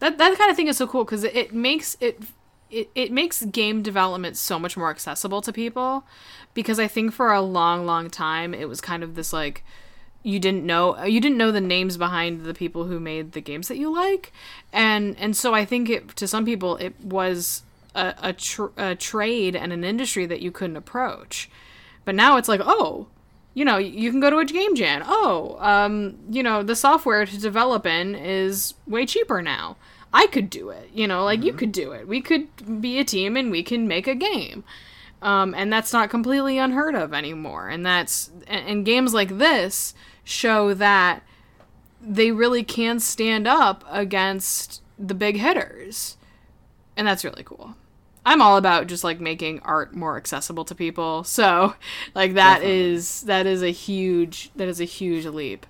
That 0.00 0.18
that 0.18 0.38
kind 0.38 0.50
of 0.50 0.56
thing 0.56 0.68
is 0.68 0.76
so 0.76 0.86
cool 0.86 1.04
because 1.04 1.24
it, 1.24 1.34
it 1.34 1.54
makes 1.54 1.96
it 2.00 2.20
it, 2.70 2.90
it 2.94 3.12
makes 3.12 3.44
game 3.44 3.82
development 3.82 4.36
so 4.36 4.58
much 4.58 4.76
more 4.76 4.90
accessible 4.90 5.40
to 5.42 5.52
people. 5.52 6.04
Because 6.54 6.78
I 6.78 6.88
think 6.88 7.12
for 7.12 7.32
a 7.32 7.40
long, 7.40 7.86
long 7.86 8.10
time 8.10 8.54
it 8.54 8.68
was 8.68 8.80
kind 8.80 9.02
of 9.02 9.14
this 9.14 9.32
like 9.32 9.64
you 10.22 10.40
didn't 10.40 10.64
know 10.64 11.02
you 11.04 11.20
didn't 11.20 11.38
know 11.38 11.52
the 11.52 11.60
names 11.60 11.96
behind 11.96 12.44
the 12.44 12.54
people 12.54 12.84
who 12.84 12.98
made 12.98 13.32
the 13.32 13.40
games 13.40 13.68
that 13.68 13.76
you 13.76 13.92
like. 13.92 14.32
And 14.72 15.16
and 15.18 15.36
so 15.36 15.54
I 15.54 15.64
think 15.64 15.90
it 15.90 16.16
to 16.16 16.26
some 16.26 16.44
people 16.44 16.76
it 16.76 16.98
was 17.00 17.62
a, 17.94 18.14
a, 18.22 18.32
tr- 18.32 18.74
a 18.76 18.96
trade 18.96 19.54
and 19.54 19.72
an 19.72 19.84
industry 19.84 20.26
that 20.26 20.40
you 20.40 20.50
couldn't 20.50 20.76
approach. 20.76 21.48
But 22.04 22.14
now 22.14 22.36
it's 22.36 22.48
like 22.48 22.60
oh 22.62 23.08
you 23.54 23.64
know, 23.64 23.78
you 23.78 24.10
can 24.10 24.20
go 24.20 24.30
to 24.30 24.38
a 24.38 24.44
game 24.44 24.74
jam. 24.74 25.02
Oh, 25.06 25.56
um, 25.60 26.18
you 26.28 26.42
know, 26.42 26.62
the 26.62 26.76
software 26.76 27.24
to 27.24 27.40
develop 27.40 27.86
in 27.86 28.14
is 28.16 28.74
way 28.86 29.06
cheaper 29.06 29.40
now. 29.40 29.76
I 30.12 30.26
could 30.26 30.50
do 30.50 30.70
it. 30.70 30.90
You 30.92 31.06
know, 31.06 31.24
like 31.24 31.40
mm-hmm. 31.40 31.46
you 31.46 31.52
could 31.54 31.72
do 31.72 31.92
it. 31.92 32.06
We 32.06 32.20
could 32.20 32.80
be 32.80 32.98
a 32.98 33.04
team 33.04 33.36
and 33.36 33.50
we 33.50 33.62
can 33.62 33.88
make 33.88 34.06
a 34.06 34.14
game. 34.14 34.64
Um, 35.22 35.54
and 35.54 35.72
that's 35.72 35.92
not 35.92 36.10
completely 36.10 36.58
unheard 36.58 36.94
of 36.94 37.14
anymore. 37.14 37.68
And 37.68 37.86
that's 37.86 38.30
and, 38.46 38.68
and 38.68 38.84
games 38.84 39.14
like 39.14 39.38
this 39.38 39.94
show 40.24 40.74
that 40.74 41.22
they 42.00 42.30
really 42.30 42.62
can 42.62 43.00
stand 43.00 43.46
up 43.46 43.84
against 43.88 44.82
the 44.98 45.14
big 45.14 45.36
hitters. 45.36 46.16
And 46.96 47.06
that's 47.06 47.24
really 47.24 47.42
cool. 47.42 47.76
I'm 48.26 48.40
all 48.40 48.56
about 48.56 48.86
just 48.86 49.04
like 49.04 49.20
making 49.20 49.60
art 49.60 49.94
more 49.94 50.16
accessible 50.16 50.64
to 50.66 50.74
people. 50.74 51.24
So, 51.24 51.74
like 52.14 52.34
that 52.34 52.60
Definitely. 52.60 52.80
is 52.80 53.20
that 53.22 53.46
is 53.46 53.62
a 53.62 53.70
huge 53.70 54.50
that 54.56 54.68
is 54.68 54.80
a 54.80 54.84
huge 54.84 55.26
leap 55.26 55.66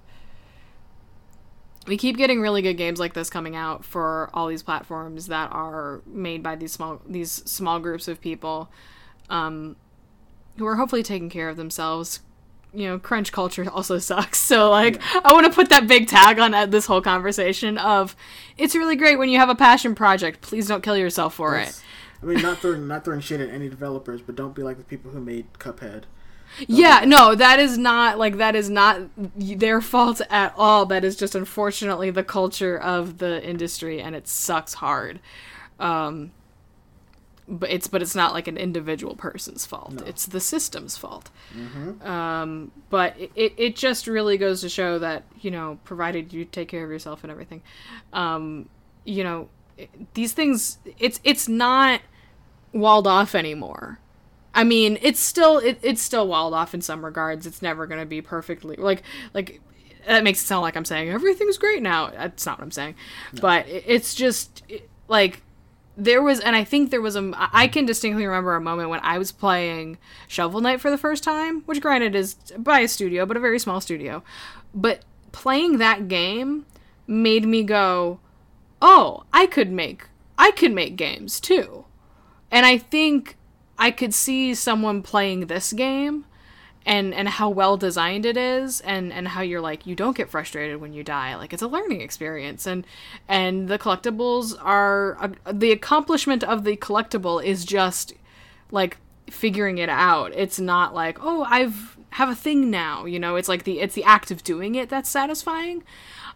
we 1.87 1.97
keep 1.97 2.17
getting 2.17 2.41
really 2.41 2.63
good 2.63 2.75
games 2.75 2.99
like 2.99 3.15
this 3.15 3.31
coming 3.31 3.55
out 3.55 3.85
for 3.85 4.31
all 4.33 4.49
these 4.49 4.63
platforms 4.63 5.27
that 5.27 5.51
are 5.53 6.03
made 6.07 6.43
by 6.43 6.57
these 6.57 6.73
small 6.73 7.01
these 7.07 7.31
small 7.31 7.79
groups 7.79 8.09
of 8.09 8.21
people 8.21 8.71
um, 9.29 9.77
who 10.59 10.67
are 10.67 10.77
hopefully 10.77 11.03
taking 11.03 11.29
care 11.29 11.49
of 11.49 11.57
themselves 11.57 12.21
you 12.73 12.87
know 12.87 12.99
crunch 12.99 13.33
culture 13.33 13.69
also 13.73 13.99
sucks 13.99 14.39
so 14.39 14.71
like 14.71 14.97
yeah. 14.97 15.21
i 15.25 15.33
want 15.33 15.47
to 15.47 15.53
put 15.53 15.69
that 15.69 15.87
big 15.87 16.09
tag 16.09 16.39
on 16.39 16.71
this 16.71 16.87
whole 16.87 17.03
conversation 17.03 17.79
of 17.79 18.17
it's 18.57 18.75
really 18.75 18.97
great 18.97 19.19
when 19.19 19.29
you 19.29 19.39
have 19.39 19.49
a 19.49 19.55
passion 19.55 19.95
project 19.95 20.41
please 20.41 20.67
don't 20.67 20.83
kill 20.83 20.97
yourself 20.97 21.35
for 21.35 21.57
it 21.57 21.81
i 22.25 22.27
mean 22.27 22.43
not 22.43 22.59
throwing 22.59 22.89
not 22.89 23.05
throwing 23.05 23.21
shit 23.21 23.41
at 23.41 23.51
any 23.51 23.69
developers 23.69 24.21
but 24.23 24.35
don't 24.35 24.55
be 24.55 24.63
like 24.63 24.79
the 24.79 24.85
people 24.85 25.11
who 25.11 25.21
made 25.21 25.47
cuphead 25.59 26.05
yeah, 26.69 27.05
no, 27.05 27.35
that 27.35 27.59
is 27.59 27.77
not 27.77 28.19
like 28.19 28.37
that 28.37 28.55
is 28.55 28.71
not 28.71 29.01
their 29.17 29.81
fault 29.81 30.21
at 30.31 30.55
all. 30.57 30.87
That 30.87 31.05
is 31.05 31.17
just 31.17 31.35
unfortunately 31.35 32.11
the 32.11 32.23
culture 32.23 32.79
of 32.79 33.19
the 33.19 33.45
industry, 33.45 34.01
and 34.01 34.15
it 34.15 34.29
sucks 34.29 34.75
hard. 34.75 35.21
Um, 35.81 36.33
but 37.49 37.71
it's 37.71 37.89
but 37.89 38.03
it's 38.03 38.15
not 38.15 38.33
like 38.33 38.47
an 38.47 38.57
individual 38.57 39.17
person's 39.17 39.67
fault. 39.67 39.93
No. 39.93 40.05
It's 40.05 40.27
the 40.27 40.41
system's 40.41 40.97
fault. 40.97 41.31
Mm-hmm. 41.57 42.07
Um, 42.07 42.71
but 42.89 43.17
it, 43.19 43.55
it 43.57 43.77
just 43.77 44.07
really 44.07 44.39
goes 44.39 44.61
to 44.61 44.69
show 44.69 44.99
that 44.99 45.25
you 45.41 45.51
know, 45.51 45.79
provided 45.85 46.33
you 46.33 46.45
take 46.45 46.69
care 46.69 46.85
of 46.85 46.91
yourself 46.91 47.25
and 47.25 47.31
everything, 47.31 47.63
um, 48.13 48.69
you 49.05 49.25
know, 49.25 49.49
these 50.15 50.33
things. 50.33 50.79
It's 50.99 51.21
it's 51.25 51.49
not 51.49 52.01
walled 52.75 53.07
off 53.07 53.35
anymore 53.35 53.99
I 54.55 54.65
mean, 54.65 54.99
it's 55.03 55.21
still 55.21 55.59
it, 55.59 55.79
it's 55.83 56.01
still 56.01 56.29
walled 56.29 56.55
off 56.55 56.75
in 56.75 56.81
some 56.81 57.05
regards. 57.05 57.47
It's 57.47 57.61
never 57.61 57.87
going 57.87 58.01
to 58.01 58.07
be 58.07 58.23
perfectly 58.23 58.77
like 58.77 59.03
like 59.35 59.61
that 60.07 60.23
makes 60.23 60.43
it 60.43 60.47
sound 60.47 60.63
like 60.63 60.77
I'm 60.77 60.85
saying 60.85 61.11
everything's 61.11 61.59
great 61.59 61.83
now. 61.83 62.11
That's 62.11 62.47
not 62.47 62.59
what 62.59 62.65
I'm 62.65 62.71
saying. 62.71 62.95
No. 63.33 63.41
But 63.41 63.67
it, 63.67 63.85
it's 63.87 64.15
just 64.15 64.63
it, 64.69 64.89
like 65.09 65.43
there 65.97 66.23
was 66.23 66.39
and 66.41 66.55
I 66.55 66.63
think 66.63 66.91
there 66.91 67.01
was 67.01 67.17
a 67.17 67.33
I 67.53 67.67
can 67.67 67.85
distinctly 67.85 68.25
remember 68.27 68.55
a 68.55 68.61
moment 68.61 68.91
when 68.91 69.01
I 69.01 69.19
was 69.19 69.33
playing 69.33 69.99
Shovel 70.29 70.61
Knight 70.61 70.81
for 70.81 70.91
the 70.91 70.99
first 70.99 71.25
time, 71.25 71.63
which 71.63 71.81
granted 71.81 72.15
is 72.15 72.35
by 72.57 72.81
a 72.81 72.89
studio, 72.89 73.27
but 73.27 73.37
a 73.37 73.41
very 73.41 73.59
small 73.59 73.81
studio. 73.81 74.23
But 74.73 75.05
playing 75.33 75.79
that 75.79 76.07
game 76.07 76.67
made 77.09 77.45
me 77.45 77.65
go, 77.65 78.21
"Oh, 78.81 79.25
I 79.33 79.47
could 79.47 79.73
make 79.73 80.07
I 80.39 80.53
could 80.53 80.73
make 80.73 80.95
games 80.95 81.41
too." 81.41 81.84
And 82.51 82.65
I 82.65 82.79
think 82.79 83.37
I 83.79 83.91
could 83.91 84.15
see 84.15 84.55
someone 84.55 85.03
playing 85.03 85.47
this 85.47 85.73
game 85.73 86.27
and 86.87 87.15
and 87.15 87.29
how 87.29 87.49
well 87.49 87.77
designed 87.77 88.27
it 88.27 88.37
is 88.37 88.81
and 88.83 89.13
and 89.13 89.29
how 89.29 89.41
you're 89.41 89.61
like 89.61 89.87
you 89.87 89.95
don't 89.95 90.17
get 90.17 90.29
frustrated 90.29 90.81
when 90.81 90.93
you 90.93 91.03
die. 91.03 91.35
Like 91.37 91.53
it's 91.53 91.63
a 91.63 91.69
learning 91.69 92.01
experience. 92.01 92.67
And 92.67 92.87
and 93.29 93.69
the 93.69 93.79
collectibles 93.79 94.55
are 94.61 95.17
uh, 95.21 95.53
the 95.53 95.73
accomplishment 95.73 96.45
of 96.45 96.65
the 96.65 96.77
collectible 96.77 97.43
is 97.43 97.65
just 97.65 98.13
like 98.71 98.99
figuring 99.31 99.79
it 99.79 99.89
out. 99.89 100.33
It's 100.35 100.61
not 100.61 100.95
like 100.95 101.19
oh 101.23 101.45
i've 101.49 101.97
have 102.11 102.29
a 102.29 102.35
thing 102.35 102.71
now 102.71 103.07
you 103.07 103.19
know? 103.19 103.37
It's 103.37 103.49
like 103.49 103.65
the 103.65 103.81
it's 103.81 103.95
the 103.95 104.05
act 104.05 104.31
of 104.31 104.45
doing 104.45 104.75
it 104.75 104.89
that's 104.89 105.09
satisfying. 105.09 105.83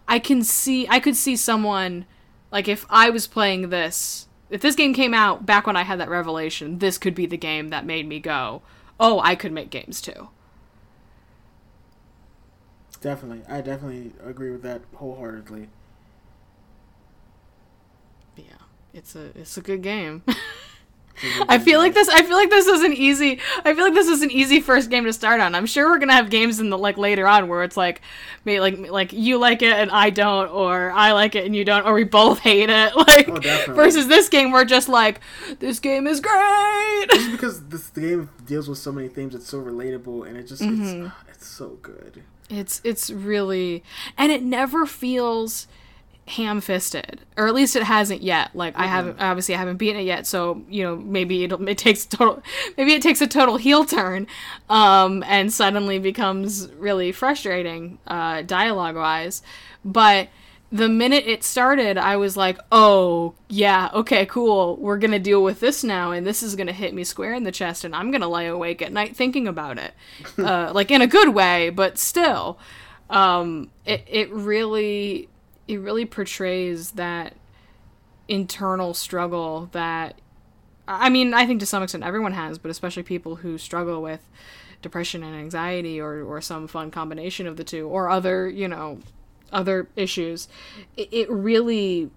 I 0.07 0.19
can 0.19 0.43
see 0.43 0.89
i 0.89 1.01
could 1.01 1.17
see 1.17 1.37
someone 1.37 2.07
like 2.51 2.67
if 2.67 2.87
i 2.89 3.11
was 3.11 3.27
playing 3.27 3.69
this 3.69 4.28
if 4.51 4.61
this 4.61 4.75
game 4.75 4.95
came 4.95 5.15
out 5.15 5.47
back 5.47 5.67
when 5.67 5.77
I 5.77 5.83
had 5.83 6.01
that 6.01 6.09
revelation, 6.09 6.79
this 6.79 6.99
could 6.99 7.15
be 7.15 7.27
the 7.27 7.37
game 7.37 7.69
that 7.69 7.85
made 7.87 8.07
me 8.09 8.19
go, 8.21 8.63
"Oh, 8.99 9.21
I 9.21 9.35
could 9.35 9.53
make 9.53 9.71
games 9.71 10.01
too." 10.01 10.29
Definitely, 13.01 13.43
I 13.49 13.61
definitely 13.61 14.13
agree 14.25 14.51
with 14.51 14.63
that 14.63 14.83
wholeheartedly. 14.95 15.69
Yeah, 18.37 18.45
it's 18.93 19.15
a 19.15 19.27
it's 19.39 19.57
a 19.57 19.61
good 19.61 19.83
game. 19.83 20.23
I 21.49 21.59
feel 21.59 21.79
like 21.79 21.95
this. 21.95 22.09
I 22.09 22.23
feel 22.23 22.37
like 22.37 22.51
this 22.51 22.67
is 22.67 22.83
an 22.83 22.93
easy. 22.93 23.41
I 23.65 23.75
feel 23.75 23.85
like 23.85 23.95
this 23.95 24.09
is 24.09 24.23
an 24.23 24.31
easy 24.31 24.61
first 24.61 24.91
game 24.91 25.05
to 25.05 25.13
start 25.13 25.41
on. 25.41 25.55
I'm 25.55 25.67
sure 25.67 25.89
we're 25.91 25.99
gonna 25.99 26.13
have 26.15 26.31
games 26.31 26.61
in 26.61 26.71
the 26.71 26.79
like 26.79 26.99
later 26.99 27.27
on 27.27 27.49
where 27.49 27.63
it's 27.63 27.77
like, 27.77 28.01
maybe 28.45 28.61
like 28.61 28.79
like 28.91 29.13
you 29.13 29.39
like 29.39 29.63
it 29.63 29.73
and 29.73 29.91
I 29.91 30.11
don't, 30.11 30.49
or 30.51 30.91
I 30.93 31.13
like 31.13 31.35
it 31.35 31.45
and 31.47 31.55
you 31.57 31.65
don't, 31.65 31.85
or 31.87 31.95
we 31.95 32.05
both 32.05 32.39
hate 32.41 32.71
it. 32.71 32.93
Like 33.09 33.29
Oh, 33.31 33.73
versus 33.75 34.07
this 34.09 34.29
game, 34.29 34.51
we're 34.53 34.65
just 34.65 34.89
like, 34.89 35.21
this 35.61 35.79
game 35.81 36.07
is 36.07 36.21
great. 36.21 37.07
Just 37.11 37.33
because 37.33 37.65
this 37.69 37.89
the 37.91 38.01
game 38.01 38.31
deals 38.47 38.69
with 38.69 38.79
so 38.79 38.93
many 38.93 39.09
themes, 39.09 39.35
it's 39.35 39.49
so 39.49 39.61
relatable, 39.61 40.27
and 40.29 40.37
it 40.37 40.47
just 40.47 40.63
Mm-hmm. 40.63 41.07
it's, 41.07 41.37
it's 41.39 41.47
so 41.47 41.79
good. 41.83 42.23
It's 42.51 42.81
it's 42.85 43.11
really 43.11 43.83
and 44.17 44.33
it 44.33 44.43
never 44.43 44.87
feels 44.87 45.67
ham 46.29 46.61
fisted. 46.61 47.21
Or 47.37 47.47
at 47.47 47.55
least 47.55 47.77
it 47.77 47.83
hasn't 47.83 48.23
yet. 48.23 48.51
Like 48.55 48.79
I 48.79 48.87
haven't 48.87 49.21
obviously 49.21 49.55
I 49.55 49.59
haven't 49.59 49.77
beaten 49.77 50.01
it 50.01 50.05
yet, 50.05 50.27
so 50.27 50.63
you 50.69 50.83
know, 50.83 50.97
maybe 50.97 51.45
it'll 51.45 51.67
it 51.69 51.79
takes 51.79 52.05
total 52.07 52.43
maybe 52.77 52.93
it 52.95 53.03
takes 53.03 53.21
a 53.21 53.27
total 53.27 53.57
heel 53.57 53.85
turn, 53.85 54.27
um, 54.69 55.25
and 55.27 55.53
suddenly 55.53 55.99
becomes 55.99 56.69
really 56.73 57.13
frustrating, 57.13 57.99
uh, 58.07 58.43
dialogue 58.43 58.97
wise. 58.97 59.43
But 59.85 60.29
the 60.71 60.89
minute 60.89 61.25
it 61.27 61.43
started, 61.45 61.97
I 61.97 62.17
was 62.17 62.37
like, 62.37 62.59
"Oh, 62.71 63.35
yeah, 63.49 63.89
okay, 63.95 64.27
cool. 64.27 64.77
We're 64.77 64.99
gonna 64.99 65.19
deal 65.19 65.43
with 65.43 65.61
this 65.61 65.83
now, 65.83 66.11
and 66.11 66.27
this 66.27 66.43
is 66.43 66.57
gonna 66.57 66.73
hit 66.73 66.93
me 66.93 67.05
square 67.05 67.33
in 67.33 67.45
the 67.45 67.53
chest, 67.53 67.85
and 67.85 67.97
I'm 67.97 68.11
gonna 68.11 68.29
lie 68.29 68.43
awake 68.45 68.83
at 68.83 68.93
night 68.93 69.17
thinking 69.17 69.49
about 69.49 69.79
it, 69.79 69.95
uh, 70.39 70.73
like 70.75 70.91
in 70.91 71.01
a 71.01 71.07
good 71.07 71.31
way, 71.31 71.71
but 71.71 71.99
still, 71.99 72.59
um, 73.09 73.71
it 73.87 74.05
it 74.07 74.31
really 74.31 75.29
it 75.69 75.79
really 75.79 76.07
portrays 76.07 76.93
that 76.93 77.35
internal 78.27 78.95
struggle 78.95 79.69
that 79.73 80.21
I 80.89 81.11
mean, 81.11 81.35
I 81.35 81.47
think 81.47 81.61
to 81.61 81.67
some 81.67 81.83
extent 81.83 82.03
everyone 82.03 82.33
has, 82.33 82.59
but 82.59 82.71
especially 82.71 83.03
people 83.03 83.37
who 83.37 83.59
struggle 83.59 84.01
with 84.01 84.27
depression 84.81 85.23
and 85.23 85.37
anxiety 85.37 86.01
or, 86.01 86.25
or 86.25 86.41
some 86.41 86.67
fun 86.67 86.91
combination 86.91 87.47
of 87.47 87.59
the 87.59 87.65
two 87.65 87.87
or 87.87 88.09
other, 88.09 88.49
you 88.49 88.67
know, 88.67 89.01
other 89.53 89.89
issues. 89.97 90.49
It, 90.97 91.09
it 91.13 91.31
really 91.31 92.11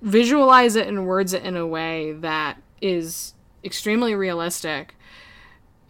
visualize 0.00 0.76
it 0.76 0.86
and 0.86 1.08
words 1.08 1.32
it 1.32 1.42
in 1.42 1.56
a 1.56 1.66
way 1.66 2.12
that 2.12 2.62
is 2.80 3.34
extremely 3.64 4.14
realistic 4.14 4.94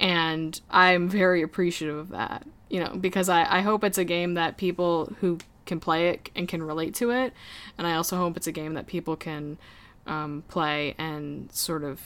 and 0.00 0.60
I'm 0.70 1.08
very 1.08 1.42
appreciative 1.42 1.96
of 1.96 2.08
that. 2.10 2.46
You 2.70 2.84
know, 2.84 2.94
because 2.98 3.28
I, 3.28 3.58
I 3.58 3.60
hope 3.62 3.82
it's 3.82 3.98
a 3.98 4.04
game 4.04 4.34
that 4.34 4.58
people 4.58 5.12
who 5.20 5.38
can 5.68 5.78
play 5.78 6.08
it 6.08 6.30
and 6.34 6.48
can 6.48 6.62
relate 6.62 6.94
to 6.94 7.10
it, 7.10 7.32
and 7.78 7.86
I 7.86 7.94
also 7.94 8.16
hope 8.16 8.36
it's 8.36 8.48
a 8.48 8.52
game 8.52 8.74
that 8.74 8.88
people 8.88 9.14
can 9.14 9.58
um, 10.06 10.42
play 10.48 10.96
and 10.98 11.52
sort 11.52 11.84
of 11.84 12.00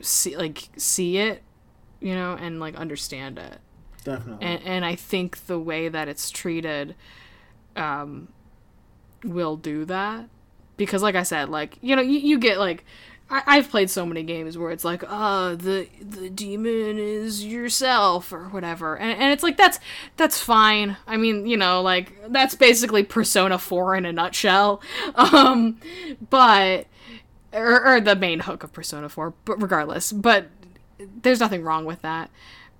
see 0.00 0.36
like 0.36 0.70
see 0.76 1.18
it, 1.18 1.42
you 2.00 2.14
know, 2.14 2.32
and 2.32 2.58
like 2.58 2.74
understand 2.74 3.38
it. 3.38 3.58
Definitely. 4.02 4.44
And 4.44 4.62
and 4.64 4.84
I 4.84 4.96
think 4.96 5.46
the 5.46 5.58
way 5.58 5.88
that 5.88 6.08
it's 6.08 6.30
treated, 6.30 6.96
um, 7.76 8.28
will 9.24 9.56
do 9.56 9.84
that 9.86 10.28
because, 10.76 11.02
like 11.02 11.14
I 11.14 11.22
said, 11.22 11.48
like 11.48 11.78
you 11.80 11.96
know, 11.96 12.02
you, 12.02 12.18
you 12.18 12.38
get 12.38 12.58
like 12.58 12.84
I, 13.30 13.42
I've 13.46 13.70
played 13.70 13.90
so 13.90 14.04
many 14.04 14.22
games 14.22 14.58
where 14.58 14.70
it's 14.70 14.84
like, 14.84 15.02
uh, 15.06 15.54
the 15.54 15.88
the 16.00 16.28
demon 16.28 16.98
is 16.98 17.44
yourself 17.44 18.32
or 18.32 18.44
whatever, 18.50 18.96
and, 18.98 19.18
and 19.18 19.32
it's 19.32 19.42
like 19.42 19.56
that's 19.56 19.80
that's 20.16 20.38
fine. 20.40 20.96
I 21.06 21.16
mean, 21.16 21.46
you 21.46 21.56
know, 21.56 21.80
like 21.82 22.12
that's 22.30 22.54
basically 22.54 23.02
Persona 23.02 23.58
Four 23.58 23.96
in 23.96 24.04
a 24.06 24.12
nutshell. 24.12 24.80
Um, 25.16 25.78
but 26.30 26.86
or, 27.52 27.86
or 27.86 28.00
the 28.00 28.16
main 28.16 28.40
hook 28.40 28.62
of 28.62 28.72
Persona 28.72 29.08
Four, 29.08 29.34
but 29.44 29.60
regardless, 29.62 30.12
but 30.12 30.48
there's 31.22 31.40
nothing 31.40 31.62
wrong 31.62 31.84
with 31.84 32.02
that. 32.02 32.30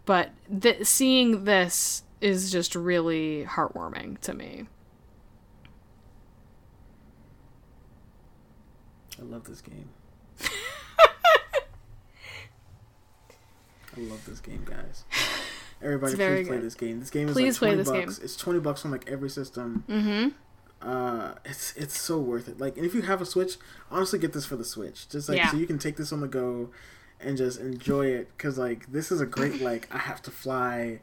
But 0.05 0.31
th- 0.61 0.85
seeing 0.87 1.45
this 1.45 2.03
is 2.21 2.51
just 2.53 2.75
really 2.75 3.45
heartwarming 3.49 4.19
to 4.21 4.35
me. 4.35 4.67
I 9.19 9.23
love 9.23 9.45
this 9.45 9.61
game. 9.61 9.89
I 13.97 14.01
love 14.01 14.25
this 14.27 14.41
game, 14.41 14.65
guys. 14.65 15.05
Everybody, 15.83 16.13
please 16.15 16.47
play 16.49 16.57
good. 16.57 16.63
this 16.63 16.75
game. 16.75 17.01
This 17.01 17.11
game 17.11 17.29
is 17.29 17.35
Please 17.35 17.61
like 17.61 17.71
twenty 17.71 17.77
this 17.77 17.91
game. 17.91 18.07
bucks. 18.07 18.19
It's 18.19 18.37
twenty 18.37 18.61
bucks 18.61 18.85
on 18.85 18.91
like 18.91 19.09
every 19.11 19.29
system. 19.29 19.85
Mm-hmm. 19.89 20.89
Uh, 20.89 21.35
it's 21.45 21.75
it's 21.77 21.99
so 21.99 22.19
worth 22.19 22.49
it. 22.49 22.59
Like, 22.61 22.77
and 22.77 22.87
if 22.87 22.95
you 22.95 23.03
have 23.03 23.21
a 23.21 23.27
Switch, 23.27 23.57
honestly, 23.91 24.19
get 24.19 24.33
this 24.33 24.47
for 24.47 24.57
the 24.57 24.65
Switch. 24.65 25.09
Just 25.09 25.29
like 25.29 25.39
Yeah. 25.39 25.51
so 25.51 25.57
you 25.57 25.67
can 25.67 25.79
take 25.79 25.97
this 25.97 26.13
on 26.13 26.21
the 26.21 26.29
go 26.29 26.71
and 27.21 27.37
just 27.37 27.61
enjoy 27.61 28.07
it. 28.07 28.37
Cause 28.39 28.59
like 28.59 28.91
this 28.93 29.11
is 29.13 29.21
a 29.21 29.27
great 29.27 29.61
like 29.61 29.89
I 29.95 29.99
have 29.99 30.23
to 30.23 30.31
fly, 30.31 31.01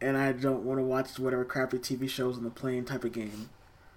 and 0.00 0.16
I 0.16 0.32
don't 0.32 0.64
want 0.64 0.78
to 0.80 0.84
watch 0.84 1.18
whatever 1.18 1.44
crappy 1.44 1.78
TV 1.78 2.08
shows 2.08 2.36
on 2.36 2.44
the 2.44 2.50
plane 2.50 2.84
type 2.84 3.04
of 3.04 3.12
game. 3.12 3.48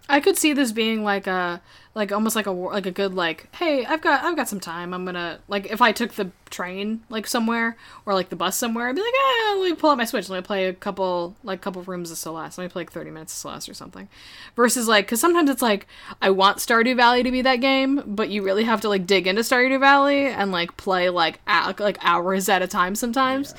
I 0.10 0.20
could 0.20 0.38
see 0.38 0.54
this 0.54 0.72
being 0.72 1.04
like 1.04 1.28
a 1.28 1.62
like 1.94 2.12
almost 2.12 2.36
like 2.36 2.46
a 2.46 2.52
like 2.52 2.86
a 2.86 2.92
good 2.92 3.14
like 3.14 3.54
hey 3.56 3.84
I've 3.86 4.02
got 4.02 4.24
I've 4.24 4.36
got 4.36 4.48
some 4.48 4.60
time. 4.60 4.94
I'm 4.94 5.04
gonna 5.04 5.40
like 5.48 5.66
if 5.72 5.82
I 5.82 5.92
took 5.92 6.14
the 6.14 6.32
train 6.50 7.02
like 7.10 7.28
somewhere 7.28 7.76
or 8.06 8.14
like 8.14 8.30
the 8.30 8.36
bus 8.36 8.56
somewhere 8.56 8.88
I'd 8.88 8.96
be 8.96 9.02
like 9.02 9.14
ah 9.18 9.58
let 9.60 9.70
me 9.72 9.76
pull 9.76 9.90
out 9.90 9.98
my 9.98 10.06
switch. 10.06 10.30
Let 10.30 10.38
me 10.38 10.46
play 10.46 10.66
a 10.66 10.74
couple 10.74 11.36
like 11.44 11.60
couple 11.62 11.82
rooms 11.84 12.12
of 12.12 12.18
Celeste. 12.18 12.58
Let 12.58 12.66
me 12.66 12.70
play 12.70 12.82
like 12.82 12.92
30 12.92 13.10
minutes 13.12 13.34
of 13.34 13.38
Celeste 13.38 13.70
or 13.70 13.74
something. 13.74 14.08
Versus 14.56 14.88
like 14.88 15.08
because 15.08 15.20
sometimes 15.20 15.50
it's 15.50 15.62
like 15.62 15.88
I 16.22 16.30
want 16.30 16.60
Stardew 16.60 16.96
Valley 16.96 17.24
to 17.24 17.32
be 17.32 17.42
that 17.42 17.58
game 17.58 18.04
but 18.06 18.30
you 18.30 18.44
really 18.44 18.64
have 18.64 18.82
to 18.82 18.90
like 18.90 19.06
dig 19.08 19.28
into 19.28 19.42
Stardew 19.42 19.80
Valley 19.80 20.28
and 20.28 20.52
like 20.52 20.78
play 20.78 21.10
like 21.10 21.40
a- 21.48 21.76
like 21.80 21.98
hours 22.02 22.48
at 22.48 22.62
a 22.62 22.68
time 22.68 22.96
sometimes. 22.96 23.54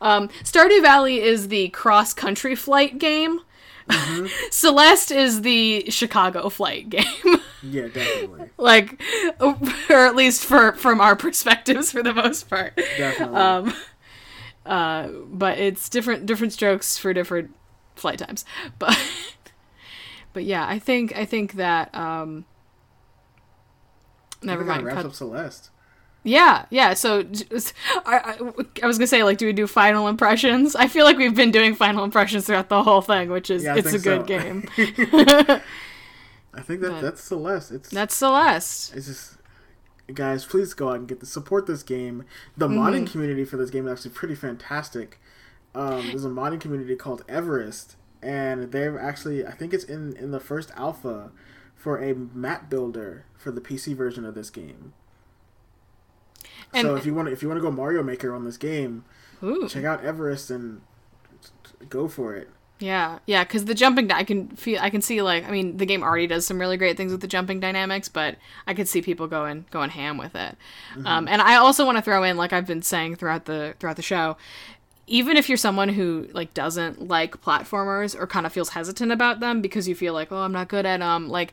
Um, 0.00 0.28
Stardew 0.44 0.80
Valley 0.80 1.20
is 1.20 1.48
the 1.48 1.68
cross 1.68 2.14
country 2.14 2.54
flight 2.54 2.98
game. 2.98 3.40
Celeste 4.50 5.10
is 5.10 5.42
the 5.42 5.90
Chicago 5.90 6.48
flight 6.48 6.88
game. 6.90 7.04
Yeah, 7.62 7.88
definitely, 7.88 8.48
like 8.56 9.02
or 9.38 9.54
at 9.90 10.16
least 10.16 10.46
for 10.46 10.72
from 10.72 10.98
our 10.98 11.14
perspectives 11.14 11.92
for 11.92 12.02
the 12.02 12.14
most 12.14 12.48
part. 12.48 12.74
definitely. 12.96 13.36
Um 13.36 13.74
uh 14.64 15.08
but 15.26 15.58
it's 15.58 15.90
different 15.90 16.24
different 16.24 16.54
strokes 16.54 16.96
for 16.96 17.12
different 17.12 17.54
flight 17.96 18.18
times. 18.18 18.46
But 18.78 18.98
but 20.32 20.44
yeah, 20.44 20.66
I 20.66 20.78
think 20.78 21.14
I 21.14 21.26
think 21.26 21.52
that 21.54 21.94
um 21.94 22.46
never 24.42 24.64
That 24.64 24.70
mind. 24.70 24.86
wraps 24.86 24.96
cut- 24.96 25.06
up 25.06 25.14
Celeste. 25.14 25.68
Yeah, 26.22 26.66
yeah. 26.70 26.94
So 26.94 27.22
just- 27.22 27.72
I, 28.04 28.36
I, 28.38 28.64
I 28.82 28.86
was 28.86 28.98
gonna 28.98 29.06
say, 29.06 29.22
like, 29.24 29.38
do 29.38 29.46
we 29.46 29.52
do 29.52 29.66
final 29.66 30.06
impressions? 30.08 30.76
I 30.76 30.86
feel 30.86 31.04
like 31.04 31.16
we've 31.16 31.34
been 31.34 31.50
doing 31.50 31.74
final 31.74 32.04
impressions 32.04 32.44
throughout 32.46 32.68
the 32.68 32.82
whole 32.82 33.00
thing, 33.00 33.30
which 33.30 33.50
is 33.50 33.64
Yeah, 33.64 33.76
it's 33.76 33.88
a 33.92 33.98
think 33.98 34.04
good 34.04 34.20
so. 34.20 34.26
game. 34.26 34.68
I 36.52 36.62
think 36.62 36.80
that 36.80 36.90
But- 36.92 37.00
that's 37.02 37.22
Celeste. 37.22 37.70
It's 37.72 37.88
That's 37.90 38.14
Celeste. 38.14 38.94
it's 38.96 39.06
just 39.06 39.36
guys, 40.12 40.44
please 40.44 40.74
go 40.74 40.88
out 40.90 40.96
and 40.96 41.08
get 41.08 41.20
the 41.20 41.26
support 41.26 41.66
this 41.66 41.82
game. 41.84 42.24
The 42.56 42.66
Mm-hmm. 42.68 42.78
modding 42.78 43.10
community 43.10 43.44
for 43.44 43.56
this 43.56 43.70
game 43.70 43.86
is 43.86 43.92
actually 43.92 44.10
pretty 44.10 44.34
fantastic. 44.34 45.20
Um, 45.74 46.08
there's 46.08 46.24
a 46.24 46.28
modding 46.28 46.60
community 46.60 46.96
called 46.96 47.24
Everest, 47.28 47.94
and 48.20 48.72
they're 48.72 48.98
actually 48.98 49.46
I 49.46 49.52
think 49.52 49.72
it's 49.72 49.84
in 49.84 50.16
in 50.16 50.32
the 50.32 50.40
first 50.40 50.72
alpha 50.76 51.30
for 51.76 51.96
a 52.02 52.12
map 52.14 52.68
builder 52.68 53.24
for 53.38 53.52
the 53.52 53.60
PC 53.60 53.94
version 53.96 54.24
of 54.24 54.34
this 54.34 54.50
game. 54.50 54.92
And- 56.72 56.86
so 56.86 56.96
if 56.96 57.06
you 57.06 57.14
want 57.14 57.28
to, 57.28 57.32
if 57.32 57.42
you 57.42 57.48
want 57.48 57.58
to 57.58 57.62
go 57.62 57.70
Mario 57.70 58.02
Maker 58.02 58.34
on 58.34 58.44
this 58.44 58.56
game, 58.56 59.04
Ooh. 59.42 59.68
check 59.68 59.84
out 59.84 60.04
Everest 60.04 60.50
and 60.50 60.80
go 61.88 62.08
for 62.08 62.34
it. 62.34 62.48
Yeah, 62.78 63.18
yeah, 63.26 63.44
because 63.44 63.66
the 63.66 63.74
jumping, 63.74 64.10
I 64.10 64.24
can 64.24 64.48
feel, 64.56 64.80
I 64.80 64.88
can 64.88 65.02
see 65.02 65.20
like, 65.20 65.46
I 65.46 65.50
mean, 65.50 65.76
the 65.76 65.84
game 65.84 66.02
already 66.02 66.26
does 66.26 66.46
some 66.46 66.58
really 66.58 66.78
great 66.78 66.96
things 66.96 67.12
with 67.12 67.20
the 67.20 67.28
jumping 67.28 67.60
dynamics, 67.60 68.08
but 68.08 68.36
I 68.66 68.72
could 68.72 68.88
see 68.88 69.02
people 69.02 69.26
going 69.26 69.66
going 69.70 69.90
ham 69.90 70.16
with 70.16 70.34
it. 70.34 70.56
Um, 71.04 71.28
and 71.28 71.42
I 71.42 71.56
also 71.56 71.84
want 71.84 71.98
to 71.98 72.02
throw 72.02 72.22
in, 72.22 72.38
like 72.38 72.54
I've 72.54 72.66
been 72.66 72.80
saying 72.80 73.16
throughout 73.16 73.44
the 73.44 73.74
throughout 73.78 73.96
the 73.96 74.02
show, 74.02 74.38
even 75.06 75.36
if 75.36 75.48
you're 75.48 75.58
someone 75.58 75.90
who 75.90 76.28
like 76.32 76.54
doesn't 76.54 77.06
like 77.06 77.42
platformers 77.42 78.18
or 78.18 78.26
kind 78.26 78.46
of 78.46 78.52
feels 78.52 78.70
hesitant 78.70 79.12
about 79.12 79.40
them 79.40 79.60
because 79.60 79.86
you 79.86 79.94
feel 79.94 80.14
like, 80.14 80.32
oh, 80.32 80.38
I'm 80.38 80.52
not 80.52 80.68
good 80.68 80.86
at 80.86 81.00
them, 81.00 81.28
like 81.28 81.52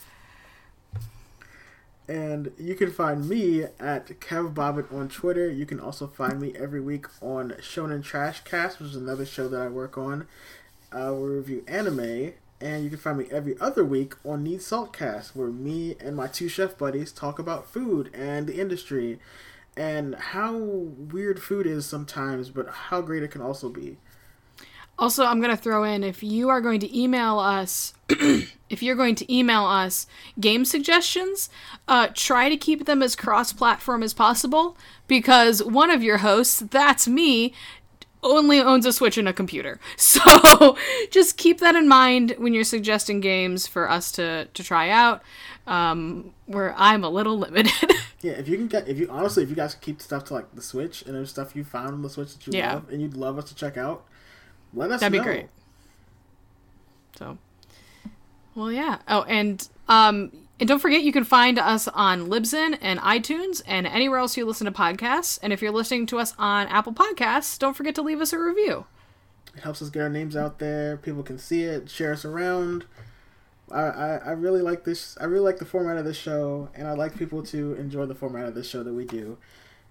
And 2.07 2.53
you 2.59 2.75
can 2.75 2.91
find 2.91 3.29
me 3.29 3.63
at 3.81 4.07
Kev 4.21 4.53
Bobbitt 4.53 4.93
on 4.93 5.09
Twitter. 5.09 5.51
You 5.51 5.65
can 5.65 5.81
also 5.81 6.07
find 6.07 6.41
me 6.41 6.53
every 6.55 6.81
week 6.81 7.07
on 7.23 7.51
Shonen 7.61 8.05
Trash 8.05 8.41
Cast, 8.45 8.79
which 8.79 8.91
is 8.91 8.97
another 8.97 9.25
show 9.25 9.49
that 9.49 9.61
I 9.61 9.69
work 9.69 9.97
on. 9.97 10.27
Uh, 10.93 11.15
we 11.15 11.29
review 11.29 11.65
anime. 11.67 12.35
And 12.61 12.85
you 12.85 12.91
can 12.91 12.99
find 12.99 13.19
me 13.19 13.27
every 13.31 13.59
other 13.61 13.85
week 13.85 14.15
on 14.25 14.43
Need 14.45 14.63
Salt 14.63 14.93
Cast, 14.93 15.35
where 15.35 15.49
me 15.49 15.97
and 16.01 16.17
my 16.17 16.27
two 16.27 16.49
chef 16.49 16.79
buddies 16.79 17.13
talk 17.13 17.39
about 17.39 17.69
food 17.69 18.11
and 18.15 18.47
the 18.47 18.59
industry 18.59 19.19
and 19.77 20.15
how 20.15 20.57
weird 20.57 21.43
food 21.43 21.67
is 21.67 21.85
sometimes, 21.85 22.51
but 22.51 22.69
how 22.69 23.01
great 23.01 23.23
it 23.23 23.31
can 23.31 23.43
also 23.43 23.69
be. 23.69 23.97
Also, 24.99 25.25
I'm 25.25 25.41
going 25.41 25.51
to 25.55 25.61
throw 25.63 25.83
in 25.85 26.05
if 26.05 26.23
you 26.23 26.49
are 26.49 26.61
going 26.61 26.81
to 26.81 26.99
email 26.99 27.39
us, 27.39 27.95
if 28.09 28.83
you're 28.83 28.95
going 28.95 29.17
to 29.17 29.35
email 29.35 29.65
us 29.65 30.07
game 30.39 30.65
suggestions, 30.65 31.51
uh, 31.89 32.09
try 32.15 32.49
to 32.49 32.57
keep 32.57 32.87
them 32.87 33.03
as 33.03 33.17
cross 33.17 33.53
platform 33.53 34.03
as 34.03 34.15
possible 34.15 34.77
because 35.09 35.63
one 35.65 35.91
of 35.91 36.03
your 36.03 36.19
hosts, 36.19 36.61
that's 36.71 37.09
me, 37.09 37.53
only 38.23 38.59
owns 38.61 38.87
a 38.87 38.93
Switch 38.93 39.19
and 39.19 39.29
a 39.29 39.33
computer. 39.33 39.81
So 39.97 40.77
just 41.11 41.37
keep 41.37 41.59
that 41.59 41.75
in 41.75 41.89
mind 41.89 42.37
when 42.39 42.55
you're 42.55 42.65
suggesting 42.65 43.21
games 43.21 43.67
for 43.67 43.91
us 43.91 44.11
to, 44.13 44.47
to 44.47 44.63
try 44.65 44.89
out, 44.91 45.23
um, 45.67 46.33
where 46.47 46.73
I'm 46.79 47.03
a 47.05 47.11
little 47.11 47.39
limited. 47.39 47.73
Yeah, 48.23 48.33
if 48.33 48.49
you 48.49 48.57
can 48.57 48.69
get, 48.69 48.89
if 48.89 48.99
you 48.99 49.07
honestly, 49.11 49.43
if 49.43 49.51
you 49.51 49.55
guys 49.55 49.75
keep 49.75 50.01
stuff 50.01 50.25
to 50.27 50.33
like 50.35 50.55
the 50.55 50.63
Switch 50.63 51.03
and 51.03 51.15
there's 51.15 51.29
stuff 51.29 51.55
you 51.55 51.63
found 51.63 51.89
on 51.89 52.01
the 52.01 52.09
Switch 52.09 52.33
that 52.35 52.47
you 52.47 52.55
Yeah. 52.57 52.73
love 52.77 52.89
and 52.89 53.03
you'd 53.03 53.19
love 53.19 53.37
us 53.37 53.45
to 53.51 53.55
check 53.55 53.77
out, 53.77 54.07
let 54.75 54.91
us 54.91 55.01
That'd 55.01 55.13
be 55.13 55.25
great. 55.25 55.47
So, 57.17 57.39
well, 58.55 58.73
yeah. 58.73 58.99
Oh, 59.09 59.23
and 59.23 59.67
um, 59.89 60.33
and 60.61 60.69
don't 60.69 60.79
forget 60.79 61.03
you 61.03 61.13
can 61.13 61.25
find 61.25 61.59
us 61.59 61.89
on 61.89 62.29
Libsyn 62.29 62.79
and 62.81 63.01
iTunes 63.01 63.63
and 63.67 63.87
anywhere 63.87 64.19
else 64.19 64.37
you 64.37 64.45
listen 64.45 64.67
to 64.67 64.73
podcasts. 64.73 65.39
And 65.43 65.53
if 65.53 65.61
you're 65.61 65.73
listening 65.73 66.07
to 66.07 66.19
us 66.19 66.35
on 66.39 66.69
Apple 66.69 66.93
Podcasts, 66.93 67.59
don't 67.59 67.75
forget 67.77 67.95
to 67.97 68.03
leave 68.03 68.21
us 68.21 68.33
a 68.33 68.39
review. 68.39 68.87
It 69.57 69.63
helps 69.63 69.83
us 69.83 69.91
get 69.91 70.03
our 70.03 70.09
names 70.09 70.37
out 70.37 70.59
there. 70.59 70.97
People 70.97 71.23
can 71.23 71.39
see 71.39 71.63
it, 71.63 71.91
share 71.91 72.13
us 72.13 72.25
around. 72.25 72.85
I, 73.71 73.81
I, 73.81 74.17
I 74.17 74.31
really 74.33 74.63
like 74.63 74.85
this. 74.85 75.17
I 75.21 75.25
really 75.25 75.45
like 75.45 75.59
the 75.59 75.65
format 75.65 75.97
of 75.97 76.05
this 76.05 76.17
show, 76.17 76.69
and 76.75 76.87
I 76.87 76.93
like 76.93 77.17
people 77.17 77.43
to 77.45 77.75
enjoy 77.75 78.07
the 78.07 78.15
format 78.15 78.47
of 78.47 78.55
this 78.55 78.69
show 78.69 78.83
that 78.83 78.93
we 78.93 79.05
do. 79.05 79.39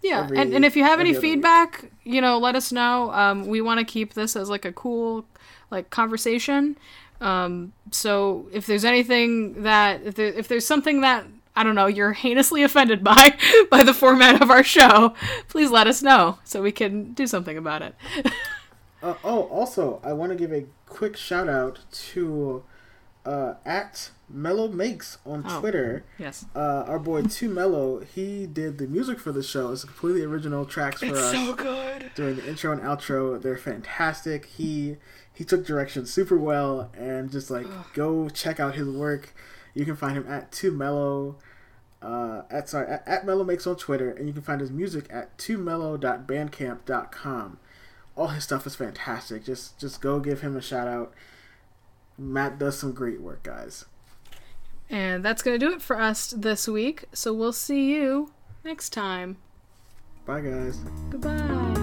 Yeah, 0.04 0.24
Every- 0.26 0.38
and, 0.38 0.54
and 0.54 0.66
if 0.66 0.76
you 0.76 0.84
have 0.84 0.99
any 0.99 1.12
every 1.12 1.18
other 1.18 1.28
week. 1.28 1.34
feedback, 1.36 1.91
you 2.04 2.22
know, 2.22 2.38
let 2.38 2.56
us 2.56 2.72
know. 2.72 3.12
Um, 3.14 3.47
we 3.47 3.62
want 3.62 3.80
to 3.80 3.86
keep 3.86 4.14
this 4.14 4.36
as 4.36 4.49
like 4.49 4.66
a 4.66 4.72
cool, 4.74 5.26
like 5.72 5.89
conversation. 5.89 6.78
Um, 7.22 7.72
so 7.91 8.47
if 8.51 8.66
there's 8.66 8.84
anything 8.84 9.64
that 9.64 10.04
if, 10.04 10.16
there, 10.16 10.28
if 10.28 10.47
there's 10.49 10.68
something 10.68 11.01
that 11.01 11.26
I 11.56 11.64
don't 11.64 11.76
know 11.76 11.88
you're 11.88 12.12
heinously 12.14 12.64
offended 12.64 13.01
by 13.12 13.38
by 13.72 13.84
the 13.84 13.93
format 13.93 14.41
of 14.41 14.51
our 14.51 14.64
show, 14.64 15.14
please 15.47 15.72
let 15.72 15.88
us 15.88 16.01
know 16.04 16.38
so 16.43 16.62
we 16.62 16.74
can 16.74 17.14
do 17.14 17.26
something 17.26 17.58
about 17.58 17.82
it. 17.82 17.95
Uh, 19.01 19.16
oh, 19.26 19.43
also, 19.49 19.99
I 20.01 20.14
want 20.14 20.32
to 20.32 20.36
give 20.38 20.54
a 20.54 20.64
quick 20.86 21.18
shout 21.18 21.49
out 21.49 21.80
to 22.14 22.64
uh, 23.26 23.53
at 23.65 24.11
Mellow 24.30 24.67
Makes 24.67 25.17
on 25.26 25.43
Oh. 25.47 25.59
Twitter. 25.59 26.03
yes, 26.17 26.45
Uh, 26.55 26.84
our 26.88 26.97
boy 26.99 27.21
Too 27.24 27.49
Mellow, 27.49 27.99
he 28.01 28.45
did 28.47 28.78
the 28.80 28.88
music 28.88 29.19
for 29.19 29.32
the 29.32 29.43
show. 29.43 29.71
It's 29.71 29.84
completely 29.86 30.24
original 30.24 30.65
tracks 30.65 30.99
for 31.01 31.15
us. 31.15 31.32
so 31.32 31.53
good. 31.53 32.11
during 32.15 32.36
the 32.38 32.47
intro 32.47 32.71
and 32.71 32.82
outro. 32.82 33.39
They're 33.41 33.57
fantastic. 33.57 34.45
He 34.45 34.97
he 35.32 35.43
took 35.43 35.65
direction 35.65 36.05
super 36.05 36.38
well, 36.38 36.91
and 36.97 37.32
just 37.32 37.49
like 37.49 37.65
go 37.93 38.30
check 38.30 38.59
out 38.59 38.76
his 38.76 38.88
work. 38.88 39.34
You 39.74 39.86
can 39.86 39.95
find 39.95 40.15
him 40.17 40.28
at 40.28 40.51
Too 40.51 40.71
Mellow. 40.71 41.38
Uh, 42.01 42.41
at 42.51 42.67
sorry 42.67 42.88
at, 42.88 43.03
at 43.07 43.26
Mellow 43.26 43.45
Makes 43.45 43.65
on 43.65 43.78
Twitter, 43.78 44.11
and 44.11 44.28
you 44.28 44.34
can 44.34 44.41
find 44.43 44.59
his 44.59 44.71
music 44.71 45.07
at 45.09 45.38
twomellow.bandcamp.com. 45.38 47.57
All 48.15 48.28
his 48.28 48.43
stuff 48.43 48.67
is 48.67 48.76
fantastic. 48.76 49.43
Just 49.43 49.80
just 49.80 49.99
go 50.01 50.19
give 50.19 50.41
him 50.41 50.55
a 50.55 50.61
shout 50.61 50.88
out. 50.88 51.13
Matt 52.32 52.59
does 52.59 52.78
some 52.78 52.91
great 52.93 53.21
work, 53.21 53.43
guys. 53.43 53.86
And 54.89 55.24
that's 55.24 55.41
gonna 55.41 55.57
do 55.57 55.71
it 55.71 55.82
for 55.82 55.99
us 55.99 56.32
this 56.32 56.67
week. 56.67 57.05
So 57.13 57.34
we'll 57.34 57.53
see 57.53 57.93
you 57.93 58.32
next 58.63 58.91
time. 58.91 59.38
Bye, 60.26 60.41
guys. 60.41 60.78
Goodbye. 61.09 61.83